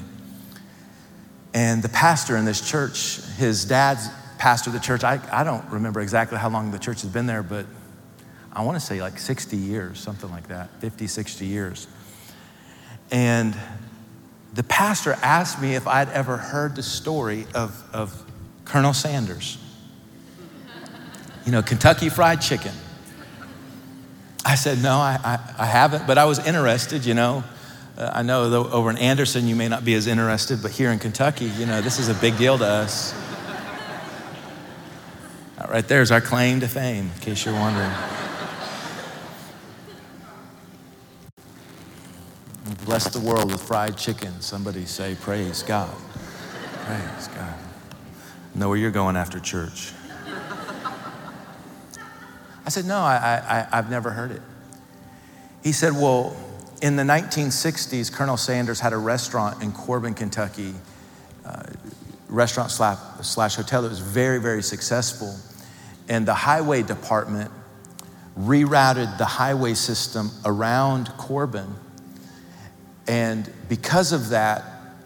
And 1.55 1.83
the 1.83 1.89
pastor 1.89 2.37
in 2.37 2.45
this 2.45 2.69
church, 2.69 3.21
his 3.37 3.65
dad's 3.65 4.09
pastor 4.39 4.71
of 4.71 4.75
the 4.75 4.81
church. 4.81 5.05
I, 5.05 5.21
I 5.31 5.45
don't 5.45 5.65
remember 5.71 6.01
exactly 6.01 6.37
how 6.37 6.49
long 6.49 6.73
the 6.73 6.79
church 6.81 7.03
has 7.03 7.11
been 7.11 7.27
there, 7.27 7.45
but 7.45 7.67
I 8.53 8.65
want 8.65 8.75
to 8.75 8.85
say 8.85 9.01
like 9.01 9.21
60 9.21 9.57
years, 9.57 10.01
something 10.01 10.31
like 10.31 10.49
that 10.49 10.69
50, 10.81 11.07
60 11.07 11.47
years. 11.47 11.87
And 13.13 13.57
the 14.55 14.65
pastor 14.65 15.17
asked 15.23 15.63
me 15.63 15.77
if 15.77 15.87
I'd 15.87 16.09
ever 16.09 16.37
heard 16.37 16.75
the 16.75 16.83
story 16.83 17.47
of, 17.55 17.85
of 17.93 18.25
Colonel 18.65 18.95
Sanders. 18.95 19.59
You 21.45 21.53
know, 21.53 21.63
Kentucky 21.63 22.09
Fried 22.09 22.41
Chicken. 22.41 22.73
I 24.45 24.55
said, 24.55 24.83
no, 24.83 24.95
I, 24.95 25.19
I, 25.23 25.55
I 25.59 25.67
haven't, 25.67 26.07
but 26.07 26.19
I 26.19 26.25
was 26.25 26.45
interested, 26.47 27.05
you 27.05 27.15
know. 27.15 27.45
Uh, 27.97 28.11
I 28.15 28.23
know 28.23 28.49
though, 28.49 28.71
over 28.71 28.89
in 28.89 28.97
Anderson 28.97 29.47
you 29.47 29.55
may 29.55 29.69
not 29.69 29.85
be 29.85 29.95
as 29.95 30.07
interested, 30.07 30.63
but 30.63 30.71
here 30.71 30.91
in 30.91 30.99
Kentucky, 30.99 31.47
you 31.47 31.67
know, 31.67 31.81
this 31.83 31.99
is 31.99 32.09
a 32.09 32.15
big 32.15 32.39
deal 32.39 32.57
to 32.57 32.65
us. 32.65 33.15
right 35.69 35.87
there's 35.87 36.11
our 36.11 36.21
claim 36.21 36.61
to 36.61 36.69
fame, 36.69 37.11
in 37.15 37.21
case 37.21 37.45
you're 37.45 37.55
wondering. 37.55 37.93
Bless 42.87 43.09
the 43.13 43.21
world 43.21 43.53
with 43.53 43.63
fried 43.63 43.97
chicken. 43.97 44.41
Somebody 44.41 44.87
say, 44.87 45.15
Praise 45.21 45.63
God. 45.63 45.95
Praise 46.87 47.29
God. 47.29 47.55
Know 48.55 48.69
where 48.69 48.79
you're 48.79 48.91
going 48.91 49.17
after 49.17 49.39
church. 49.39 49.93
I 52.71 52.73
said, 52.73 52.85
No, 52.85 53.01
I, 53.01 53.67
I, 53.73 53.79
I've 53.79 53.91
never 53.91 54.11
heard 54.11 54.31
it. 54.31 54.41
He 55.65 55.73
said, 55.73 55.93
Well, 55.93 56.37
in 56.81 56.95
the 56.95 57.03
1960s, 57.03 58.13
Colonel 58.13 58.37
Sanders 58.37 58.79
had 58.79 58.93
a 58.93 58.97
restaurant 58.97 59.61
in 59.61 59.73
Corbin, 59.73 60.15
Kentucky, 60.15 60.75
uh, 61.45 61.65
restaurant 62.29 62.71
slash, 62.71 62.97
slash 63.23 63.57
hotel 63.57 63.83
that 63.83 63.89
was 63.89 63.99
very, 63.99 64.41
very 64.41 64.63
successful. 64.63 65.35
And 66.09 66.29
the 66.29 66.35
highway 66.35 66.85
department 66.85 67.51
rerouted 68.39 69.19
the 69.19 69.25
highway 69.25 69.75
system 69.75 70.31
around 70.45 71.09
Corbin. 71.19 71.75
And 73.09 73.53
because 73.69 74.13
of 74.13 74.29
that, 74.29 74.63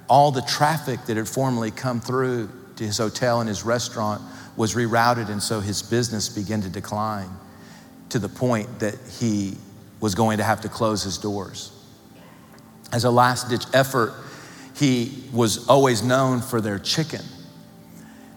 all 0.06 0.32
the 0.32 0.42
traffic 0.42 1.06
that 1.06 1.16
had 1.16 1.28
formerly 1.28 1.70
come 1.70 2.02
through 2.02 2.50
to 2.76 2.84
his 2.84 2.98
hotel 2.98 3.40
and 3.40 3.48
his 3.48 3.64
restaurant 3.64 4.20
was 4.54 4.74
rerouted. 4.74 5.30
And 5.30 5.42
so 5.42 5.60
his 5.60 5.80
business 5.80 6.28
began 6.28 6.60
to 6.60 6.68
decline 6.68 7.30
to 8.14 8.20
the 8.20 8.28
point 8.28 8.78
that 8.78 8.94
he 9.18 9.56
was 9.98 10.14
going 10.14 10.38
to 10.38 10.44
have 10.44 10.60
to 10.60 10.68
close 10.68 11.02
his 11.02 11.18
doors. 11.18 11.72
As 12.92 13.02
a 13.02 13.10
last 13.10 13.48
ditch 13.48 13.64
effort, 13.72 14.14
he 14.76 15.24
was 15.32 15.68
always 15.68 16.04
known 16.04 16.40
for 16.40 16.60
their 16.60 16.78
chicken. 16.78 17.22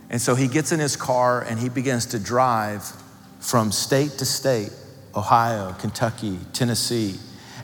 And 0.10 0.20
so 0.20 0.34
he 0.34 0.48
gets 0.48 0.72
in 0.72 0.80
his 0.80 0.96
car 0.96 1.44
and 1.44 1.60
he 1.60 1.70
begins 1.70 2.08
to 2.08 2.20
drive 2.20 2.92
from 3.40 3.72
state 3.72 4.14
to 4.18 4.26
state 4.26 4.72
Ohio, 5.14 5.74
Kentucky, 5.74 6.40
Tennessee. 6.54 7.14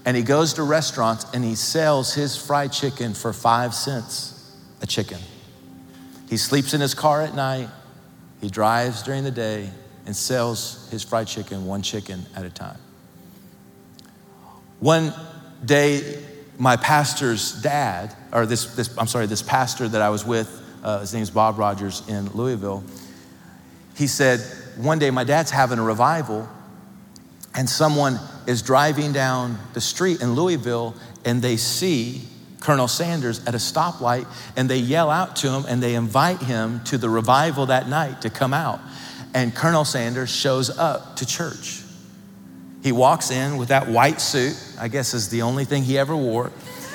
And 0.05 0.15
he 0.15 0.21
goes 0.21 0.53
to 0.53 0.61
restaurants 0.61 1.25
and 1.33 1.43
he 1.43 1.55
sells 1.55 2.13
his 2.13 2.37
fried 2.37 2.71
chicken 2.71 3.15
for 3.15 3.33
five 3.33 3.73
cents 3.73 4.55
a 4.83 4.85
chicken. 4.85 5.17
He 6.29 6.37
sleeps 6.37 6.75
in 6.75 6.81
his 6.81 6.93
car 6.93 7.23
at 7.23 7.33
night, 7.33 7.69
he 8.39 8.49
drives 8.49 9.01
during 9.01 9.23
the 9.23 9.31
day, 9.31 9.71
and 10.05 10.15
sells 10.15 10.89
his 10.89 11.03
fried 11.03 11.27
chicken 11.27 11.65
one 11.65 11.81
chicken 11.81 12.25
at 12.35 12.45
a 12.45 12.49
time. 12.49 12.77
One 14.79 15.13
day, 15.63 16.21
my 16.57 16.75
pastor's 16.75 17.53
dad, 17.61 18.15
or 18.31 18.45
this, 18.45 18.75
this 18.75 18.95
I'm 18.97 19.07
sorry, 19.07 19.27
this 19.27 19.41
pastor 19.41 19.87
that 19.87 20.01
I 20.01 20.09
was 20.09 20.25
with, 20.25 20.61
uh, 20.83 20.99
his 20.99 21.13
name's 21.13 21.29
Bob 21.29 21.57
Rogers 21.57 22.03
in 22.09 22.29
Louisville, 22.31 22.83
he 23.95 24.07
said, 24.07 24.39
One 24.77 24.99
day 24.99 25.09
my 25.09 25.23
dad's 25.23 25.51
having 25.51 25.79
a 25.79 25.83
revival, 25.83 26.49
and 27.55 27.69
someone 27.69 28.19
is 28.47 28.61
driving 28.61 29.13
down 29.13 29.57
the 29.73 29.81
street 29.81 30.21
in 30.21 30.33
Louisville 30.33 30.95
and 31.23 31.41
they 31.41 31.57
see 31.57 32.21
Colonel 32.59 32.87
Sanders 32.87 33.45
at 33.45 33.53
a 33.53 33.57
stoplight 33.57 34.27
and 34.55 34.69
they 34.69 34.77
yell 34.77 35.09
out 35.09 35.35
to 35.37 35.51
him 35.51 35.65
and 35.67 35.81
they 35.81 35.95
invite 35.95 36.41
him 36.41 36.83
to 36.85 36.97
the 36.97 37.09
revival 37.09 37.67
that 37.67 37.87
night 37.87 38.21
to 38.21 38.29
come 38.29 38.53
out. 38.53 38.79
And 39.33 39.53
Colonel 39.55 39.85
Sanders 39.85 40.29
shows 40.29 40.69
up 40.69 41.17
to 41.17 41.25
church. 41.25 41.81
He 42.83 42.91
walks 42.91 43.31
in 43.31 43.57
with 43.57 43.69
that 43.69 43.87
white 43.87 44.19
suit, 44.19 44.55
I 44.79 44.89
guess 44.89 45.13
is 45.13 45.29
the 45.29 45.41
only 45.41 45.65
thing 45.65 45.83
he 45.83 45.97
ever 45.97 46.15
wore. 46.15 46.51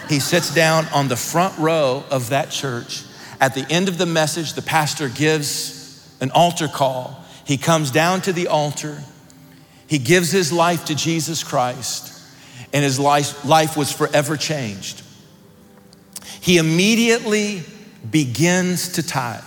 He 0.08 0.20
sits 0.20 0.54
down 0.54 0.86
on 0.94 1.08
the 1.08 1.16
front 1.16 1.58
row 1.58 2.04
of 2.10 2.30
that 2.30 2.50
church. 2.50 3.04
At 3.40 3.54
the 3.54 3.66
end 3.70 3.88
of 3.88 3.98
the 3.98 4.06
message, 4.06 4.52
the 4.52 4.62
pastor 4.62 5.08
gives 5.08 6.16
an 6.20 6.30
altar 6.30 6.68
call. 6.68 7.24
He 7.44 7.56
comes 7.56 7.90
down 7.90 8.20
to 8.22 8.32
the 8.32 8.48
altar. 8.48 8.98
He 9.86 9.98
gives 9.98 10.30
his 10.30 10.52
life 10.52 10.84
to 10.86 10.94
Jesus 10.94 11.42
Christ, 11.42 12.12
and 12.74 12.84
his 12.84 12.98
life, 12.98 13.44
life 13.44 13.76
was 13.76 13.90
forever 13.90 14.36
changed. 14.36 15.02
He 16.40 16.58
immediately 16.58 17.62
begins 18.10 18.92
to 18.92 19.02
tithe. 19.02 19.42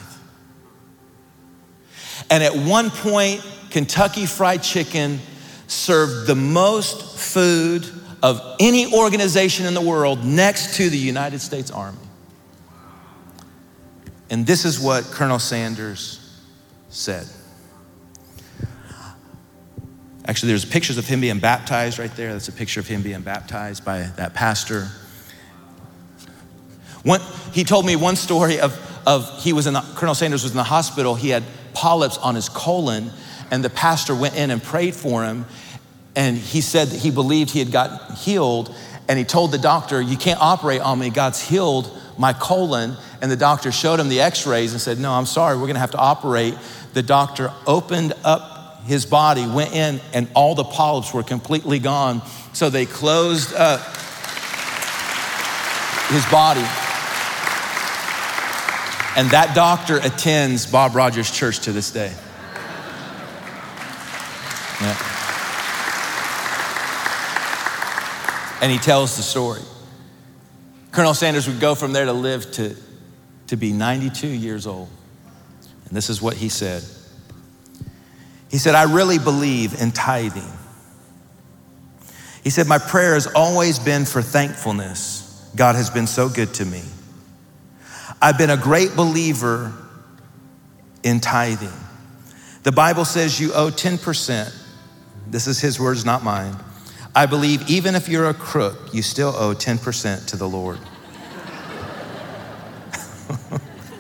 And 2.30 2.44
at 2.44 2.56
one 2.56 2.90
point, 2.90 3.46
Kentucky 3.70 4.26
Fried 4.26 4.64
Chicken 4.64 5.20
served 5.68 6.28
the 6.28 6.36
most 6.36 7.18
food 7.18 7.90
of 8.22 8.58
any 8.60 8.94
organization 8.94 9.66
in 9.66 9.74
the 9.74 9.82
world 9.82 10.24
next 10.24 10.76
to 10.76 10.90
the 10.90 10.98
United 10.98 11.40
States 11.40 11.72
Army. 11.72 11.98
And 14.30 14.46
this 14.46 14.64
is 14.64 14.80
what 14.80 15.06
Colonel 15.06 15.40
Sanders 15.40 16.40
said. 16.90 17.28
Actually, 20.26 20.50
there's 20.50 20.66
pictures 20.66 20.98
of 20.98 21.08
him 21.08 21.20
being 21.20 21.40
baptized 21.40 21.98
right 21.98 22.16
there. 22.16 22.32
That's 22.32 22.48
a 22.48 22.54
picture 22.54 22.80
of 22.80 22.88
him 22.88 23.02
being 23.02 23.22
baptized 23.22 23.84
by 23.84 24.04
that 24.18 24.34
pastor. 24.34 24.90
One, 27.04 27.22
he 27.54 27.64
told 27.64 27.86
me 27.86 27.96
one 27.96 28.16
story 28.16 28.60
of, 28.60 28.80
of 29.08 29.44
he 29.44 29.52
was 29.52 29.66
in 29.66 29.74
the, 29.74 29.82
Colonel 29.96 30.14
Sanders 30.14 30.44
was 30.44 30.52
in 30.52 30.58
the 30.58 30.64
hospital. 30.64 31.16
He 31.16 31.30
had 31.30 31.44
polyps 31.82 32.20
on 32.20 32.36
his 32.36 32.48
colon, 32.48 33.10
and 33.50 33.64
the 33.64 33.70
pastor 33.70 34.14
went 34.14 34.36
in 34.36 34.52
and 34.52 34.62
prayed 34.62 34.94
for 34.94 35.24
him. 35.24 35.46
And 36.16 36.38
he 36.38 36.62
said 36.62 36.90
that 36.90 37.00
he 37.00 37.10
believed 37.10 37.50
he 37.50 37.60
had 37.60 37.72
gotten 37.72 38.16
healed. 38.16 38.74
And 39.10 39.18
he 39.18 39.26
told 39.26 39.52
the 39.52 39.58
doctor, 39.58 40.00
You 40.00 40.16
can't 40.16 40.40
operate 40.40 40.82
on 40.82 41.00
me. 41.00 41.10
God's 41.10 41.42
healed 41.42 41.92
my 42.20 42.34
colon. 42.34 42.96
And 43.20 43.32
the 43.32 43.36
doctor 43.36 43.72
showed 43.72 44.00
him 44.00 44.10
the 44.10 44.22
x 44.22 44.46
rays 44.46 44.74
and 44.74 44.80
said, 44.80 45.00
No, 45.00 45.12
I'm 45.12 45.26
sorry, 45.26 45.58
we're 45.58 45.68
gonna 45.68 45.80
have 45.80 45.92
to 45.92 45.98
operate. 45.98 46.56
The 46.94 47.02
doctor 47.02 47.52
opened 47.66 48.14
up 48.24 48.84
his 48.86 49.08
body, 49.08 49.48
went 49.48 49.74
in, 49.74 50.00
and 50.14 50.28
all 50.36 50.54
the 50.54 50.64
polyps 50.64 51.14
were 51.14 51.24
completely 51.24 51.80
gone. 51.80 52.22
So 52.54 52.70
they 52.70 52.86
closed 52.86 53.56
up 53.56 53.82
his 56.10 56.26
body. 56.28 56.91
And 59.18 59.30
that 59.32 59.54
doctor 59.54 59.98
attends 59.98 60.66
Bob 60.66 60.96
Rogers 60.96 61.30
Church 61.30 61.60
to 61.62 61.74
this 61.74 61.92
day. 61.92 62.14
Yeah. 64.82 64.98
And 68.62 68.72
he 68.72 68.78
tells 68.78 69.18
the 69.18 69.24
story. 69.24 69.62
Colonel 70.92 71.14
Sanders 71.14 71.48
would 71.48 71.60
go 71.60 71.76
from 71.76 71.94
there 71.94 72.06
to 72.06 72.14
live 72.14 72.52
to, 72.54 72.76
to 73.48 73.58
be 73.58 73.74
92 73.74 74.28
years 74.28 74.66
old. 74.66 74.90
And 75.88 75.98
this 75.98 76.10
is 76.10 76.22
what 76.22 76.38
he 76.38 76.48
said. 76.48 76.84
He 78.50 78.58
said, 78.58 78.76
I 78.76 78.84
really 78.84 79.20
believe 79.20 79.80
in 79.82 79.92
tithing. 79.92 80.52
He 82.44 82.50
said, 82.50 82.68
My 82.68 82.78
prayer 82.78 83.14
has 83.14 83.28
always 83.28 83.78
been 83.78 84.06
for 84.06 84.22
thankfulness. 84.22 85.28
God 85.56 85.76
has 85.76 85.90
been 85.90 86.08
so 86.08 86.30
good 86.30 86.54
to 86.56 86.66
me. 86.66 86.82
I've 88.22 88.38
been 88.38 88.52
a 88.52 88.58
great 88.58 88.96
believer 88.96 89.74
in 91.04 91.20
tithing. 91.20 91.74
The 92.64 92.72
Bible 92.72 93.06
says 93.06 93.40
you 93.40 93.54
owe 93.54 93.72
10%. 93.72 94.54
This 95.28 95.48
is 95.48 95.60
his 95.60 95.80
words, 95.80 96.06
not 96.06 96.24
mine. 96.24 96.56
I 97.16 97.26
believe 97.26 97.68
even 97.70 97.96
if 97.96 98.08
you're 98.08 98.30
a 98.30 98.34
crook, 98.34 98.94
you 98.94 99.02
still 99.02 99.34
owe 99.36 99.56
10% 99.56 100.28
to 100.28 100.38
the 100.38 100.48
Lord. 100.48 100.78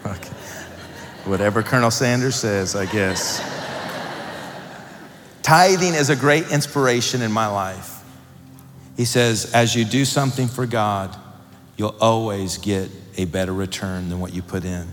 okay. 0.05 0.33
Whatever 1.25 1.63
Colonel 1.63 1.91
Sanders 1.91 2.35
says, 2.35 2.75
I 2.75 2.85
guess. 2.85 3.41
Tithing 5.41 5.95
is 5.95 6.11
a 6.11 6.15
great 6.15 6.51
inspiration 6.51 7.23
in 7.23 7.31
my 7.31 7.47
life. 7.47 8.03
He 8.95 9.05
says, 9.05 9.51
as 9.53 9.75
you 9.75 9.83
do 9.83 10.05
something 10.05 10.47
for 10.47 10.67
God, 10.67 11.17
you'll 11.77 11.95
always 11.99 12.57
get 12.57 12.89
a 13.17 13.25
better 13.25 13.53
return 13.53 14.09
than 14.09 14.19
what 14.19 14.33
you 14.33 14.41
put 14.41 14.65
in. 14.65 14.87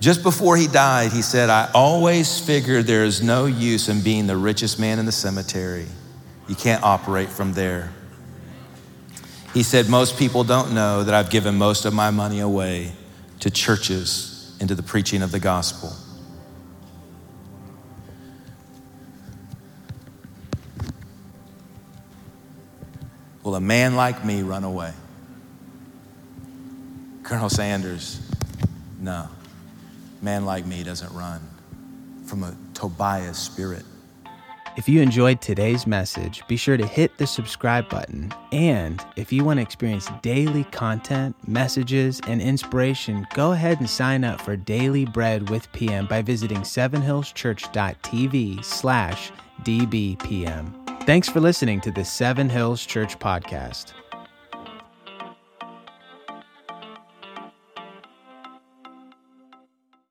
Just 0.00 0.22
before 0.22 0.56
he 0.56 0.66
died, 0.66 1.12
he 1.12 1.22
said, 1.22 1.48
I 1.48 1.70
always 1.72 2.38
figured 2.38 2.86
there 2.86 3.04
is 3.04 3.22
no 3.22 3.46
use 3.46 3.88
in 3.88 4.02
being 4.02 4.26
the 4.26 4.36
richest 4.36 4.78
man 4.78 4.98
in 4.98 5.06
the 5.06 5.12
cemetery. 5.12 5.86
You 6.46 6.54
can't 6.54 6.82
operate 6.82 7.30
from 7.30 7.54
there. 7.54 7.90
He 9.54 9.62
said, 9.62 9.88
Most 9.88 10.18
people 10.18 10.44
don't 10.44 10.74
know 10.74 11.04
that 11.04 11.14
I've 11.14 11.30
given 11.30 11.54
most 11.56 11.84
of 11.86 11.94
my 11.94 12.10
money 12.10 12.40
away 12.40 12.92
to 13.40 13.50
churches 13.50 14.54
and 14.60 14.68
to 14.68 14.74
the 14.74 14.82
preaching 14.82 15.22
of 15.22 15.32
the 15.32 15.40
gospel. 15.40 15.92
Will 23.42 23.54
a 23.54 23.60
man 23.60 23.94
like 23.94 24.24
me 24.24 24.42
run 24.42 24.64
away? 24.64 24.92
Colonel 27.24 27.48
Sanders, 27.48 28.20
no. 29.00 29.28
Man 30.22 30.44
like 30.44 30.66
me 30.66 30.84
doesn't 30.84 31.12
run 31.14 31.40
from 32.26 32.44
a 32.44 32.54
Tobias 32.74 33.38
spirit. 33.38 33.84
If 34.76 34.88
you 34.88 35.00
enjoyed 35.00 35.40
today's 35.40 35.86
message, 35.86 36.42
be 36.48 36.56
sure 36.56 36.76
to 36.76 36.86
hit 36.86 37.16
the 37.16 37.26
subscribe 37.26 37.88
button. 37.88 38.32
And 38.52 39.02
if 39.16 39.32
you 39.32 39.44
want 39.44 39.58
to 39.58 39.62
experience 39.62 40.08
daily 40.20 40.64
content, 40.64 41.36
messages, 41.48 42.20
and 42.26 42.42
inspiration, 42.42 43.26
go 43.34 43.52
ahead 43.52 43.78
and 43.78 43.88
sign 43.88 44.24
up 44.24 44.40
for 44.40 44.56
Daily 44.56 45.04
Bread 45.04 45.48
with 45.48 45.70
PM 45.72 46.06
by 46.06 46.22
visiting 46.22 46.62
sevenhillschurch.tv 46.62 48.64
slash 48.64 49.30
dbpm. 49.62 51.06
Thanks 51.06 51.28
for 51.28 51.40
listening 51.40 51.80
to 51.82 51.90
the 51.90 52.04
Seven 52.04 52.48
Hills 52.48 52.84
Church 52.84 53.18
podcast. 53.18 53.92